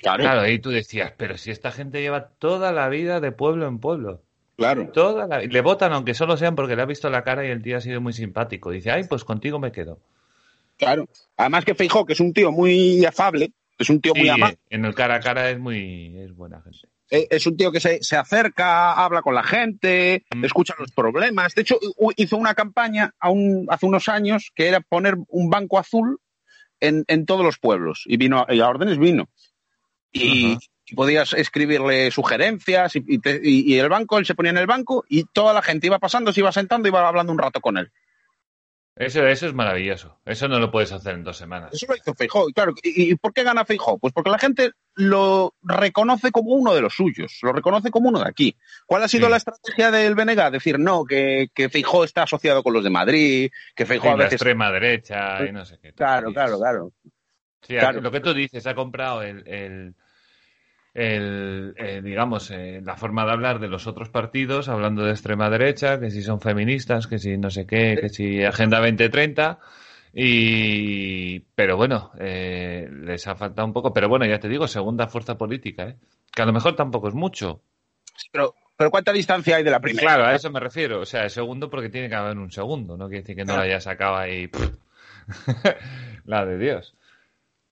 [0.00, 3.66] Claro, Claro, ahí tú decías, pero si esta gente lleva toda la vida de pueblo
[3.66, 4.22] en pueblo.
[4.56, 4.88] claro.
[4.92, 7.62] Toda la- Le votan aunque solo sean porque le ha visto la cara y el
[7.62, 8.70] tío ha sido muy simpático.
[8.70, 10.00] Dice, ay, pues contigo me quedo.
[10.78, 11.08] claro.
[11.36, 14.84] Además que Feijó, que es un tío muy afable, es un tío muy amable, en
[14.86, 16.78] el cara a cara es muy es buena gente.
[17.10, 20.44] eh, es un tío que se, se acerca, habla con la gente, Mm.
[20.44, 21.54] escucha los problemas.
[21.54, 21.78] De hecho,
[22.16, 26.18] hizo una campaña un- hace unos años que era poner un banco azul
[26.80, 28.02] en, en todos los pueblos.
[28.06, 29.28] Y vino, y a órdenes vino.
[30.16, 30.58] Y,
[30.94, 34.66] podías escribirle sugerencias y, y te- y- y el banco, él se ponía en el
[34.68, 37.60] banco y toda la gente iba pasando, se iba sentando y iba hablando un rato
[37.60, 37.90] con él.
[38.94, 40.18] Eso, eso es maravilloso.
[40.24, 41.70] Eso no lo puedes hacer en dos semanas.
[41.74, 42.48] Eso lo hizo Feijó.
[42.48, 43.98] Y claro, ¿y, por qué gana Feijó?
[43.98, 48.20] Pues porque la gente lo reconoce como uno de los suyos, lo reconoce como uno
[48.20, 48.56] de aquí.
[48.86, 49.30] ¿Cuál ha sido Sí.
[49.32, 50.50] la estrategia del BNG?
[50.50, 54.16] Decir, no, que, que Feijó está asociado con los de Madrid, que Sí, Feijó a
[54.16, 55.92] la extrema derecha y no sé qué.
[55.92, 56.92] Claro, claro, claro.
[57.60, 58.00] Sí, Claro.
[58.00, 59.94] lo que tú dices, ha comprado el, el,
[60.96, 65.50] el, eh, digamos, eh, la forma de hablar de los otros partidos, hablando de extrema
[65.50, 69.58] derecha, que si son feministas, que si no sé qué, que si Agenda 2030.
[70.14, 73.92] Y, pero bueno, eh, les ha faltado un poco.
[73.92, 75.96] Pero bueno, ya te digo, segunda fuerza política, ¿eh?
[76.34, 77.60] Que a lo mejor tampoco es mucho.
[78.16, 80.06] Sí, Pero, pero ¿cuánta distancia hay de la primera?
[80.06, 81.00] Claro, a eso me refiero.
[81.00, 83.54] O sea, el segundo porque tiene que haber un segundo, no quiere decir que no
[83.54, 84.48] lo haya sacado ahí.
[86.24, 86.94] la de Dios.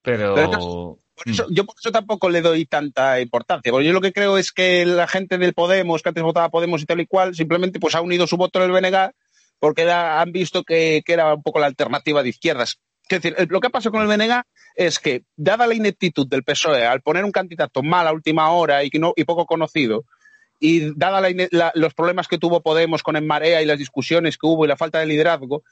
[0.03, 0.35] Pero.
[0.35, 3.71] Pero Por eso- yo por eso tampoco le doy tanta importancia.
[3.71, 6.81] Porque yo lo que creo es que la gente del Podemos, que antes votaba Podemos
[6.81, 9.11] y tal y cual, simplemente pues ha unido su voto en el BNG
[9.59, 12.79] porque era- han visto que, que era un poco la alternativa de izquierdas.
[13.07, 14.43] Es decir, el- lo que pasa con el BNG
[14.75, 18.83] es que, dada la ineptitud del PSOE al poner un candidato mal a última hora
[18.83, 20.03] y, que no, y poco conocido,
[20.59, 24.37] y dada la la- los problemas que tuvo Podemos con En Marea y las discusiones
[24.37, 25.63] que hubo y la falta de liderazgo,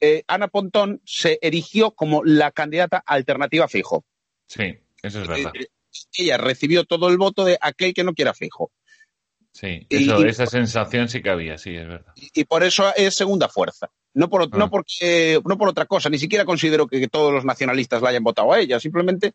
[0.00, 4.04] eh, Ana Pontón se erigió como la candidata alternativa Fijo.
[4.46, 5.52] Sí, eso es verdad.
[6.16, 8.70] Ella recibió todo el voto de aquel que no quiera fijo.
[9.52, 12.12] Sí, eso, y- esa sensación sí que había, sí, es verdad.
[12.16, 13.90] Y, y por eso es segunda fuerza.
[14.12, 14.48] No por, Ah.
[14.52, 16.10] no, porque, no por otra cosa.
[16.10, 18.78] Ni siquiera considero que, que todos los nacionalistas la hayan votado a ella.
[18.80, 19.32] Simplemente,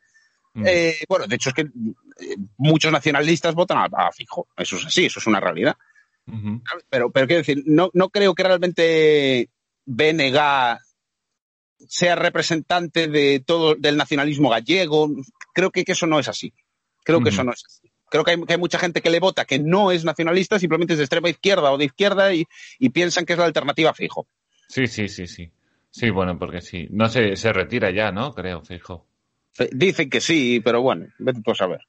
[0.53, 0.63] Mm.
[0.67, 4.47] eh, bueno, de hecho es que eh, muchos nacionalistas votan a, a fijo.
[4.57, 5.75] Eso es así, eso es una realidad.
[6.89, 9.49] Pero, pero quiero decir, no, no creo que realmente
[9.85, 10.77] BNG
[11.87, 15.09] sea representante de todo del nacionalismo gallego.
[15.53, 16.53] Creo que, que eso no es así.
[17.03, 17.91] Creo que eso no es así.
[18.09, 20.93] Creo que hay, que hay mucha gente que le vota que no es nacionalista, simplemente
[20.93, 22.45] es de extrema izquierda o de izquierda y,
[22.77, 24.27] y piensan que es la alternativa fijo.
[24.67, 25.51] Sí, sí, sí, sí.
[25.89, 26.87] Sí, bueno, porque sí.
[26.89, 28.33] No sé, se retira ya, ¿no?
[28.33, 29.07] Creo, fijo.
[29.59, 31.81] Eh, Dicen que sí, pero bueno, vete tú a saber.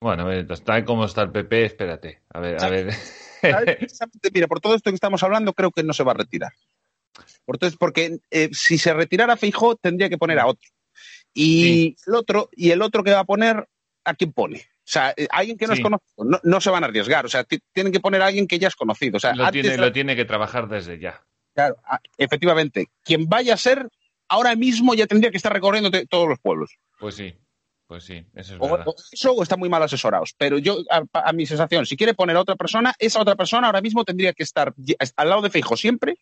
[0.00, 2.22] Bueno, a ver, está como está el PP, espérate.
[2.30, 2.94] A ver, a ver.
[4.32, 6.52] Mira, por todo esto que estamos hablando, creo que no se va a retirar.
[7.24, 10.68] Esto- porque eh, si se retirara Fijo, tendría que poner a otro.
[11.34, 13.68] Y el otro, y el otro que va a poner,
[14.04, 14.58] ¿a quién pone?
[14.60, 15.80] O sea, eh, alguien que no Sí.
[15.80, 17.26] es conocido, no, no se van a arriesgar.
[17.26, 19.16] O sea, ti- tienen que poner a alguien que ya es conocido.
[19.16, 21.22] O sea, lo, tiene, lo tiene que trabajar desde ya.
[21.54, 23.88] claro, a- efectivamente, quien vaya a ser,
[24.28, 26.70] ahora mismo ya tendría que estar recorriendo todos los pueblos.
[26.98, 27.34] Pues sí,
[27.86, 28.88] pues sí, eso es O, verdad.
[28.88, 30.34] o eso o están muy mal asesorados.
[30.38, 33.66] Pero yo, a, a mi sensación, si quiere poner a otra persona, esa otra persona
[33.68, 34.72] ahora mismo tendría que estar
[35.16, 36.18] al lado de Fijo siempre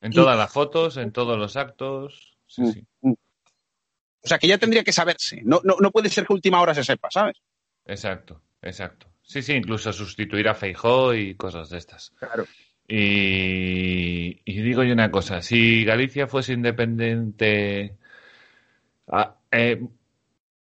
[0.00, 2.36] En todas las fotos, en todos los actos.
[2.46, 2.72] Sí, Mm.
[2.72, 2.86] sí.
[3.02, 5.40] O sea, que ya tendría que saberse.
[5.44, 7.36] No, no, no puede ser que a última hora se sepa, ¿sabes?
[7.86, 9.06] Exacto, exacto.
[9.22, 12.10] Sí, sí, incluso sustituir a Feijó y cosas de estas.
[12.18, 12.46] Claro.
[12.88, 17.96] Y, y digo yo una cosa, si Galicia fuese independiente,
[19.08, 19.80] ah, eh,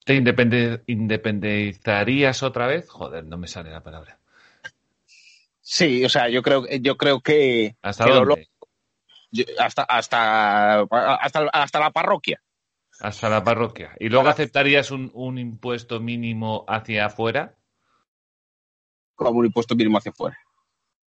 [0.06, 2.90] ¿te independe- independizarías otra vez?
[2.90, 4.20] Joder, no me sale la palabra.
[5.62, 8.50] Sí, o sea, yo creo, yo creo que, ¿Hasta que dónde?
[9.60, 12.42] Hasta, hasta, hasta, hasta la parroquia.
[13.00, 13.96] Hasta la parroquia.
[14.00, 17.56] ¿Y luego aceptarías un, un impuesto mínimo hacia afuera?
[19.16, 20.38] como un impuesto mínimo hacia afuera.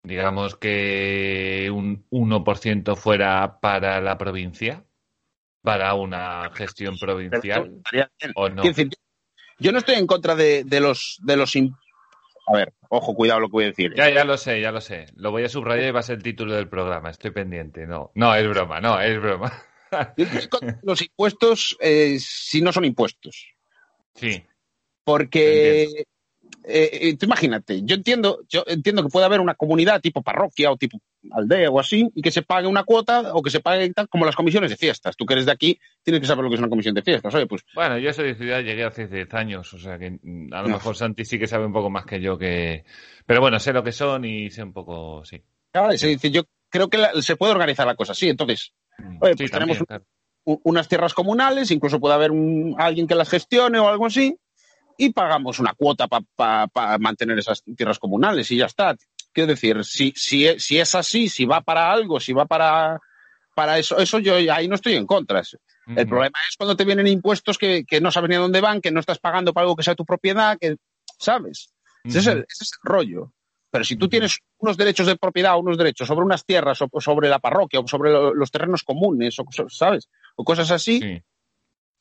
[0.03, 4.85] Digamos que un 1% fuera para la provincia,
[5.63, 7.81] para una gestión provincial,
[8.35, 8.63] o no.
[8.63, 8.91] Decir,
[9.59, 11.75] yo no estoy en contra de, de los de los im-
[12.47, 13.95] a ver, ojo, cuidado lo que voy a decir.
[13.97, 15.07] Ya, ya lo sé, ya lo sé.
[15.17, 17.11] Lo voy a subrayar y va a ser el título del programa.
[17.11, 17.87] Estoy pendiente.
[17.87, 19.53] No, no, es broma, no, es broma.
[20.83, 23.55] Los impuestos eh, si no son impuestos.
[24.15, 24.43] Sí,
[25.05, 26.05] Porque eh,
[26.65, 30.77] eh, tú imagínate, yo entiendo, yo entiendo que puede haber una comunidad tipo parroquia o
[30.77, 30.99] tipo
[31.33, 34.25] aldea o así, y que se pague una cuota o que se pague tal, como
[34.27, 35.17] las comisiones de fiestas.
[35.17, 37.35] Tú que eres de aquí, tienes que saber lo que es una comisión de fiestas.
[37.35, 40.53] Oye, pues Bueno, yo soy de ciudad, llegué hace 10 años, o sea que mm,
[40.53, 40.75] a lo No.
[40.75, 42.85] mejor Santi sí que sabe un poco más que yo que...
[43.27, 45.43] Pero bueno, sé lo que son y sé un poco, sí.
[45.73, 48.29] Vale, se dice, yo creo que la- se puede organizar la cosa así.
[48.29, 50.05] Entonces, Mm, Oye, sí, pues también, tenemos- claro.
[50.63, 54.37] unas tierras comunales, incluso puede haber un, alguien que las gestione o algo así,
[54.97, 56.69] y pagamos una cuota para
[57.01, 58.95] mantener esas tierras comunales y ya está.
[59.35, 62.99] Quiero decir, si, si, es- si es así, si va para algo, si va para,
[63.55, 65.43] para eso, eso yo ahí no estoy en contra.
[65.87, 68.81] El problema es cuando te vienen impuestos que, que no sabes ni a dónde van,
[68.81, 70.77] que no estás pagando para algo que sea tu propiedad, que,
[71.19, 71.71] ¿sabes?
[72.05, 73.33] Ese, es el, ese es el rollo.
[73.71, 77.29] Pero si tú tienes unos derechos de propiedad, unos derechos sobre unas tierras, o sobre
[77.29, 80.09] la parroquia, o sobre lo- los terrenos comunes, o, ¿sabes?
[80.37, 81.01] O cosas así.
[81.01, 81.23] Sí.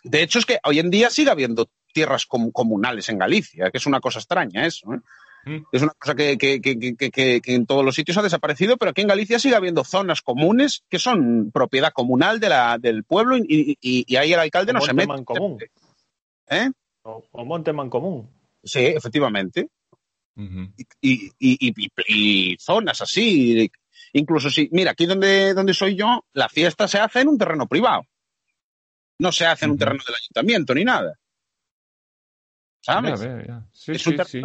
[0.04, 3.78] De hecho, es que hoy en día sigue habiendo tierras com- comunales en Galicia, que
[3.78, 4.94] es una cosa extraña eso.
[4.94, 5.00] ¿eh?
[5.72, 8.22] Es una cosa que, que- que- que- que- que- que en todos los sitios ha
[8.22, 12.78] desaparecido, pero aquí en Galicia sigue habiendo zonas comunes que son propiedad comunal de la,
[12.78, 15.08] del pueblo y, y- y ahí el alcalde O no se monte mete.
[15.08, 15.58] mancomun.
[16.50, 16.70] ¿Eh?
[17.04, 18.30] O, o monte común.
[18.64, 19.68] Sí, efectivamente.
[20.36, 20.72] Ujú.
[21.02, 21.90] y, y- y- y-
[22.54, 23.70] y zonas así.
[24.14, 27.68] Incluso si, mira, aquí donde, donde soy yo, la fiesta se hace en un terreno
[27.68, 28.04] privado.
[29.20, 31.14] No se hace en un terreno del ayuntamiento ni nada.
[32.82, 33.20] ¿Sabes?
[33.20, 33.66] Ya veo, ya.
[33.72, 34.42] Sí, Es sí, un sí.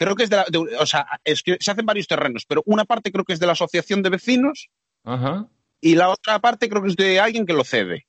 [0.00, 2.62] Creo que es de la, de- o sea, es que se hacen varios terrenos, pero
[2.64, 4.70] una parte creo que es de la asociación de vecinos
[5.04, 5.46] Ajá.
[5.78, 8.06] y la otra parte creo que es de alguien que lo cede,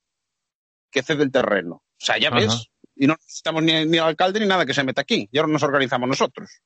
[0.89, 1.75] que cede el terreno.
[1.75, 2.37] O sea, ya Ajá.
[2.37, 5.51] ves, y no necesitamos ni, ni alcalde ni nada que se meta aquí, y ahora
[5.51, 6.61] nos organizamos nosotros.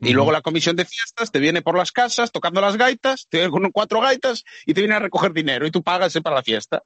[0.00, 3.38] Y luego la comisión de fiestas te viene por las casas tocando las gaitas, te
[3.38, 6.36] viene con cuatro gaitas y te viene a recoger dinero y tú pagas eh, para
[6.36, 6.82] la fiesta.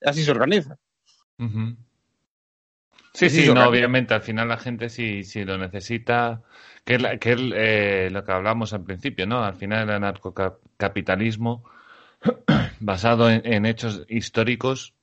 [0.00, 0.76] Así se organiza.
[1.38, 1.76] Y
[3.12, 6.42] sí sí, no, obviamente, al final la gente si, si lo necesita,
[6.84, 9.44] que es, la- que es eh, lo que hablamos al principio, ¿no?
[9.44, 11.64] Al final el anarcocapitalismo,
[12.80, 14.94] basado en, en hechos históricos,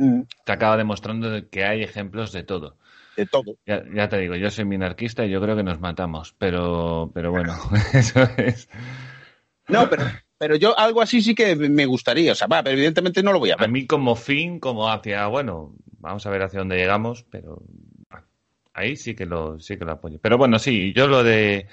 [0.00, 2.76] Mm, te acaba demostrando de que hay ejemplos de todo.
[3.16, 3.56] De todo.
[3.66, 7.32] Ya, ya te digo, yo soy minarquista y yo creo que nos matamos, pero, pero
[7.32, 7.58] bueno,
[7.94, 8.68] eso es.
[9.68, 10.04] No, pero,
[10.38, 12.32] pero yo algo así sí que me gustaría.
[12.32, 13.72] O sea, va, pero evidentemente no lo voy a A ver.
[13.72, 17.62] mí como fin, como hacia, bueno, vamos a ver hacia dónde llegamos, pero
[18.72, 20.18] ahí sí que lo, sí que lo apoyo.
[20.20, 21.66] Pero bueno, sí, yo lo de,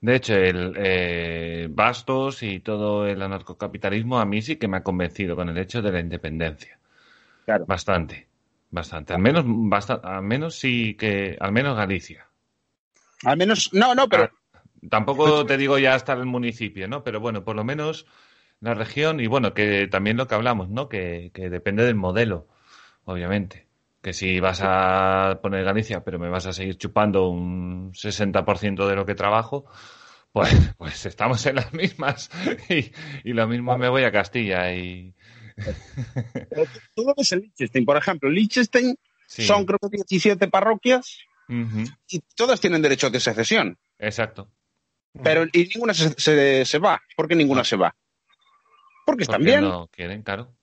[0.00, 4.82] de hecho, el eh, Bastos y todo el anarcocapitalismo a mí sí que me ha
[4.82, 6.78] convencido con el hecho de la independencia.
[7.44, 7.64] Claro.
[7.66, 8.28] Bastante,
[8.70, 9.14] bastante.
[9.14, 12.28] Al menos, basta- al menos sí que, al menos Galicia.
[13.24, 14.30] Al menos, no, no, pero Ah,
[14.90, 17.02] Tampoco te digo ya hasta el municipio, ¿no?
[17.02, 18.06] Pero bueno, por lo menos
[18.60, 20.88] la región y bueno, que también lo que hablamos, ¿no?
[20.88, 22.46] Que, que depende del modelo,
[23.04, 23.65] obviamente.
[24.06, 28.94] Que si vas a poner Galicia, pero me vas a seguir chupando un 60% de
[28.94, 29.64] lo que trabajo,
[30.30, 30.48] pues,
[30.78, 32.30] pues estamos en las mismas.
[32.70, 32.92] Y,
[33.28, 35.12] y lo mismo me voy a Castilla y...
[36.94, 37.84] tú lo ves en Liechtenstein.
[37.84, 38.96] Por ejemplo, Liechtenstein
[39.26, 39.44] Sí.
[39.44, 41.18] son creo que 17 parroquias
[42.08, 43.76] y todas tienen derecho de secesión.
[43.98, 44.48] Exacto.
[45.20, 47.02] Pero y ninguna se, se, se va.
[47.16, 47.92] ¿Por qué ninguna se va?
[49.04, 49.62] Porque están bien.
[49.62, 50.55] no quieren, claro.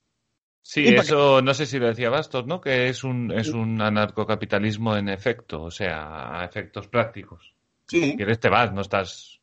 [0.66, 2.58] Sí, ¿Y para eso no sé si lo decía Bastos, ¿no?
[2.58, 7.54] Que es un, es un anarcocapitalismo en efecto, o sea, a efectos prácticos.
[7.86, 8.00] Sí.
[8.02, 9.40] Si quieres te vas, no estás...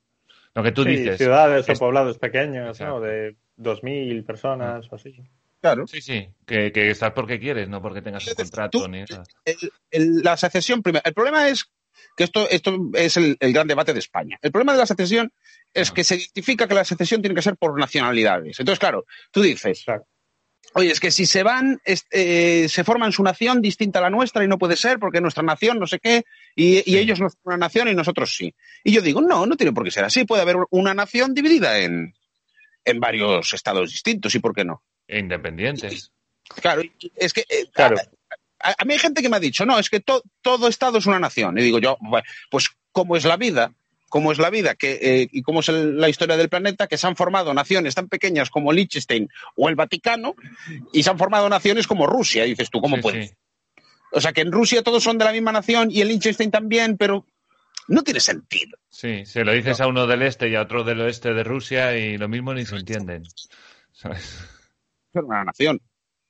[0.56, 1.18] Lo que tú Sí, dices.
[1.20, 2.96] ciudades es- o poblados pequeños, Exacto.
[2.96, 3.02] ¿no?
[3.02, 5.16] De 2.000 personas o así.
[5.62, 5.86] Claro.
[5.86, 9.24] Sí, sí, que, que estás porque quieres, no porque tengas un Tú- contrato ni nada.
[9.46, 11.72] el- el- la secesión, primero, el problema es
[12.18, 14.40] que esto, esto es el, el gran debate de España.
[14.42, 15.32] El problema de la secesión
[15.72, 15.94] es Ah.
[15.94, 18.60] que se identifica que la secesión tiene que ser por nacionalidades.
[18.60, 19.86] Entonces, claro, tú dices.
[20.74, 24.10] Oye, es que si se van, es- eh, se forman su nación distinta a la
[24.10, 26.24] nuestra y no puede ser porque nuestra nación no sé qué,
[26.56, 26.98] y, y Sí.
[26.98, 28.54] ellos no son una nación y nosotros sí.
[28.84, 30.26] Y yo digo, no, no tiene por qué ser así.
[30.26, 32.14] Puede haber una nación dividida en,
[32.86, 34.82] en varios estados distintos, ¿y por qué no?
[35.08, 36.12] E independientes.
[36.62, 36.82] Claro,
[37.16, 37.98] es que eh, Claro.
[38.60, 40.98] a, a mí hay gente que me ha dicho, no, es que to- todo Estado
[40.98, 41.58] es una nación.
[41.58, 43.74] Y digo yo, bueno, pues cómo es la vida,
[44.12, 47.00] cómo es la vida que, eh, y cómo es el- la historia del planeta, que
[47.00, 50.36] se han formado naciones tan pequeñas como Liechtenstein o el Vaticano,
[50.94, 52.46] y se han formado naciones como Rusia.
[52.46, 53.28] Y dices tú, ¿cómo Sí, puede?
[53.28, 53.34] sí.
[54.12, 56.98] O sea, que en Rusia todos son de la misma nación y en Liechtenstein también,
[56.98, 57.26] pero
[57.88, 58.78] no tiene sentido.
[58.90, 61.98] Sí, se lo dices a uno del este y a otro del oeste de Rusia
[61.98, 63.24] y lo mismo ni se entienden.
[63.94, 64.40] ¿Sabes?
[65.14, 65.82] Son una nación.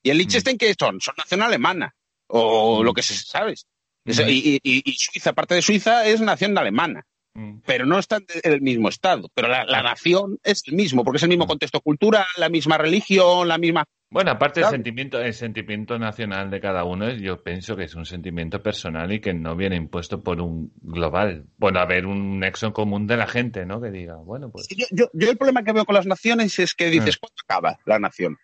[0.04, 1.02] ¿Y en Liechtenstein qué son?
[1.02, 1.94] Son nación alemana,
[2.28, 3.66] o lo que se sabes.
[4.06, 7.06] Y, y- y Suiza, parte de Suiza, es nación alemana.
[7.34, 7.60] Mm.
[7.66, 9.30] pero no están en el mismo estado.
[9.34, 12.78] Pero la, la nación es el mismo, porque es el mismo contexto cultural, la misma
[12.78, 13.86] religión, la misma.
[14.10, 14.76] Bueno, aparte el Claro.
[14.76, 19.10] sentimiento, el sentimiento nacional de cada uno, es- yo pienso que es un sentimiento personal
[19.14, 21.46] y que no viene impuesto por un global.
[21.58, 23.80] Bueno, haber un nexo común de la gente, ¿no?
[23.82, 26.74] Que diga, bueno, pues Yo, yo- yo el problema que veo con las naciones es
[26.76, 28.38] que dices, ¿cuándo acaba la nación?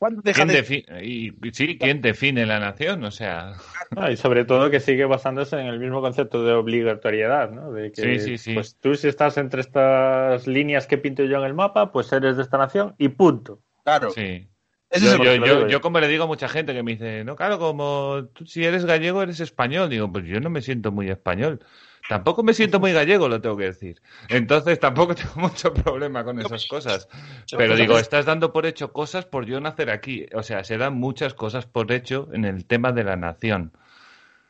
[0.00, 0.54] ¿Cuándo deja ¿quién de.?
[0.54, 3.04] define, y, sí, ¿quién define la nación?
[3.04, 3.52] O sea,
[3.96, 7.70] Ah, y sobre todo que sigue basándose en el mismo concepto de obligatoriedad, ¿no?
[7.70, 8.54] De que, Sí, sí, sí.
[8.54, 12.36] pues tú si estás entre estas líneas que pinto yo en el mapa, pues eres
[12.38, 13.62] de esta nación y punto.
[13.84, 14.10] Claro.
[14.10, 14.46] sí.
[14.88, 15.68] Ese Yo, es yo, yo.
[15.68, 18.64] yo como le digo a mucha gente que me dice, no, claro, como tú si
[18.64, 19.88] eres gallego eres español.
[19.88, 21.60] Digo, pues yo no me siento muy español.
[22.10, 24.02] Tampoco me siento muy gallego, lo tengo que decir.
[24.28, 27.08] Entonces tampoco tengo mucho problema con esas cosas.
[27.56, 30.26] Pero digo, estás dando por hecho cosas por yo nacer aquí.
[30.34, 33.70] O sea, se dan muchas cosas por hecho en el tema de la nación.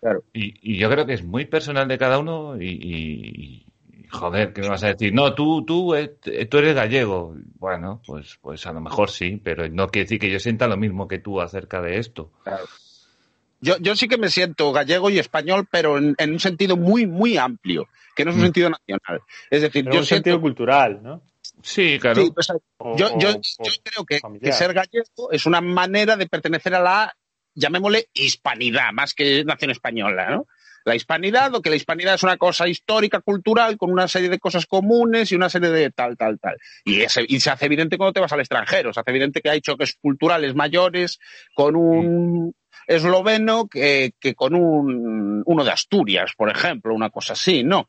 [0.00, 0.24] Claro.
[0.32, 4.54] Y, y yo creo que es muy personal de cada uno y, y- y, joder,
[4.54, 5.12] ¿qué me vas a decir?
[5.12, 6.16] No, tú, tú, eh,
[6.50, 7.36] tú eres gallego.
[7.58, 10.78] Bueno, pues, pues a lo mejor sí, pero no quiere decir que yo sienta lo
[10.78, 12.30] mismo que tú acerca de esto.
[12.42, 12.64] Claro.
[13.60, 17.06] Yo, yo sí que me siento gallego y español, pero en, en un sentido muy,
[17.06, 18.44] muy amplio, que no es un Mm.
[18.46, 19.20] sentido nacional.
[19.50, 20.24] Es decir, En yo un siento...
[20.30, 21.22] sentido cultural, ¿no?
[21.62, 22.22] Sí, claro.
[22.22, 24.04] Sí, pues, O- yo, yo- o- o yo creo
[24.40, 27.14] que, ser gallego es una manera de pertenecer a la,
[27.54, 30.46] llamémosle, hispanidad, más que nación española, ¿no?
[30.86, 34.38] La hispanidad, o que la hispanidad es una cosa histórica, cultural, con una serie de
[34.38, 36.56] cosas comunes y una serie de tal, tal, tal.
[36.86, 39.60] Y, y se hace evidente cuando te vas al extranjero, se hace evidente que hay
[39.60, 41.18] choques culturales mayores
[41.54, 42.54] con un
[42.96, 47.88] esloveno que, que con un, uno de Asturias, por ejemplo, una cosa así, ¿no?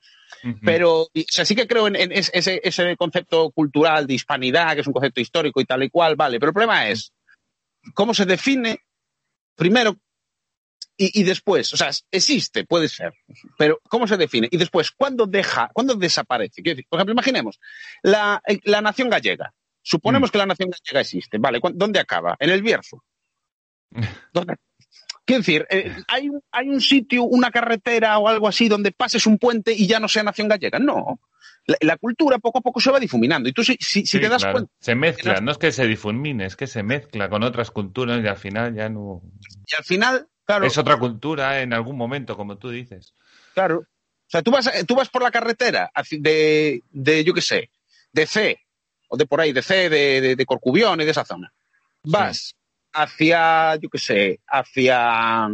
[0.64, 4.82] Pero o sea, sí que creo en, en ese- ese, concepto cultural de hispanidad, que
[4.82, 6.40] es un concepto histórico y tal y cual, vale.
[6.40, 7.14] Pero el problema es
[7.94, 8.80] cómo se define
[9.56, 9.98] primero
[10.98, 11.74] y, y después.
[11.74, 13.14] O sea, existe, puede ser,
[13.58, 14.48] pero cómo se define.
[14.50, 16.62] Y después, ¿cuándo deja, cuándo desaparece?
[16.64, 17.60] Quiero decir, por ejemplo, imaginemos
[18.02, 19.54] la, la nación gallega.
[19.84, 20.32] Suponemos Mm.
[20.32, 21.60] que la nación gallega existe, ¿vale?
[21.60, 22.36] ¿Cuán- ¿Dónde acaba?
[22.40, 23.04] En el Bierzo.
[24.34, 24.56] ¿Dónde?
[25.32, 29.26] Quiero decir, eh, ¿hay, un- ¿hay un sitio, una carretera o algo así donde pases
[29.26, 30.78] un puente y ya no sea nación gallega?
[30.80, 31.20] No.
[31.68, 33.48] La, la cultura poco a poco se va difuminando.
[33.48, 34.54] Y tú, si, si, si Sí, te das claro.
[34.58, 38.22] cuenta, Se mezcla, no es que se difumine, es que se mezcla con otras culturas
[38.24, 39.22] y al final ya no.
[39.68, 43.14] y al final, claro, Es otra cultura en algún momento, como tú dices.
[43.54, 43.80] claro.
[43.80, 47.70] O sea, tú vas, eh, tú vas por la carretera de, de, yo qué sé,
[48.14, 48.58] de C,
[49.10, 51.54] o de por ahí, de C, de, de, de Corcubión y de esa zona.
[52.04, 52.56] Vas
[52.94, 55.48] hacia, yo qué sé, hacia,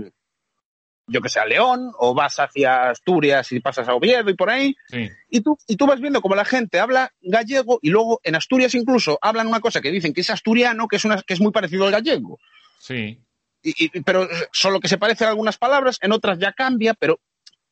[1.09, 4.49] yo qué sé, a León, o vas hacia Asturias y pasas a Oviedo y por
[4.49, 8.19] ahí, Sí, y tú, y tú vas viendo como la gente habla gallego y luego
[8.23, 11.33] en Asturias incluso hablan una cosa que dicen que es asturiano, que es, una, que
[11.33, 12.39] es muy parecido al gallego.
[12.79, 13.21] sí.
[13.63, 17.19] Y, y- pero solo que se parece a algunas palabras, en otras ya cambia, pero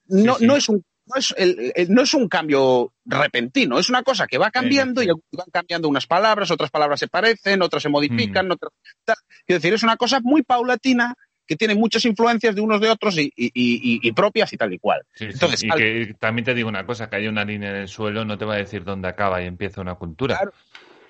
[0.07, 0.47] no, Sí, sí.
[0.47, 4.27] no es un no es, el- el- no es un cambio repentino, es una cosa
[4.27, 5.07] que va cambiando sí.
[5.31, 8.71] y van cambiando unas palabras, otras palabras se parecen, otras se modifican, otras
[9.03, 9.15] tal.
[9.45, 11.13] Quiero decir, es una cosa muy paulatina
[11.47, 14.73] que tiene muchas influencias de unos de otros y, y- y- y propias y tal
[14.73, 15.03] y cual.
[15.13, 15.25] sí.
[15.25, 17.87] Entonces, y al- que también te digo una cosa, que hay una línea en el
[17.87, 20.37] suelo no te va a decir dónde acaba y empieza una cultura.
[20.37, 20.53] Claro.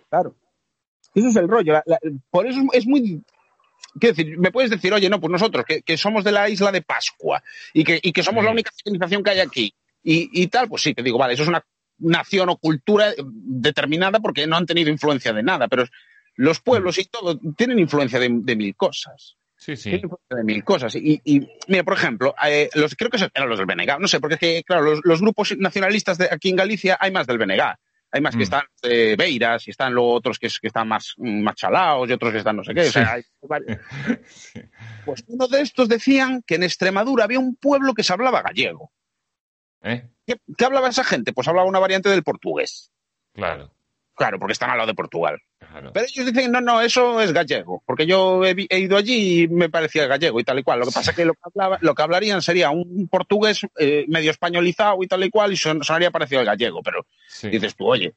[0.09, 0.35] Claro.
[1.13, 1.71] Ese es el rollo.
[1.71, 1.99] La- la-
[2.29, 3.23] por eso es muy.
[3.97, 6.69] Quiero decir, me puedes decir, oye, no, pues nosotros, que, que somos de la isla
[6.73, 7.41] de Pascua
[7.73, 8.45] y que, y que somos Sí.
[8.45, 9.73] la única civilización que hay aquí
[10.05, 11.65] y, y tal, pues sí, te digo, vale, eso es una
[11.97, 15.85] nación o cultura eh, determinada porque no han tenido influencia de nada, pero
[16.35, 19.37] los pueblos y todo tienen influencia de, de mil cosas.
[19.57, 19.83] Sí, sí.
[19.89, 20.95] Tienen influencia de mil cosas.
[20.95, 24.19] Y, y, mira, por ejemplo, eh, los, creo que eran los del BNG, no sé,
[24.19, 27.37] porque es que, claro, los, los grupos nacionalistas de aquí en Galicia hay más del
[27.37, 27.61] BNG.
[28.11, 28.37] Hay más Mm.
[28.37, 32.07] que están de Beiras y están luego otros que, es- que están más, más chalaos
[32.09, 32.81] y otros que están no sé qué.
[32.87, 33.79] O sea, hay varios.
[35.05, 38.91] Pues uno de estos decían que en Extremadura había un pueblo que se hablaba gallego.
[39.83, 40.07] ¿Eh?
[40.25, 41.33] ¿Qué, qué hablaba esa gente?
[41.33, 42.91] Pues hablaba una variante del portugués.
[43.33, 43.71] Claro,
[44.17, 45.41] Claro, porque están al lado de Portugal.
[45.59, 45.91] claro.
[45.91, 49.69] Pero ellos dicen, no, no, eso es gallego, porque yo he, ido allí y me
[49.69, 50.79] parecía gallego y tal y cual.
[50.79, 54.05] Lo que pasa es que lo que, hablaba- lo que hablarían sería un portugués eh,
[54.07, 57.49] medio españolizado y tal y cual y son- sonaría parecido al gallego, pero Sí.
[57.49, 58.13] dices tú, oye,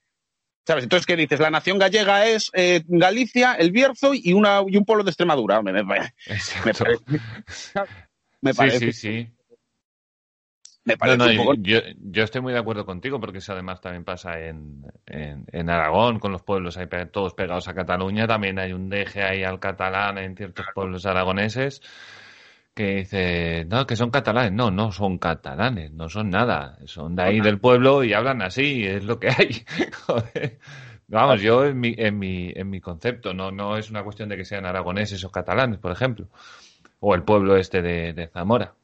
[0.64, 0.84] ¿sabes?
[0.84, 1.40] Entonces, ¿qué dices?
[1.40, 5.60] La nación gallega es eh, Galicia, el Bierzo y, una, y un pueblo de Extremadura.
[5.62, 6.54] Me, me- parece,
[8.40, 9.32] me Sí, parece, sí, sí.
[10.88, 11.54] Me No, parece no, un poco...
[11.58, 15.70] yo, yo estoy muy de acuerdo contigo porque eso además también pasa en, en, en
[15.70, 18.26] Aragón, con los pueblos ahí todos pegados a Cataluña.
[18.26, 21.82] También hay un deje ahí al catalán en ciertos pueblos aragoneses
[22.74, 24.52] que dice, no, que son catalanes.
[24.52, 26.78] No, no son catalanes, no son nada.
[26.86, 29.64] Son de ahí del pueblo y hablan así, es lo que hay.
[30.06, 30.58] Joder.
[31.08, 34.36] Vamos, yo en mi, en mi, en mi concepto, no, no es una cuestión de
[34.36, 36.28] que sean aragoneses o catalanes, por ejemplo.
[37.00, 38.74] O el pueblo este de, de Zamora.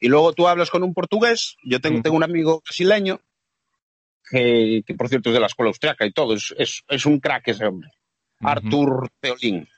[0.00, 2.02] Y luego tú hablas con un portugués, yo tengo, Mm.
[2.02, 3.20] tengo un amigo brasileño,
[4.30, 7.20] que, que por cierto es de la escuela austriaca y todo, es, es, es un
[7.20, 7.90] crack ese hombre,
[8.40, 8.48] Ujú.
[8.48, 9.68] Artur Teolín.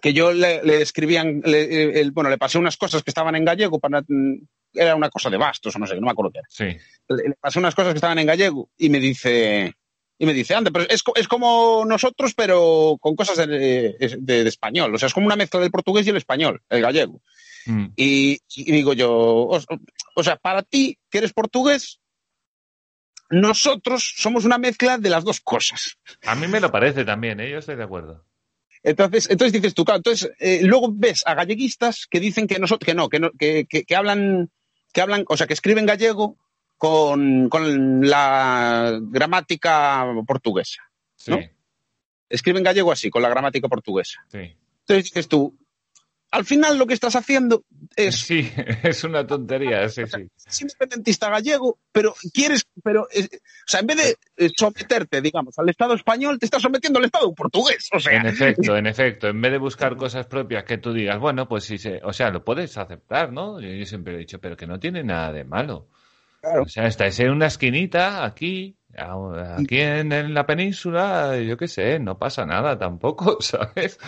[0.00, 3.44] Que yo le, le escribían, le, el- bueno, le pasé unas cosas que estaban en
[3.44, 4.02] gallego para.
[4.06, 4.36] mm,
[4.72, 6.48] Era una cosa de bastos o no sé, no me acuerdo qué era.
[6.48, 6.78] Sí.
[7.08, 9.74] Le, pasé unas cosas que estaban en gallego y me dice.
[10.16, 13.48] Y me dice, anda, pero es, co- es como nosotros, pero con cosas de,
[13.98, 14.94] de- de español.
[14.94, 17.20] O sea, es como una mezcla del portugués y el español, el gallego.
[17.66, 17.86] Mm.
[17.96, 19.60] Y, y digo yo, o,
[20.14, 22.00] o sea, para ti, que eres portugués,
[23.30, 25.98] nosotros somos una mezcla de las dos cosas.
[26.26, 27.50] A mí me lo parece también, ¿eh?
[27.50, 28.24] yo estoy de acuerdo.
[28.82, 32.86] Entonces, entonces dices tú, claro, entonces eh, luego ves a galleguistas que dicen que nosotros,
[32.86, 34.50] que no, que no, que, que, que hablan,
[34.92, 36.38] que hablan, o sea, que escriben gallego
[36.76, 40.82] con, con la gramática portuguesa.
[41.14, 41.38] Sí, ¿No?
[42.28, 44.24] Escriben gallego así, con la gramática portuguesa.
[44.28, 44.56] sí.
[44.80, 45.56] Entonces dices tú,
[46.30, 47.64] al final lo que estás haciendo
[47.96, 48.50] es Sí,
[48.84, 50.28] es una tontería, sí, sí.
[50.46, 54.16] es independentista gallego, pero quieres, pero, eh, o sea, en vez de
[54.46, 57.88] eh, someterte, digamos, al Estado español, te estás sometiendo al Estado portugués.
[57.92, 61.18] O sea, En efecto, en efecto, en vez de buscar cosas propias que tú digas,
[61.18, 63.60] bueno, pues sí, se- o sea, lo puedes aceptar, ¿no?
[63.60, 65.88] Yo siempre he dicho, pero que no tiene nada de malo.
[66.40, 66.62] Claro.
[66.62, 71.98] O sea, estáis en una esquinita aquí, aquí en, en la península, yo qué sé,
[71.98, 73.98] no pasa nada tampoco, ¿sabes?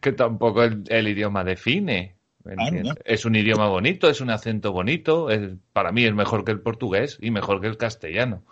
[0.00, 2.16] Que tampoco el, el idioma define.
[3.04, 6.60] Es un idioma bonito, es un acento bonito, es- para mí es mejor que el
[6.60, 8.44] portugués y mejor que el castellano.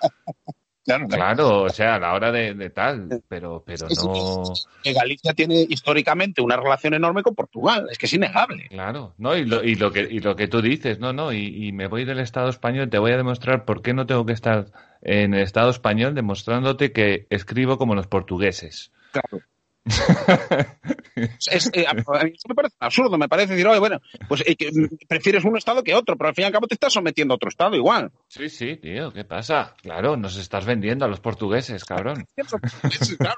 [0.86, 1.08] claro, claro.
[1.36, 4.44] Claro, o sea, a la hora de, de tal, pero, pero Es- no.
[4.82, 8.68] que Galicia tiene históricamente una relación enorme con Portugal, es que es innegable.
[8.70, 9.36] Claro, ¿no?
[9.36, 11.88] Y lo, y lo que y lo que tú dices, no, no, y, y me
[11.88, 14.66] voy del Estado español, te voy a demostrar por qué no tengo que estar
[15.02, 18.92] en el Estado español demostrándote que escribo como los portugueses.
[19.12, 19.44] Claro.
[21.16, 24.54] Es- eh, a, mí eso me parece absurdo, me parece decir, oye, bueno, pues eh,
[24.56, 24.70] que,
[25.08, 27.36] prefieres un Estado que otro, pero al fin y al cabo te estás sometiendo a
[27.36, 28.10] otro Estado igual.
[28.28, 29.74] Sí, sí, tío, ¿qué pasa?
[29.82, 32.26] Claro, nos estás vendiendo a los portugueses, cabrón.
[33.18, 33.36] Claro.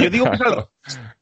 [0.00, 0.70] Yo digo, que es al, yo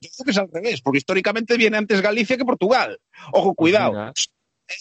[0.00, 3.00] digo que es al revés, porque históricamente viene antes Galicia que Portugal.
[3.32, 3.92] Ojo, cuidado.
[3.92, 4.12] Mira.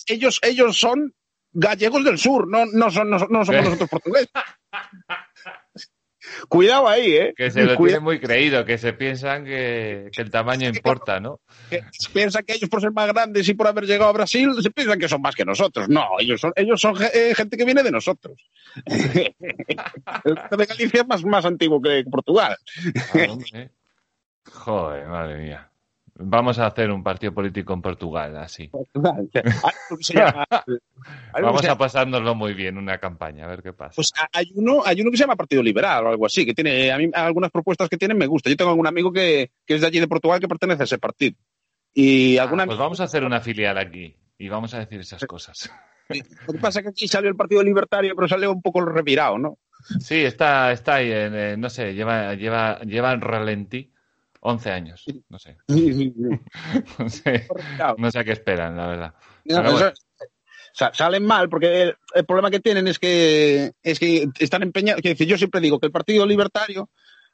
[0.07, 1.13] Ellos, ellos son
[1.53, 3.63] gallegos del sur, no, no, son, no, son- no somos Eh.
[3.63, 4.29] nosotros portugueses.
[6.47, 7.33] Cuidado ahí, ¿eh?
[7.35, 7.85] Que se lo Cuidado.
[7.85, 11.39] tienen muy creído, que se piensan que, que el tamaño importa, ¿no?
[11.69, 14.51] que se piensan que ellos por ser más grandes y por haber llegado a Brasil
[14.61, 15.87] se piensan que son más que nosotros.
[15.89, 18.37] No, ellos son, ellos son eh, gente que viene de nosotros.
[18.85, 19.33] El
[20.57, 22.57] de Galicia es más, más antiguo que Portugal.
[23.13, 23.67] Ah.
[24.51, 25.70] Joder, madre mía.
[26.23, 28.69] Vamos a hacer un partido político en Portugal, así.
[31.33, 33.93] Vamos a pasárnoslo muy bien, una campaña, a ver qué pasa.
[33.95, 36.91] Pues hay uno, hay uno que se llama Partido Liberal o algo así, que tiene,
[36.91, 38.51] a mí algunas propuestas que tienen me gustan.
[38.51, 40.97] Yo tengo algún amigo que, que es de allí de Portugal que pertenece a ese
[40.97, 41.35] partido.
[41.93, 45.25] Y Ah, alguna pues vamos a hacer una filial aquí y vamos a decir esas
[45.25, 45.71] cosas.
[46.47, 49.37] Lo que pasa es que aquí salió el Partido Libertario, pero salió un poco revirado,
[49.37, 49.57] ¿no?
[49.99, 53.90] Sí, está, está ahí, en, eh, no sé, lleva, lleva, lleva en ralentí
[54.41, 55.03] 11 años.
[55.29, 55.57] No sé,
[56.99, 57.95] no sé, Revirado.
[57.97, 59.13] no sé a qué esperan, la verdad.
[59.45, 59.91] No, bueno.
[60.93, 65.01] salen mal porque el, el problema que tienen es que es que están empeñados.
[65.01, 66.89] decir, yo siempre digo que el Partido Libertario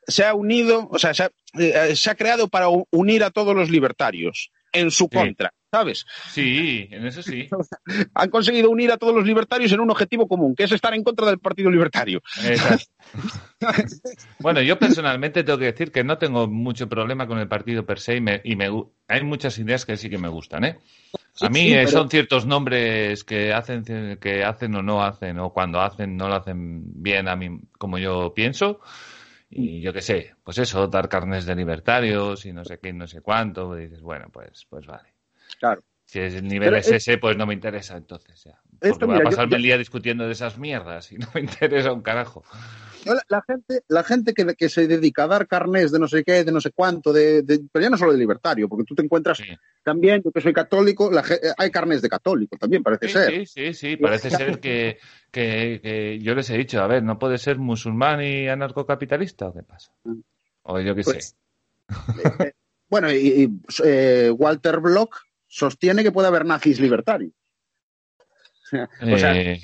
[0.08, 3.56] se ha unido, o sea, se ha, eh, se ha creado para unir a todos
[3.56, 5.18] los libertarios en su Sí.
[5.18, 6.06] contra, ¿sabes?
[6.30, 7.48] Sí, en eso sí.
[8.14, 11.04] Han conseguido unir a todos los libertarios en un objetivo común, que es estar en
[11.04, 12.22] contra del Partido Libertario.
[12.44, 12.86] Exacto.
[14.40, 18.00] Bueno, yo personalmente tengo que decir que no tengo mucho problema con el partido per
[18.00, 18.70] se y, me, y me
[19.08, 20.78] hay muchas ideas que sí que me gustan, ¿eh?
[21.42, 23.84] A mí sí, eh, pero- son ciertos nombres que hacen
[24.20, 27.98] que hacen o no hacen o cuando hacen no lo hacen bien a mí como
[27.98, 28.80] yo pienso
[29.50, 33.08] y yo qué sé, pues eso, dar carnes de libertarios y no sé qué, no
[33.08, 35.14] sé cuánto, y dices, bueno, pues pues vale.
[35.60, 35.84] Claro.
[36.06, 38.58] Si es el nivel es es- ese, pues no me interesa entonces ya.
[38.80, 41.28] Porque Esto, voy a mira, pasarme yo- el día discutiendo de esas mierdas y no
[41.34, 42.44] me interesa un carajo.
[43.06, 46.24] La, la gente, la gente que, que se dedica a dar carnés de no sé
[46.24, 48.96] qué, de no sé cuánto, de, de- pero ya no solo de libertario, porque tú
[48.96, 49.46] te encuentras Sí.
[49.84, 53.32] también, yo que soy católico, la ge- hay carnés de católico también, parece Sí, ser.
[53.32, 54.98] sí, sí, sí, parece ser que,
[55.32, 59.54] que, que yo les he dicho, a ver, ¿no puede ser musulmán y anarcocapitalista o
[59.54, 59.92] qué pasa?
[60.64, 61.36] O yo qué Pues-
[61.90, 62.46] sé.
[62.46, 62.52] Eh,
[62.90, 63.50] bueno, y, y,
[63.86, 65.16] eh, Walter Block
[65.58, 67.32] sostiene que puede haber nazis libertarios.
[68.72, 69.60] o sea, Eh,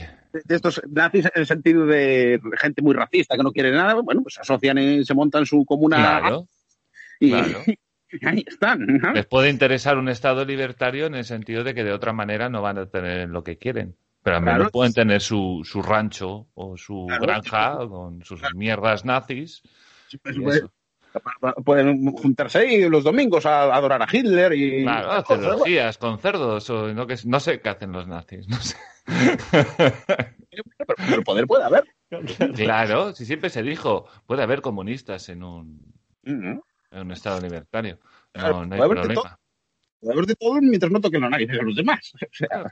[0.46, 4.24] de, estos nazis en el sentido de gente muy racista que no quiere nada, bueno,
[4.24, 6.48] pues se asocian, y se montan su comuna claro,
[7.20, 7.60] y claro.
[8.26, 8.86] ahí están.
[8.88, 9.14] ¿no?
[9.14, 12.62] les puede interesar un Estado libertario en el sentido de que de otra manera no
[12.64, 13.96] van a tener lo que quieren.
[14.24, 14.72] Pero al menos Claro.
[14.72, 19.62] pueden tener su, su rancho o su granja con sus mierdas nazis.
[20.24, 20.64] Pues.
[21.64, 26.70] Pueden juntarse ahí los domingos a, adorar a Hitler y Claro, hacer orgías con cerdos
[26.70, 28.48] o no, que, no sé qué hacen los nazis.
[28.48, 28.78] No sé.
[29.52, 31.84] pero, pero poder puede haber.
[32.56, 36.62] Claro, si siempre se dijo, puede haber comunistas en un, en
[36.92, 38.00] un Estado libertario.
[38.32, 39.40] Claro, No, no hay de problema.
[40.00, 42.14] Puede haber de todo mientras no toquen la nariz a los demás.
[42.22, 42.66] O sea,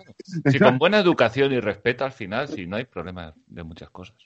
[0.51, 4.18] Si con buena educación y respeto al final, sí, no hay problema de muchas cosas.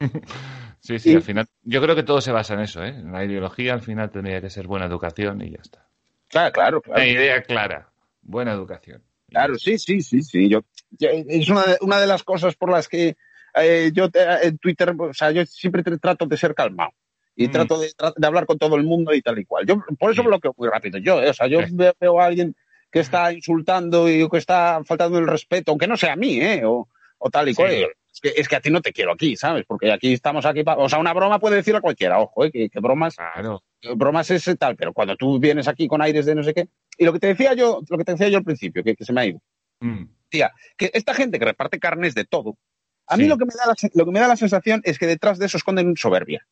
[0.80, 1.46] Sí, sí, Y- al final.
[1.62, 2.90] Yo creo que todo se basa en eso, ¿eh?
[2.90, 5.86] En la ideología al final tendría que ser buena educación y ya está.
[6.28, 6.98] Claro, claro, claro.
[7.00, 7.90] La idea clara,
[8.22, 9.02] buena educación.
[9.28, 10.48] Claro, sí, sí, sí, sí.
[10.48, 10.60] Yo,
[10.90, 13.16] yo- es una de, una de las cosas por las que
[13.54, 16.92] eh, yo en Twitter, o sea, yo siempre tra- trato de ser calmado
[17.34, 17.50] y Mm.
[17.50, 17.90] trato de,
[18.24, 19.66] hablar con todo el mundo y tal y cual.
[19.66, 20.28] Yo por eso Sí.
[20.28, 20.98] bloqueo muy rápido.
[20.98, 21.70] Yo, eh, o sea, yo Sí.
[21.72, 22.54] veo, veo a alguien
[22.92, 26.62] que está insultando y que está faltando el respeto, aunque no sea a mí, ¿eh?
[26.64, 26.88] O,
[27.18, 27.56] o tal y Sí.
[27.56, 27.88] cual.
[28.20, 29.64] Es que, es que a ti no te quiero aquí, ¿sabes?
[29.66, 30.80] Porque aquí estamos aquí para...
[30.82, 32.50] O sea, una broma puede decir a cualquiera, ojo, ¿eh?
[32.50, 33.62] que, que bromas, Claro.
[33.94, 36.68] bromas es tal, pero cuando tú vienes aquí con aires de no sé qué...
[36.96, 39.04] Y lo que te decía yo, lo que te decía yo al principio, que, que
[39.04, 39.40] se me ha ido,
[39.80, 42.58] Mm, tía, que esta gente que reparte carnes de todo,
[43.06, 43.28] a mí Sí.
[43.28, 45.38] lo que, me da la, se- lo que me da la sensación es que detrás
[45.38, 46.44] de eso esconden soberbia.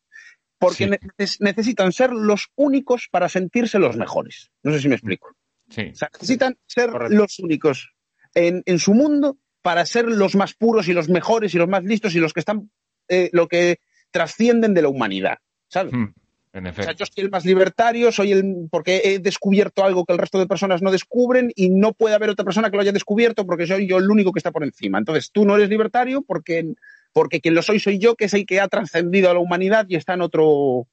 [0.57, 0.89] Porque
[1.19, 1.37] Sí.
[1.41, 4.49] necesitan ser los únicos para sentirse los mejores.
[4.63, 5.35] No sé si me explico.
[5.69, 5.89] Sí.
[5.91, 7.15] O sea, necesitan ser Correcto.
[7.15, 7.91] los únicos
[8.33, 11.83] en, en su mundo para ser los más puros y los mejores y los más
[11.83, 12.69] listos y los que están,
[13.09, 13.79] eh, lo que
[14.11, 15.37] trascienden de la humanidad.
[15.67, 15.91] ¿Sabes?
[15.93, 16.05] Mm,
[16.53, 17.03] En O sea, efecto.
[17.03, 20.47] yo soy el más libertario, soy el porque he descubierto algo que el resto de
[20.47, 23.85] personas no descubren y no puede haber otra persona que lo haya descubierto porque soy
[23.87, 24.97] yo el único que está por encima.
[24.97, 26.73] Entonces, tú no eres libertario porque,
[27.11, 29.85] porque quien lo soy soy yo, que es el que ha trascendido a la humanidad
[29.89, 30.87] y está en otro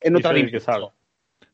[0.00, 0.90] en Y otra dimensión.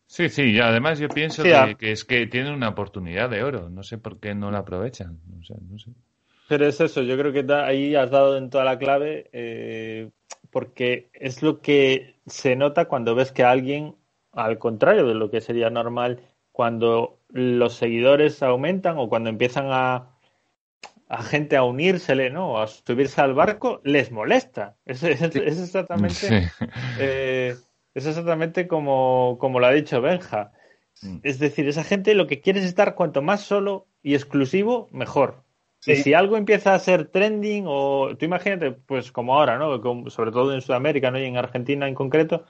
[0.07, 3.43] Sí, sí, y además yo pienso Sí, que, que es que tienen una oportunidad de
[3.43, 3.71] oro.
[3.71, 5.19] No sé por qué no la aprovechan.
[5.27, 5.91] No sé, no sé.
[6.49, 10.11] Pero es eso, yo creo que da- ahí has dado en toda la clave, eh,
[10.51, 13.97] porque es lo que se nota cuando ves que alguien,
[14.33, 16.21] al contrario de lo que sería normal,
[16.53, 20.11] cuando los seguidores aumentan o cuando empiezan a,
[21.09, 22.59] a gente a unírsele, ¿no?
[22.61, 24.77] A subirse al barco, les molesta.
[24.85, 26.67] Es, es- es exactamente, Sí.
[26.99, 27.57] eh,
[27.95, 30.53] es exactamente como, como lo ha dicho Benja.
[31.03, 31.19] Mm.
[31.23, 35.43] Es decir, esa gente lo que quiere es estar cuanto más solo y exclusivo, mejor.
[35.87, 39.81] Y si algo empieza a ser trending, o tú imagínate, pues como ahora, ¿no?
[39.81, 41.19] Como- sobre todo en Sudamérica, ¿no?
[41.19, 42.45] Y en Argentina en concreto,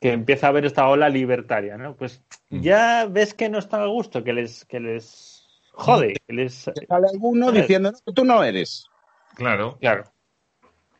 [0.00, 1.94] que empieza a haber esta ola libertaria, ¿no?
[1.94, 2.60] Pues Mm.
[2.60, 6.64] ya ves que no están a gusto, que les, que les jode, que les...
[6.78, 8.86] Que sale alguno diciendo, no, tú no eres.
[9.34, 9.76] Claro.
[9.80, 10.04] Claro.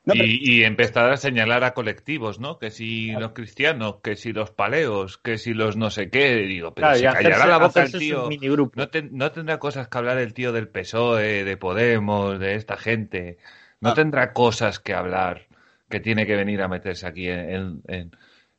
[0.09, 2.59] No, pero- Y, y empezar a señalar a colectivos, ¿no?
[2.59, 6.35] Que si los cristianos, que si los paleos, que si los no sé qué.
[6.36, 8.28] Digo, pero Claro, si y callará hacerse- la boca el tío.
[8.74, 13.39] No, no tendrá cosas que hablar el tío del PSOE, de Podemos, de esta gente.
[13.80, 13.94] No Ah.
[13.94, 15.47] tendrá cosas que hablar
[15.89, 18.10] que tiene que venir a meterse aquí en, en, en-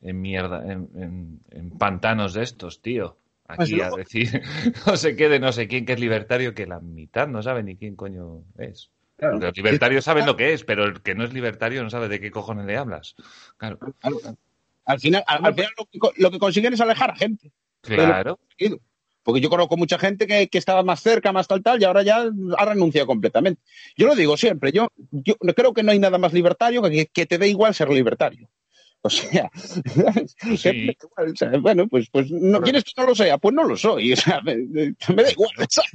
[0.02, 1.40] en mierda, en,
[1.78, 3.18] pantanos de estos, tío.
[3.48, 4.42] Pues Aquí a luego- decir
[4.88, 7.64] no sé qué de no sé quién que es libertario, que la mitad no sabe
[7.64, 8.92] ni quién coño es.
[9.20, 9.38] Claro.
[9.40, 12.20] Los libertarios saben lo que es, pero el que no es libertario no sabe de
[12.22, 13.16] qué cojones le hablas.
[13.58, 14.38] Claro, Claro, claro.
[14.86, 17.52] Al final, al, al final lo, que, co- lo que consiguen es alejar a gente.
[17.82, 18.40] claro.
[19.22, 22.02] Porque yo conozco mucha gente que, que estaba más cerca, más tal, tal, y ahora
[22.02, 22.24] ya
[22.58, 23.62] ha renunciado completamente.
[23.96, 27.26] Yo lo digo siempre, yo, yo creo que no hay nada más libertario que que
[27.28, 28.50] te dé igual ser libertario.
[29.02, 29.52] O sea,
[30.58, 34.14] sea, bueno, pues, pues no quieres que no lo sea, pues no lo soy.
[34.14, 35.52] O sea, me, me- me da igual.
[35.70, 35.91] ¿sabes?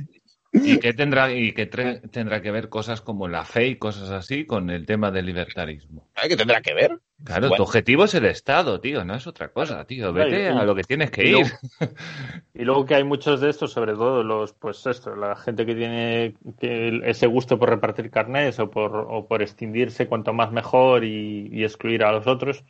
[0.62, 4.46] Y que tendrá y que tendrá que ver cosas como la fe y cosas así
[4.46, 6.06] con el tema del libertarismo.
[6.14, 7.00] ¿Sabes ¿Qué tendrá que ver?
[7.24, 7.56] Claro, Bueno.
[7.56, 10.12] tu objetivo es el Estado, tío, no es otra cosa, tío.
[10.12, 11.32] Vete a lo que tienes que y ir.
[11.32, 11.48] luego-
[12.54, 15.74] Y luego que hay muchos de estos, sobre todo los, pues esto, la gente que
[15.74, 21.02] tiene que ese gusto por repartir carnets o por, o por extinguirse cuanto más mejor
[21.04, 22.62] y, y excluir a los otros,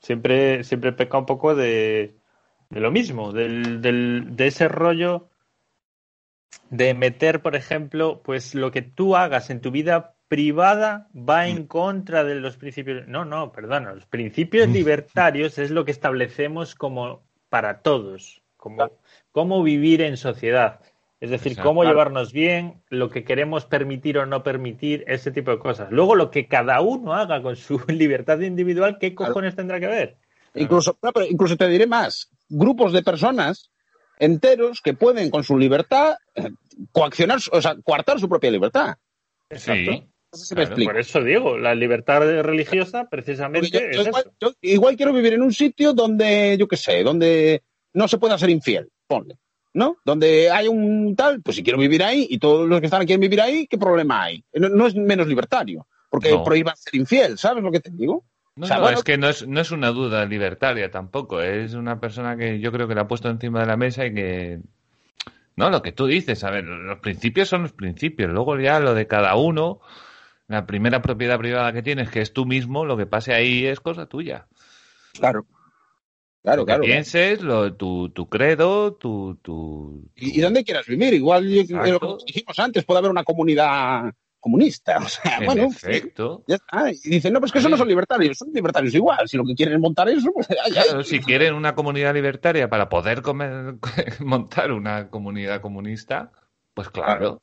[0.00, 2.14] siempre, siempre peca un poco de,
[2.68, 5.29] de lo mismo, del, del, de ese rollo
[6.70, 11.66] de meter, por ejemplo, pues lo que tú hagas en tu vida privada va en
[11.66, 13.08] contra de los principios.
[13.08, 18.92] No, no, perdona, los principios libertarios es lo que establecemos como para todos, como
[19.32, 20.80] cómo vivir en sociedad.
[21.20, 21.68] Es decir, Exacto.
[21.68, 25.90] cómo llevarnos bien, lo que queremos permitir o no permitir, ese tipo de cosas.
[25.90, 30.16] Luego, lo que cada uno haga con su libertad individual, ¿qué cojones tendrá que ver?
[30.54, 33.70] Incluso, no, pero incluso te diré más, grupos de personas
[34.20, 36.50] enteros que pueden con su libertad eh,
[36.92, 38.96] coaccionar, o sea, coartar su propia libertad.
[39.50, 40.90] Sí, No sé si me Claro, explico.
[40.92, 44.34] Por eso digo, la libertad religiosa precisamente yo, es yo igual, eso.
[44.40, 47.62] yo igual quiero vivir en un sitio donde, yo qué sé, donde
[47.94, 49.38] no se pueda ser infiel, ponle,
[49.74, 49.96] ¿no?
[50.04, 53.08] Donde hay un tal, pues si quiero vivir ahí y todos los que están aquí
[53.08, 54.44] quieren vivir ahí, ¿qué problema hay?
[54.52, 56.44] No, no es menos libertario, porque No.
[56.44, 58.24] prohíban ser infiel, ¿sabes lo que te digo?
[58.60, 61.40] No, O sea, no, bueno- es que no es, no es una duda libertaria tampoco.
[61.40, 64.12] Es una persona que yo creo que la ha puesto encima de la mesa y
[64.12, 64.60] que.
[65.56, 68.30] No, lo que tú dices, a ver, los principios son los principios.
[68.30, 69.80] Luego ya lo de cada uno,
[70.46, 73.80] la primera propiedad privada que tienes, que es tú mismo, lo que pase ahí es
[73.80, 74.46] cosa tuya.
[75.14, 75.46] Claro.
[76.42, 76.84] Claro, lo que claro.
[76.84, 79.38] pienses, lo, tu, tu credo, tu.
[79.42, 81.14] tu, ¿Y, y dónde quieras vivir?
[81.14, 84.98] Igual, lo que dijimos antes, puede haber una comunidad comunista.
[84.98, 86.42] O sea, en bueno, efecto.
[86.48, 86.90] ya está.
[86.90, 89.28] Y dicen, no, pues que eso no son libertarios, son libertarios igual.
[89.28, 90.56] Si lo que quieren es montar eso, pues ya.
[90.82, 93.76] Claro, si quieren una comunidad libertaria para poder comer-
[94.20, 96.32] montar una comunidad comunista,
[96.74, 97.42] pues claro.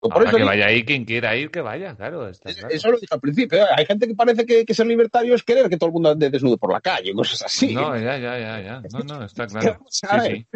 [0.00, 2.28] Pues Ahora eso que digo- vaya ahí, quien quiera ir, que vaya, claro.
[2.28, 2.74] Está Eso- claro.
[2.74, 3.58] Eso lo dije al principio.
[3.62, 3.66] ¿eh?
[3.74, 6.28] Hay gente que parece que, que ser libertario es querer que todo el mundo ande
[6.28, 7.74] desnudo por la calle, cosas así.
[7.74, 8.82] No, ya, ya, ya, ya.
[8.92, 9.80] No, no, está claro.
[9.88, 10.46] Sí, sí.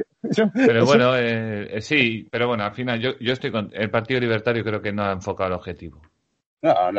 [0.54, 3.70] Pero bueno, eh, eh, sí, pero bueno, al final yo, yo estoy con.
[3.72, 6.00] El Partido Libertario creo que no ha enfocado el objetivo.
[6.60, 6.98] No, han,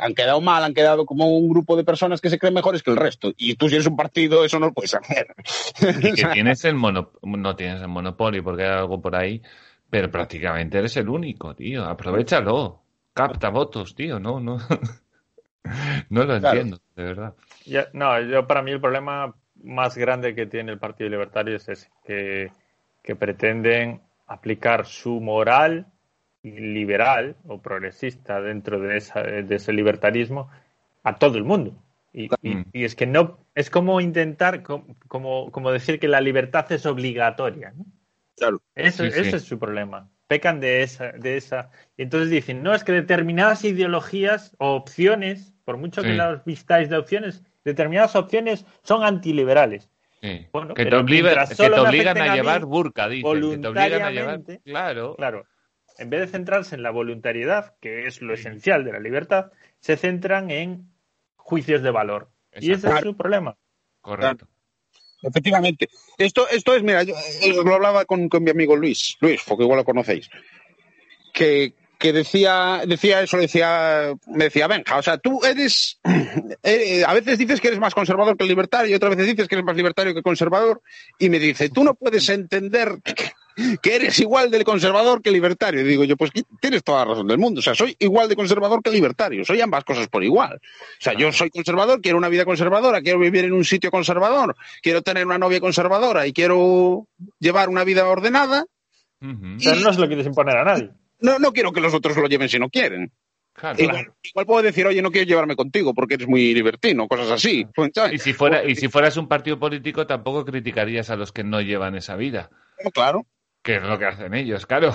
[0.00, 2.90] han quedado mal, han quedado como un grupo de personas que se creen mejores que
[2.90, 3.32] el resto.
[3.36, 5.28] Y tú si eres un partido, eso no lo puedes hacer.
[6.02, 9.40] Y que tienes el mono, no tienes el monopolio porque hay algo por ahí,
[9.88, 11.84] pero prácticamente eres el único, tío.
[11.84, 12.82] Aprovechalo.
[13.14, 14.18] Capta votos, tío.
[14.18, 14.58] No, no.
[16.08, 16.46] No lo Claro.
[16.60, 17.34] entiendo, de verdad.
[17.92, 21.88] No, yo para mí el problema más grande que tiene el Partido Libertario es ese,
[22.04, 22.50] que,
[23.02, 25.86] que pretenden aplicar su moral
[26.42, 30.48] liberal o progresista dentro de, esa, de ese libertarismo
[31.02, 31.74] a todo el mundo.
[32.12, 36.20] Y, y- y es que no, es como intentar, com- como, como decir que la
[36.20, 37.72] libertad es obligatoria.
[37.76, 37.84] ¿no?
[38.36, 38.62] Claro.
[38.74, 39.20] Eso- Sí, sí.
[39.20, 40.08] Ese es su problema.
[40.26, 41.70] Pecan de esa, de esa.
[41.96, 46.88] Y entonces dicen, no, es que determinadas ideologías o opciones, por mucho que las vistáis
[46.88, 49.90] de opciones, determinadas opciones son antiliberales.
[50.20, 50.46] Sí.
[50.52, 53.32] Bueno, que te, que obligan a llevar burka, dicen.
[53.32, 54.38] Que te obligan a llevar.
[54.38, 55.14] voluntariamente, Claro.
[55.16, 55.46] Claro,
[55.98, 59.96] en vez de centrarse en la voluntariedad, que es lo esencial de la libertad, se
[59.96, 60.90] centran en
[61.36, 62.30] juicios de valor.
[62.60, 63.56] Y ese es su problema.
[64.00, 64.46] Correcto.
[65.22, 65.88] Efectivamente.
[66.16, 69.64] Esto, esto es, mira, yo eh, lo hablaba con, con mi amigo Luis, Luis, porque
[69.64, 70.30] igual lo conocéis,
[71.32, 75.98] que, que decía, decía eso, decía, me decía, Benja, o sea, tú eres,
[76.62, 79.56] eh, a veces dices que eres más conservador que libertario, y otras veces dices que
[79.56, 80.80] eres más libertario que conservador,
[81.18, 83.00] y me dice, tú no puedes entender
[83.82, 85.80] que eres igual de conservador que libertario.
[85.80, 86.30] Y digo yo, pues
[86.60, 87.58] tienes toda la razón del mundo.
[87.58, 89.44] O sea, soy igual de conservador que libertario.
[89.44, 90.54] Soy ambas cosas por igual.
[90.54, 94.54] O sea, yo soy conservador, quiero una vida conservadora, quiero vivir en un sitio conservador,
[94.80, 97.08] quiero tener una novia conservadora y quiero
[97.40, 98.64] llevar una vida ordenada.
[99.18, 100.90] Pero no se lo quieres imponer a nadie.
[101.20, 103.12] No, no quiero que los otros lo lleven si no quieren.
[103.52, 103.82] Claro.
[103.82, 107.66] Igual, igual puedo decir, oye, no quiero llevarme contigo porque eres muy libertino, cosas así.
[107.74, 108.12] Pues, ¿sabes?
[108.14, 111.60] Y si, fuera, y si fueras un partido político, tampoco criticarías a los que no
[111.60, 112.50] llevan esa vida.
[112.94, 113.26] Claro.
[113.62, 114.94] Que es lo que hacen ellos, claro.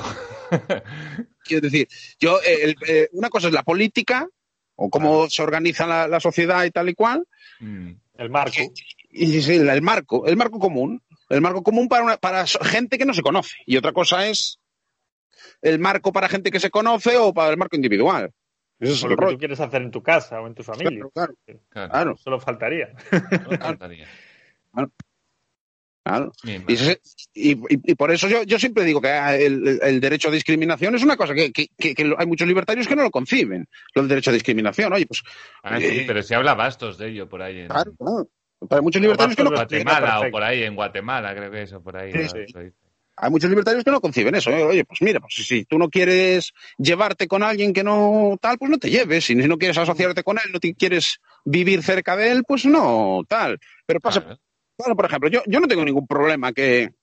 [1.44, 1.88] Quiero decir,
[2.20, 4.28] yo, eh, el- eh, una cosa es la política,
[4.76, 7.28] o cómo se organiza la, la sociedad y tal y cual,
[7.60, 7.92] Mm.
[8.18, 8.58] El marco.
[9.10, 11.02] y sí, el marco, el marco común.
[11.30, 13.56] El marco común para, una- para gente que no se conoce.
[13.66, 14.60] Y otra cosa es
[15.64, 18.32] el marco para gente que se conoce o para el marco individual.
[18.80, 20.64] Eso es o el lo que tú quieres hacer en tu casa o en tu
[20.64, 21.06] familia.
[21.14, 21.34] Claro,
[21.70, 22.94] claro, Solo faltaría.
[26.06, 26.34] Claro.
[27.34, 31.04] Y, por eso yo, yo siempre digo que el, el- el derecho a discriminación es
[31.04, 33.66] una cosa que, que- que- que hay muchos libertarios que no lo conciben,
[33.96, 34.92] lo del derecho a discriminación.
[34.92, 35.24] Oye, pues
[35.64, 38.28] Ah, sí, pero se habla bastos de ello por ahí en claro, claro.
[38.68, 41.96] Para muchos libertarios que no, Guatemala o por ahí en Guatemala, creo que eso, por
[41.96, 42.12] ahí.
[42.12, 42.18] Sí,
[42.54, 42.62] ¿no?
[42.62, 42.74] sí.
[43.16, 44.50] Hay muchos libertarios que no conciben eso.
[44.50, 44.64] ¿eh?
[44.64, 48.72] Oye, pues mira, pues si, tú no quieres llevarte con alguien que no tal, pues
[48.72, 49.26] no te lleves.
[49.26, 53.22] Si no quieres asociarte con él, no te quieres vivir cerca de él, pues no
[53.28, 53.60] tal.
[53.86, 54.40] Pero pasa, Claro.
[54.76, 56.94] Claro, por ejemplo, yo, yo no tengo ningún problema que,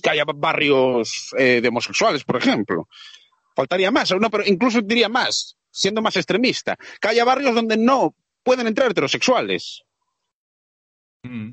[0.00, 2.88] que haya barrios eh, de homosexuales, por ejemplo.
[3.54, 8.14] Faltaría más, no, pero incluso diría más, siendo más extremista, que haya barrios donde no
[8.42, 9.82] pueden entrar heterosexuales.
[11.22, 11.52] Mm.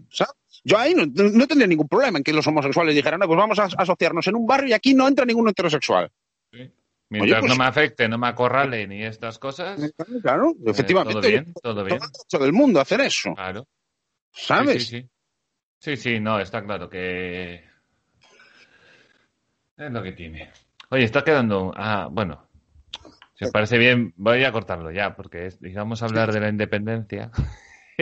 [0.64, 3.58] Yo ahí no, no tendría ningún problema en que los homosexuales dijeran, no, pues vamos
[3.60, 6.12] a asociarnos en un barrio y aquí no entra ningún heterosexual.
[7.10, 9.80] Mientras pues- no me afecte, no me acorrale ni estas cosas,
[10.22, 11.20] Claro, eh, efectivamente.
[11.20, 12.00] todo bien, todo bien.
[12.30, 13.68] Todo el mundo hacer eso, Claro.
[14.32, 14.84] ¿sabes?
[14.88, 15.10] Sí, sí, sí.
[15.80, 17.56] Sí, sí, no, está claro que
[19.78, 20.52] es lo que tiene.
[20.90, 21.74] Oye, está quedando.
[21.76, 22.48] Ah, bueno.
[23.34, 27.32] Si os parece bien, voy a cortarlo ya, porque es- digamos hablar de la independencia.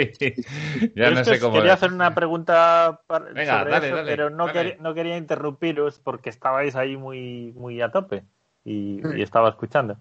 [0.95, 1.53] ya no sé cómo.
[1.55, 4.59] Quería hacer una pregunta par- Venga, sobre dale, eso, dale, pero no, dale.
[4.59, 8.23] quería, no quería interrumpiros porque estabais ahí muy, muy a tope
[8.63, 9.97] y, y estaba escuchando.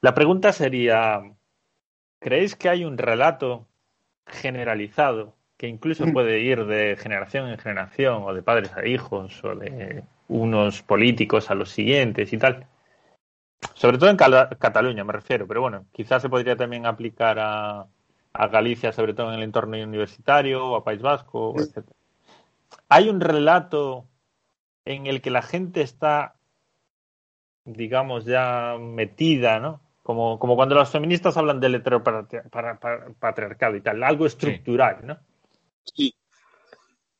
[0.00, 1.22] La pregunta sería,
[2.20, 3.66] ¿creéis que hay un relato
[4.26, 9.54] generalizado que incluso puede ir de generación en generación o de padres a hijos o
[9.54, 12.66] de unos políticos a los siguientes y tal?
[13.74, 17.86] Sobre todo en Cala- Cataluña me refiero, pero bueno, quizás se podría también aplicar a,
[18.34, 21.86] a Galicia, sobre todo en el entorno universitario, o a País Vasco, etc.
[22.88, 24.06] Hay un relato
[24.84, 26.34] en el que la gente está,
[27.64, 29.80] digamos, ya metida, ¿no?
[30.02, 35.16] Como, como cuando los feministas hablan del heteropatriarcado y tal, algo estructural, ¿no?
[35.84, 36.14] Sí.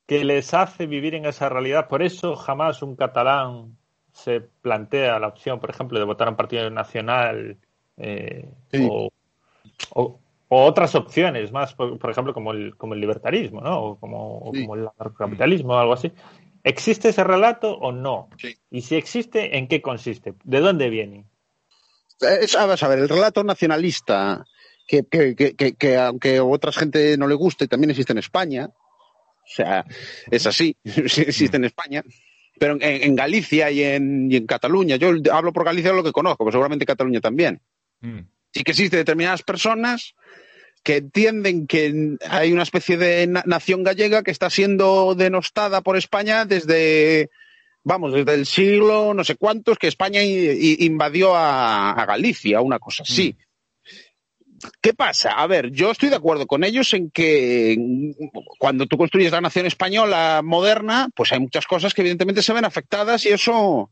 [0.06, 1.88] Que les hace vivir en esa realidad.
[1.88, 3.76] Por eso jamás un catalán
[4.12, 7.56] se plantea la opción, por ejemplo, de votar a un partido nacional
[7.96, 8.86] eh, Sí.
[8.90, 9.08] o,
[9.94, 10.20] o-
[10.54, 13.80] o otras opciones más, por, por ejemplo, como el, como el libertarismo, ¿no?
[13.82, 14.60] O como, o Sí.
[14.62, 16.12] como el anarcocapitalismo o algo así.
[16.62, 18.30] ¿Existe ese relato o no?
[18.38, 18.54] Sí.
[18.70, 20.34] Y si existe, ¿en qué consiste?
[20.44, 21.26] ¿De dónde viene?
[22.20, 24.44] Es, a ver, a ver, el relato nacionalista,
[24.86, 28.18] que, que, que, que, que aunque a otra gente no le guste, también existe en
[28.18, 28.70] España.
[28.70, 29.84] O sea,
[30.30, 32.02] es así, sí existe en España.
[32.58, 36.12] Pero en, en Galicia y en, y en Cataluña, yo hablo por Galicia lo que
[36.12, 37.60] conozco, pero seguramente Cataluña también.
[38.00, 38.20] Mm.
[38.52, 40.14] sí que existen determinadas personas
[40.84, 45.96] que entienden que hay una especie de na- nación gallega que está siendo denostada por
[45.96, 47.30] España desde,
[47.82, 53.02] vamos, desde el siglo no sé cuántos, que España invadió a, a Galicia, una cosa
[53.02, 53.34] así.
[54.80, 55.32] ¿Qué pasa?
[55.32, 58.28] A ver, yo estoy de acuerdo con ellos en que mm,
[58.58, 62.64] cuando tú construyes la nación española moderna, pues hay muchas cosas que evidentemente se ven
[62.64, 63.90] afectadas y eso.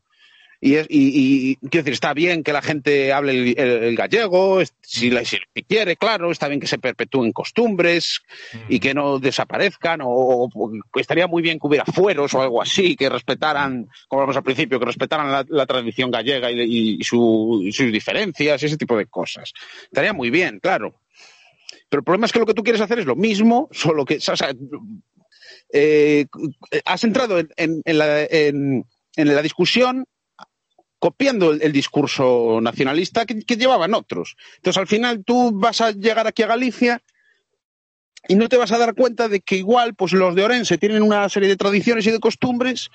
[0.65, 3.95] Y, es- y- y- quiero decir, está bien que la gente hable el, el- el
[3.97, 5.37] gallego, si, la- si
[5.67, 8.21] quiere, claro, está bien que se perpetúen costumbres
[8.69, 12.95] y que no desaparezcan, o, o estaría muy bien que hubiera fueros o algo así,
[12.95, 17.59] que respetaran, como hablamos al principio, que respetaran la, la tradición gallega y, y su-
[17.65, 19.51] y sus diferencias y ese tipo de cosas.
[19.83, 20.95] Estaría muy bien, claro.
[21.89, 24.15] Pero el problema es que lo que tú quieres hacer es lo mismo, solo que,
[24.15, 24.53] o sea,
[25.73, 26.25] eh,
[26.85, 28.85] has entrado en, en- en la, en
[29.17, 30.05] la discusión
[31.03, 34.37] copiando el, el discurso nacionalista que, que llevaban otros.
[34.55, 37.01] Entonces, al final, tú vas a llegar aquí a Galicia
[38.29, 41.03] y no te vas a dar cuenta de que igual, pues los de Orense tienen
[41.03, 42.89] una serie de tradiciones y de costumbres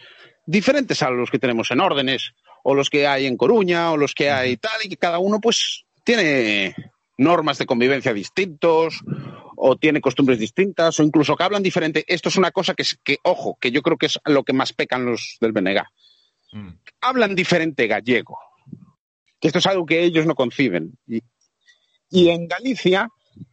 [0.47, 2.33] diferentes a los que tenemos en órdenes,
[2.63, 5.39] o los que hay en Coruña, o los que hay tal, y que cada uno,
[5.39, 6.75] pues, tiene
[7.19, 9.01] normas de convivencia distintos,
[9.55, 12.05] o tiene costumbres distintas, o incluso que hablan diferente.
[12.07, 14.55] Esto es una cosa que, es- que ojo, que yo creo que es lo que
[14.55, 15.83] más pecan los del BNG
[16.53, 16.69] Mm.
[17.01, 18.39] hablan diferente gallego.
[19.41, 20.99] Que esto es algo que ellos no conciben.
[21.07, 21.23] Y,
[22.11, 23.09] y en Galicia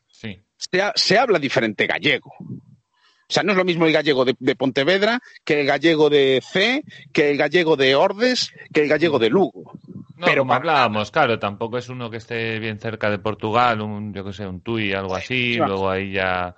[0.08, 0.40] Sí.
[0.58, 2.32] se, ha- se habla diferente gallego.
[2.40, 6.42] O sea, no es lo mismo el gallego de, de Pontevedra que el gallego de
[6.48, 9.80] C, que el gallego de Ordes, que el gallego de Lugo.
[10.16, 14.14] No, Pero como hablábamos, claro, tampoco es uno que esté bien cerca de Portugal, un,
[14.14, 15.74] yo que sé, un Tui, algo así, Claro.
[15.74, 16.56] luego ahí ya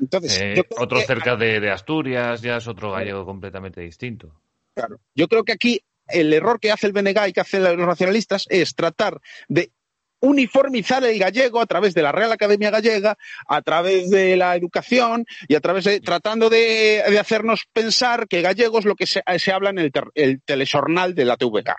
[0.00, 4.34] Entonces, eh, otro que, cerca de, de Asturias, ya es otro gallego completamente distinto.
[4.78, 7.76] Claro, yo creo que aquí el error que hace el BNG y que hacen los
[7.86, 9.70] nacionalistas es tratar de
[10.20, 15.24] uniformizar el gallego a través de la Real Academia Gallega, a través de la educación
[15.46, 19.22] y a través de tratando de, de hacernos pensar que gallego es lo que se,
[19.38, 21.70] se habla en el, ter- el telexornal de la TVK.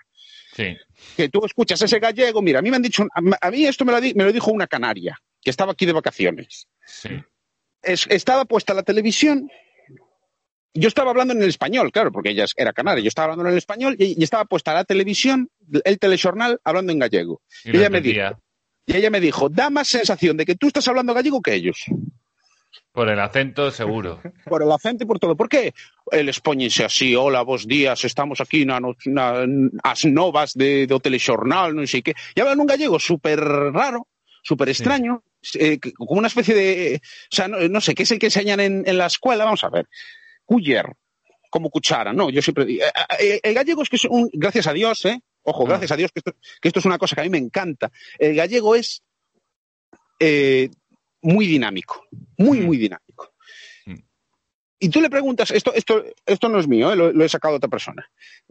[0.56, 0.76] Sí.
[1.16, 3.84] Que tú escuchas ese gallego, mira, a mí me han dicho, a a mí esto
[3.84, 6.66] me lo, di- me lo dijo una canaria, que estaba aquí de vacaciones.
[6.86, 7.10] Sí.
[7.82, 9.50] Es- estaba puesta la televisión.
[10.74, 13.02] Yo estaba hablando en el español, claro, porque ella era canaria.
[13.02, 15.50] Yo estaba hablando en el español y, y estaba puesta la televisión,
[15.84, 17.42] el telejornal, hablando en gallego.
[17.64, 18.38] Y ella me entendía
[18.86, 21.84] Y ella me dijo, da más sensación de que tú estás hablando gallego que ellos.
[22.92, 24.20] por el acento, seguro.
[24.46, 25.36] Por el acento y por todo.
[25.36, 25.74] ¿Por qué?
[26.10, 29.42] El expóñense así, hola, vos días, estamos aquí na, no- na,
[29.82, 32.14] as novas de, do telexornal, non sei qué.
[32.34, 33.38] Y hablan un gallego súper
[33.74, 34.06] raro,
[34.42, 35.22] súper extraño,
[35.54, 36.98] eh, como una especie de...
[37.30, 39.44] O sea, no, no sé, ¿qué es el que enseñan en, en la escuela?
[39.46, 39.86] Vamos a ver.
[40.50, 40.86] Cuyer,
[41.48, 42.28] como cuchara, ¿no?
[42.28, 42.84] Yo siempre digo...
[42.84, 42.90] eh,
[43.20, 44.28] eh, El gallego es que es un...
[44.32, 45.20] Gracias a Dios, ¿eh?
[45.42, 47.38] Ojo, gracias a Dios, que esto, que esto es una cosa que a mí me
[47.38, 47.90] encanta.
[48.18, 49.02] El gallego es
[50.18, 50.68] eh,
[51.22, 52.04] muy dinámico,
[52.36, 53.32] muy, muy dinámico.
[54.82, 56.96] Y tú le preguntas, esto, esto, esto no es mío, ¿eh?
[56.96, 58.10] lo, lo he sacado de otra persona.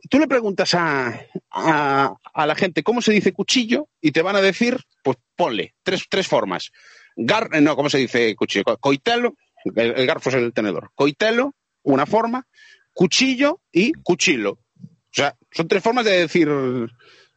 [0.10, 4.36] Tú le preguntas a, a, a la gente cómo se dice cuchillo y te van
[4.36, 6.72] a decir, pues ponle tres, tres formas.
[7.16, 8.64] Gar, eh, no, ¿cómo se dice cuchillo?
[8.64, 9.34] Co- Coitelo,
[9.76, 10.92] el, el garfo es el tenedor.
[10.94, 12.48] Coitelo, una forma,
[12.94, 14.52] cuchillo y cuchillo.
[14.52, 16.50] O sea, son tres formas de decir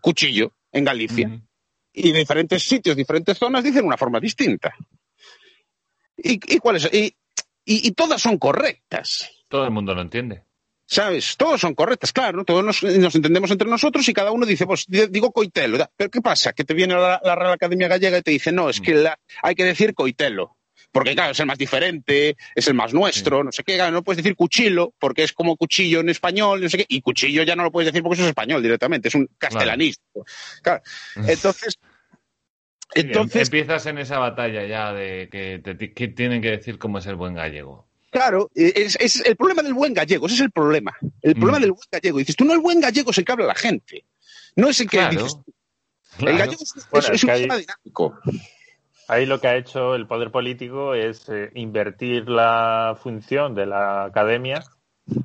[0.00, 1.28] cuchillo en Galicia
[1.92, 4.74] y diferentes sitios, diferentes zonas dicen una forma distinta.
[6.16, 6.88] ¿Y, y cuáles?
[6.92, 7.14] Y,
[7.64, 10.44] y, y todas son correctas, Todo el mundo lo entiende.
[10.86, 11.36] ¿sabes?
[11.38, 14.84] Todas son correctas, claro, todos nos, nos entendemos entre nosotros y cada uno dice, pues
[14.86, 16.52] di- digo coitelo, pero ¿qué pasa?
[16.52, 19.18] Que te viene la, la Real Academia Gallega y te dice, no, es que la-
[19.42, 20.56] hay que decir coitelo.
[20.92, 24.02] Porque, claro, es el más diferente, es el más nuestro, no sé qué, claro, no
[24.02, 27.56] puedes decir cuchillo, porque es como cuchillo en español, no sé qué, y cuchillo ya
[27.56, 30.26] no lo puedes decir porque eso es español directamente, es un castellanístico.
[30.62, 30.82] Claro.
[31.26, 31.78] Entonces,
[32.94, 37.06] entonces, Empiezas en esa batalla ya de que, te- que tienen que decir cómo es
[37.06, 37.88] el buen gallego.
[38.10, 40.94] Claro, es, es el problema del buen gallego, ese es el problema.
[41.22, 41.62] El problema Mm.
[41.62, 42.18] del buen gallego.
[42.18, 44.04] Dices, tú no el buen gallego es el que habla la gente.
[44.56, 45.22] No es el que Claro.
[45.24, 45.38] dices.
[46.18, 46.36] El Claro.
[46.38, 48.18] gallego es, Bueno, es- es es un tema dinámico.
[49.12, 54.04] Ahí lo que ha hecho el poder político es eh, invertir la función de la
[54.04, 54.62] academia,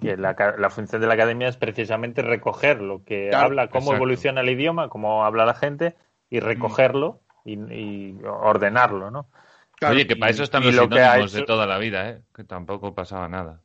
[0.01, 3.68] que la, ca- la función de la academia es precisamente recoger lo que Claro, habla,
[3.68, 3.95] cómo exacto.
[3.95, 5.95] evoluciona el idioma, cómo habla la gente,
[6.30, 9.30] y recogerlo y, y ordenarlo, ¿no?
[9.77, 11.65] Claro, Oye, que para eso están y los lo que ha sinónimos de hecho- toda
[11.65, 12.22] la vida, ¿eh?
[12.35, 13.61] Que tampoco pasaba nada.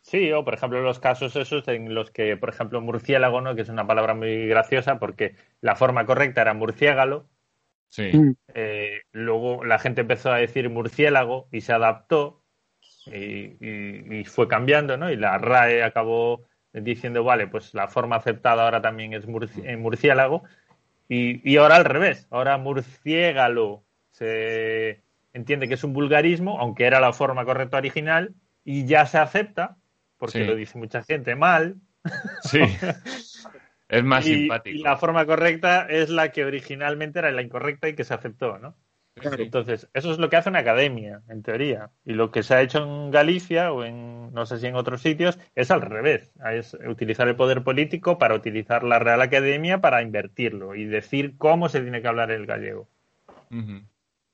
[0.00, 3.54] Sí, o por ejemplo los casos esos en los que, por ejemplo, murciélago, ¿no?
[3.54, 7.26] que es una palabra muy graciosa porque la forma correcta era murciégalo,
[7.94, 8.10] Sí.
[8.12, 8.34] Mm.
[8.54, 12.42] eh, luego la gente empezó a decir murciélago y se adaptó
[13.06, 15.12] y, y- y fue cambiando, ¿no?
[15.12, 16.42] Y la RAE acabó
[16.72, 20.42] diciendo, vale, pues la forma aceptada ahora también es murci- eh, murciélago
[21.08, 22.26] Y, y ahora al revés.
[22.30, 25.02] Ahora murciégalo se
[25.32, 28.34] entiende que es un vulgarismo, aunque era la forma correcta original,
[28.64, 29.76] y ya se acepta,
[30.18, 30.44] porque Sí.
[30.44, 31.76] lo dice mucha gente mal.
[32.42, 32.58] Sí.
[33.88, 34.76] es más y, simpático.
[34.76, 38.58] y la forma correcta es la que originalmente era la incorrecta y que se aceptó,
[38.58, 38.74] ¿no?
[39.44, 41.90] Entonces, eso es lo que hace una academia, en teoría.
[42.04, 45.02] Y lo que se ha hecho en Galicia o en, no sé si en otros
[45.02, 46.32] sitios, es al revés.
[46.52, 51.68] Es utilizar el poder político para utilizar la Real Academia para invertirlo y decir cómo
[51.68, 52.88] se tiene que hablar el gallego.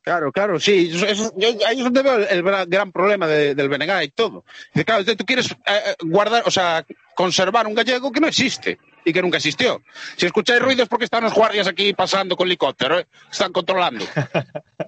[0.02, 0.88] Claro, claro, sí.
[0.90, 4.08] Eso- eso- yo, ahí es donde veo el, el gran, problema de- del BNG y
[4.08, 4.44] todo.
[4.72, 8.78] Dice, claro, tú quieres eh, eh, guardar, o sea, conservar un gallego que no existe
[9.04, 9.80] y que nunca existió.
[10.16, 13.06] Si escucháis ruidos porque están los guardias aquí pasando con helicóptero, ¿eh?
[13.30, 14.04] están controlando.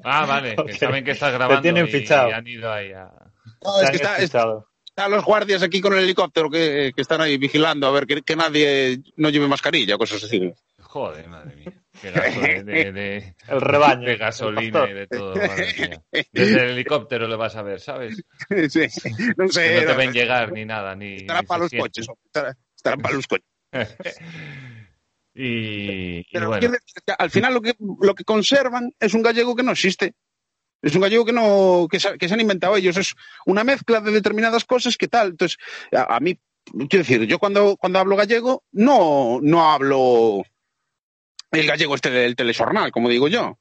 [0.05, 0.71] Ah, vale, que Ok.
[0.73, 2.29] saben que estás Te grabando tienen y, fichado.
[2.31, 3.09] y han ido ahí a...
[3.63, 4.67] No, es que está- es- escuchado.
[4.85, 8.21] están los guardias aquí con el helicóptero que, que están ahí vigilando a ver que,
[8.23, 10.53] que nadie no lleve mascarilla, cosas así.
[10.81, 11.73] Joder, madre mía.
[12.01, 14.07] Qué de, de- de- El rebaño.
[14.09, 15.37] de gasolina y de todo.
[15.37, 16.03] madre mía.
[16.33, 18.25] Desde el helicóptero lo vas a ver, ¿sabes?
[18.69, 18.87] Sí,
[19.37, 19.69] no sé.
[19.69, 21.15] Que no te ven llegar ni nada, ni...
[21.19, 22.09] estarán ni para los coches.
[22.09, 23.47] hombre, estarán- Estarán para los coches.
[25.35, 29.15] y, y Pero bueno, quiero decir que al final lo que, lo que conservan es
[29.15, 30.15] un gallego que no existe.
[30.83, 32.97] Es un gallego que no que se, que se han inventado ellos.
[32.97, 33.15] Es
[33.47, 35.29] una mezcla de determinadas cosas que tal.
[35.29, 35.57] Entonces,
[35.93, 36.39] a, a mí,
[36.89, 40.43] quiero decir, yo cuando, cuando hablo gallego, no, no hablo
[41.53, 43.59] el gallego este del telexornal, como digo yo.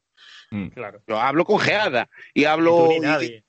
[0.50, 1.04] mm, Claro.
[1.08, 2.76] Yo hablo con geada y hablo.
[2.76, 3.46] tú ni y- nadie.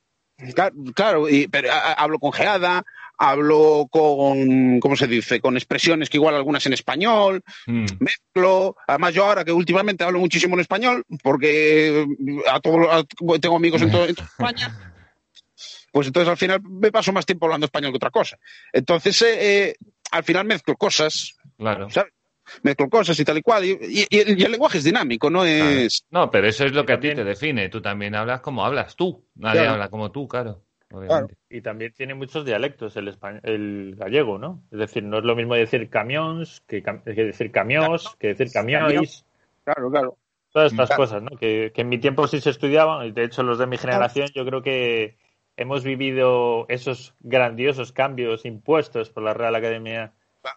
[0.54, 2.84] Claro, claro, y- pero a- a- hablo con geada,
[3.24, 5.40] hablo con, ¿cómo se dice?
[5.40, 8.74] Con expresiones que igual algunas en español, mm, mezclo.
[8.88, 12.04] Además, yo ahora que últimamente hablo muchísimo en español, porque
[12.50, 14.76] a todos a- tengo amigos en, todo- en toda España,
[15.92, 18.36] pues entonces al final me paso más tiempo hablando español que otra cosa.
[18.72, 19.74] Entonces, eh, eh,
[20.10, 21.88] al final mezclo cosas, claro.
[21.90, 22.12] ¿sabes?
[22.64, 23.64] Mezclo cosas y tal y cual.
[23.64, 26.04] Y, y- y el, lenguaje es dinámico, no es.
[26.10, 27.68] No, pero eso es lo que a ti te define.
[27.68, 29.24] Tú también hablas como hablas tú.
[29.36, 29.74] Nadie Claro.
[29.74, 30.64] habla como tú, claro.
[30.92, 31.34] Obviamente.
[31.50, 34.62] Y también tiene muchos dialectos el, español, el gallego, ¿no?
[34.70, 38.52] Es decir, no es lo mismo decir camions que, cam- que decir camiós, que decir
[38.52, 39.24] camiois.
[39.64, 40.18] Claro, claro.
[40.52, 41.02] Todas estas Claro.
[41.02, 41.30] cosas, ¿no?
[41.38, 44.28] Que, que en mi tiempo sí se estudiaban, y de hecho los de mi generación
[44.34, 45.16] yo creo que
[45.56, 50.12] hemos vivido esos grandiosos cambios impuestos por la Real Academia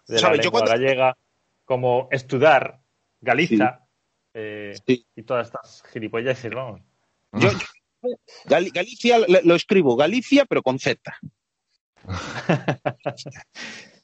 [0.06, 1.16] de la Lengua cuando, Gallega,
[1.64, 2.80] como estudiar
[3.22, 3.86] Galiza
[4.34, 5.06] eh, Sí.
[5.16, 6.82] y todas estas gilipolleces, vamos.
[7.32, 7.56] yo- yo-
[8.44, 11.00] Gal- Galicia lo, lo escribo Galicia, pero con Z.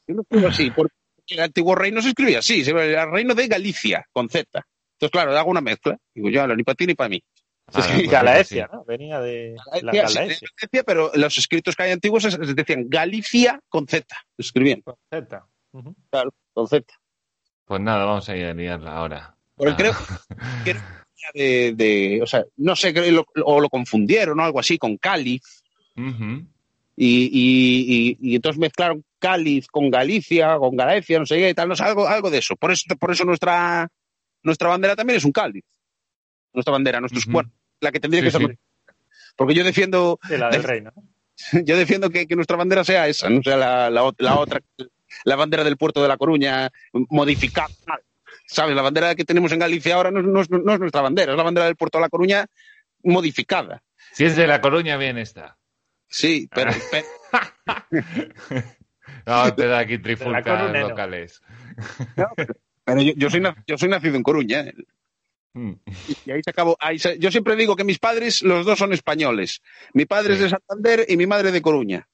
[0.07, 0.95] Yo lo escribo así, porque
[1.29, 4.47] el antiguo reino se escribía así, se el reino de Galicia, con Z.
[4.95, 5.97] Entonces, claro, hago una mezcla.
[6.15, 7.23] Digo, ya, ni para ti ni para mí.
[7.69, 8.69] Ah, pues Galaecia.
[8.73, 8.85] ¿no?
[8.85, 12.25] Venía de la Galaecia, sí, pero los escritos que hay antiguos
[12.55, 14.05] decían Galicia con Z.
[14.37, 15.47] Escribían, con Z.
[16.11, 16.85] Claro, con Z.
[17.65, 19.37] Pues nada, vamos a ir a liarla ahora.
[19.55, 19.77] Porque Ah.
[19.77, 19.93] creo
[20.65, 20.77] que
[21.35, 25.43] de, de- o sea, no sé, lo- o lo confundieron o algo así con cáliz.
[25.97, 26.47] Ujú.
[26.97, 31.55] y, y, y, y entonces mezclaron Cáliz con Galicia, con Galicia, no sé qué, y
[31.55, 32.57] tal, no sé, algo, algo de eso.
[32.57, 33.89] Por eso, por eso nuestra,
[34.43, 35.63] nuestra bandera también es un cáliz.
[36.53, 37.33] Nuestra bandera, nuestros Ujú.
[37.33, 37.51] bueno,
[37.81, 38.41] la que tendría Sí, que ser.
[38.51, 38.95] sí.
[39.37, 40.93] Porque yo defiendo, De la del reino.
[40.95, 41.03] ¿no?
[41.65, 44.61] yo defiendo que, que nuestra bandera sea esa, no sea la, la, la otra,
[45.25, 47.69] la bandera del puerto de La Coruña modificada.
[48.53, 48.77] ¿Sabes?
[48.77, 51.33] La bandera que tenemos en Galicia ahora no, es- no es- no es nuestra bandera,
[51.33, 52.47] es la bandera del puerto de La Coruña
[53.03, 53.83] modificada.
[54.13, 55.57] Si es de La Coruña, bien está.
[56.09, 57.87] Sí, pero, Ah.
[57.91, 58.03] pero-
[59.27, 60.89] No, te da aquí trifulcas no.
[60.89, 61.41] locales.
[62.85, 64.61] pero yo, yo soy, yo soy nacido en Coruña.
[64.61, 64.75] ¿eh?
[65.55, 65.73] Mm.
[66.27, 66.77] Y ahí se acabó.
[66.81, 69.63] Ahí se- yo siempre digo que mis padres, los dos son españoles.
[69.95, 72.09] Mi padre es de Santander y mi madre de Coruña.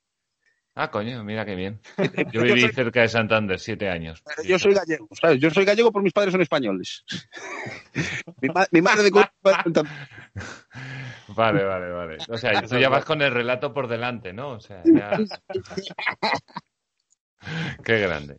[0.80, 1.80] Ah, coño, mira qué bien.
[1.98, 4.22] Yo Yo viví soy- cerca de Santander siete años.
[4.24, 5.40] Pero yo soy gallego, ¿sabes?
[5.40, 7.04] Yo soy gallego, pero mis padres son españoles.
[8.40, 9.26] mi, ma- mi madre de.
[11.34, 12.18] Vale, vale, vale.
[12.28, 14.50] O sea, tú ya vas con el relato por delante, ¿no?
[14.50, 15.10] O sea, ya...
[17.82, 18.38] Qué grande,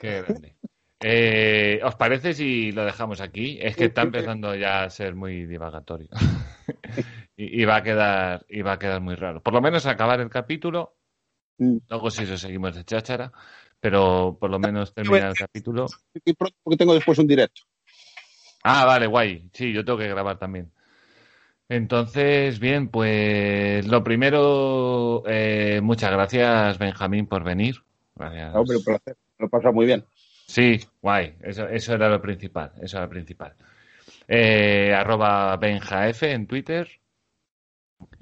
[0.00, 0.56] qué grande.
[1.00, 3.58] Eh, ¿Os parece si lo dejamos aquí?
[3.62, 6.08] Es que está empezando ya a ser muy divagatorio.
[7.36, 9.40] y, y va a quedar, y va a quedar muy raro.
[9.40, 10.95] Por lo menos acabar el capítulo.
[11.58, 11.78] Mm.
[11.88, 13.32] Luego si eso seguimos de cháchara.
[13.78, 15.86] Pero por lo menos terminar el capítulo.
[16.24, 17.62] Y pronto, porque tengo después un directo.
[18.64, 19.48] Ah, vale, guay.
[19.52, 20.72] Sí, yo tengo que grabar también.
[21.68, 27.76] Entonces, bien, pues lo primero, eh, muchas gracias, Benjamín, por venir.
[28.14, 28.54] Gracias.
[28.54, 29.16] Hombre, un placer.
[29.38, 30.04] Lo he pasado muy bien.
[30.46, 31.36] Sí, guay.
[31.42, 32.72] Eso, eso era lo principal.
[32.80, 33.54] Eso era lo principal.
[34.28, 36.88] Eh, arroba benjaf en Twitter.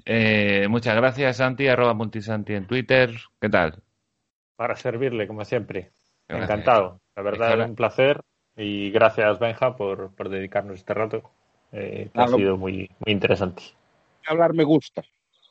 [0.05, 1.67] Eh, muchas gracias, Santi.
[1.67, 3.11] Arroba multisanti en Twitter.
[3.39, 3.81] ¿Qué tal?
[4.55, 5.91] Para servirle, como siempre.
[6.27, 6.49] Gracias.
[6.49, 7.01] Encantado.
[7.15, 8.21] La verdad, Es un placer
[8.55, 11.23] Y gracias, Benja, por, por dedicarnos este rato.
[11.71, 13.63] Eh, ha sido muy, muy interesante.
[14.27, 15.03] Hablar me gusta.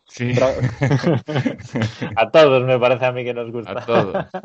[0.06, 0.32] Sí,
[2.16, 3.72] A todos me parece a mí que nos gusta.
[3.72, 4.26] a todos.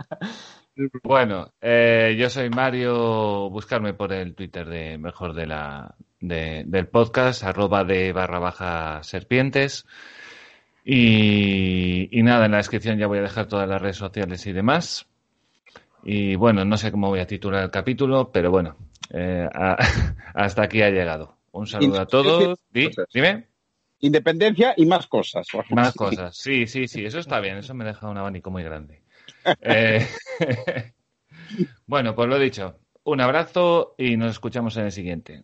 [1.03, 3.49] Bueno, eh, yo soy Mario.
[3.49, 9.03] Buscarme por el Twitter de mejor de la de- del podcast, arroba de barra baja
[9.03, 9.85] serpientes.
[10.85, 14.53] Y, y nada, en la descripción ya voy a dejar todas las redes sociales y
[14.53, 15.07] demás.
[16.03, 18.77] Y bueno, no sé cómo voy a titular el capítulo, pero bueno,
[19.13, 19.77] eh, a-
[20.33, 21.37] hasta aquí ha llegado.
[21.51, 22.59] Un saludo a todos.
[22.71, 23.47] Di- dime.
[23.99, 25.47] Independencia y más cosas.
[25.71, 26.37] Más cosas.
[26.37, 27.57] Sí, sí, sí, eso está bien.
[27.57, 29.01] Eso me deja un abanico muy grande.
[29.61, 30.07] Eh,
[31.85, 32.77] bueno, pues lo dicho.
[33.03, 35.43] Un abrazo y nos escuchamos en el siguiente.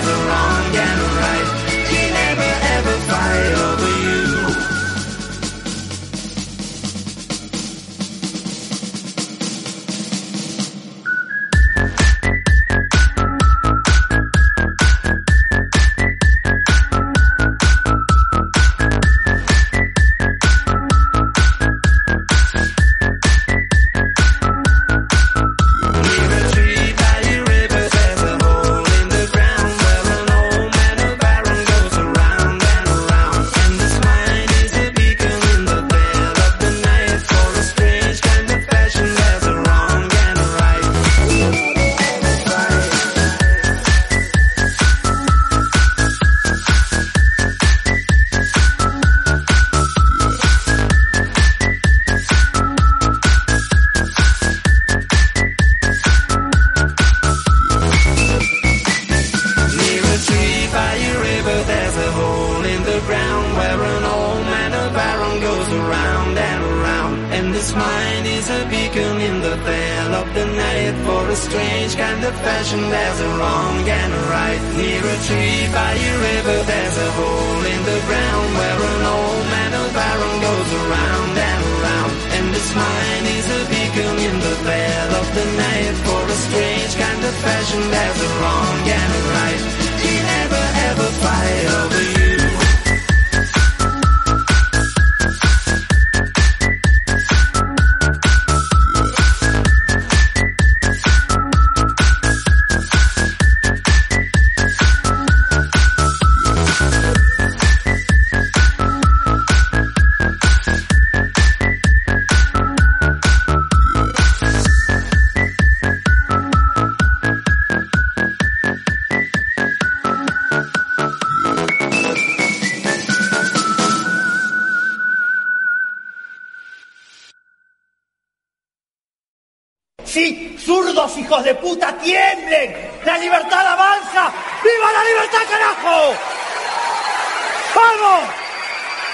[0.00, 0.57] together on.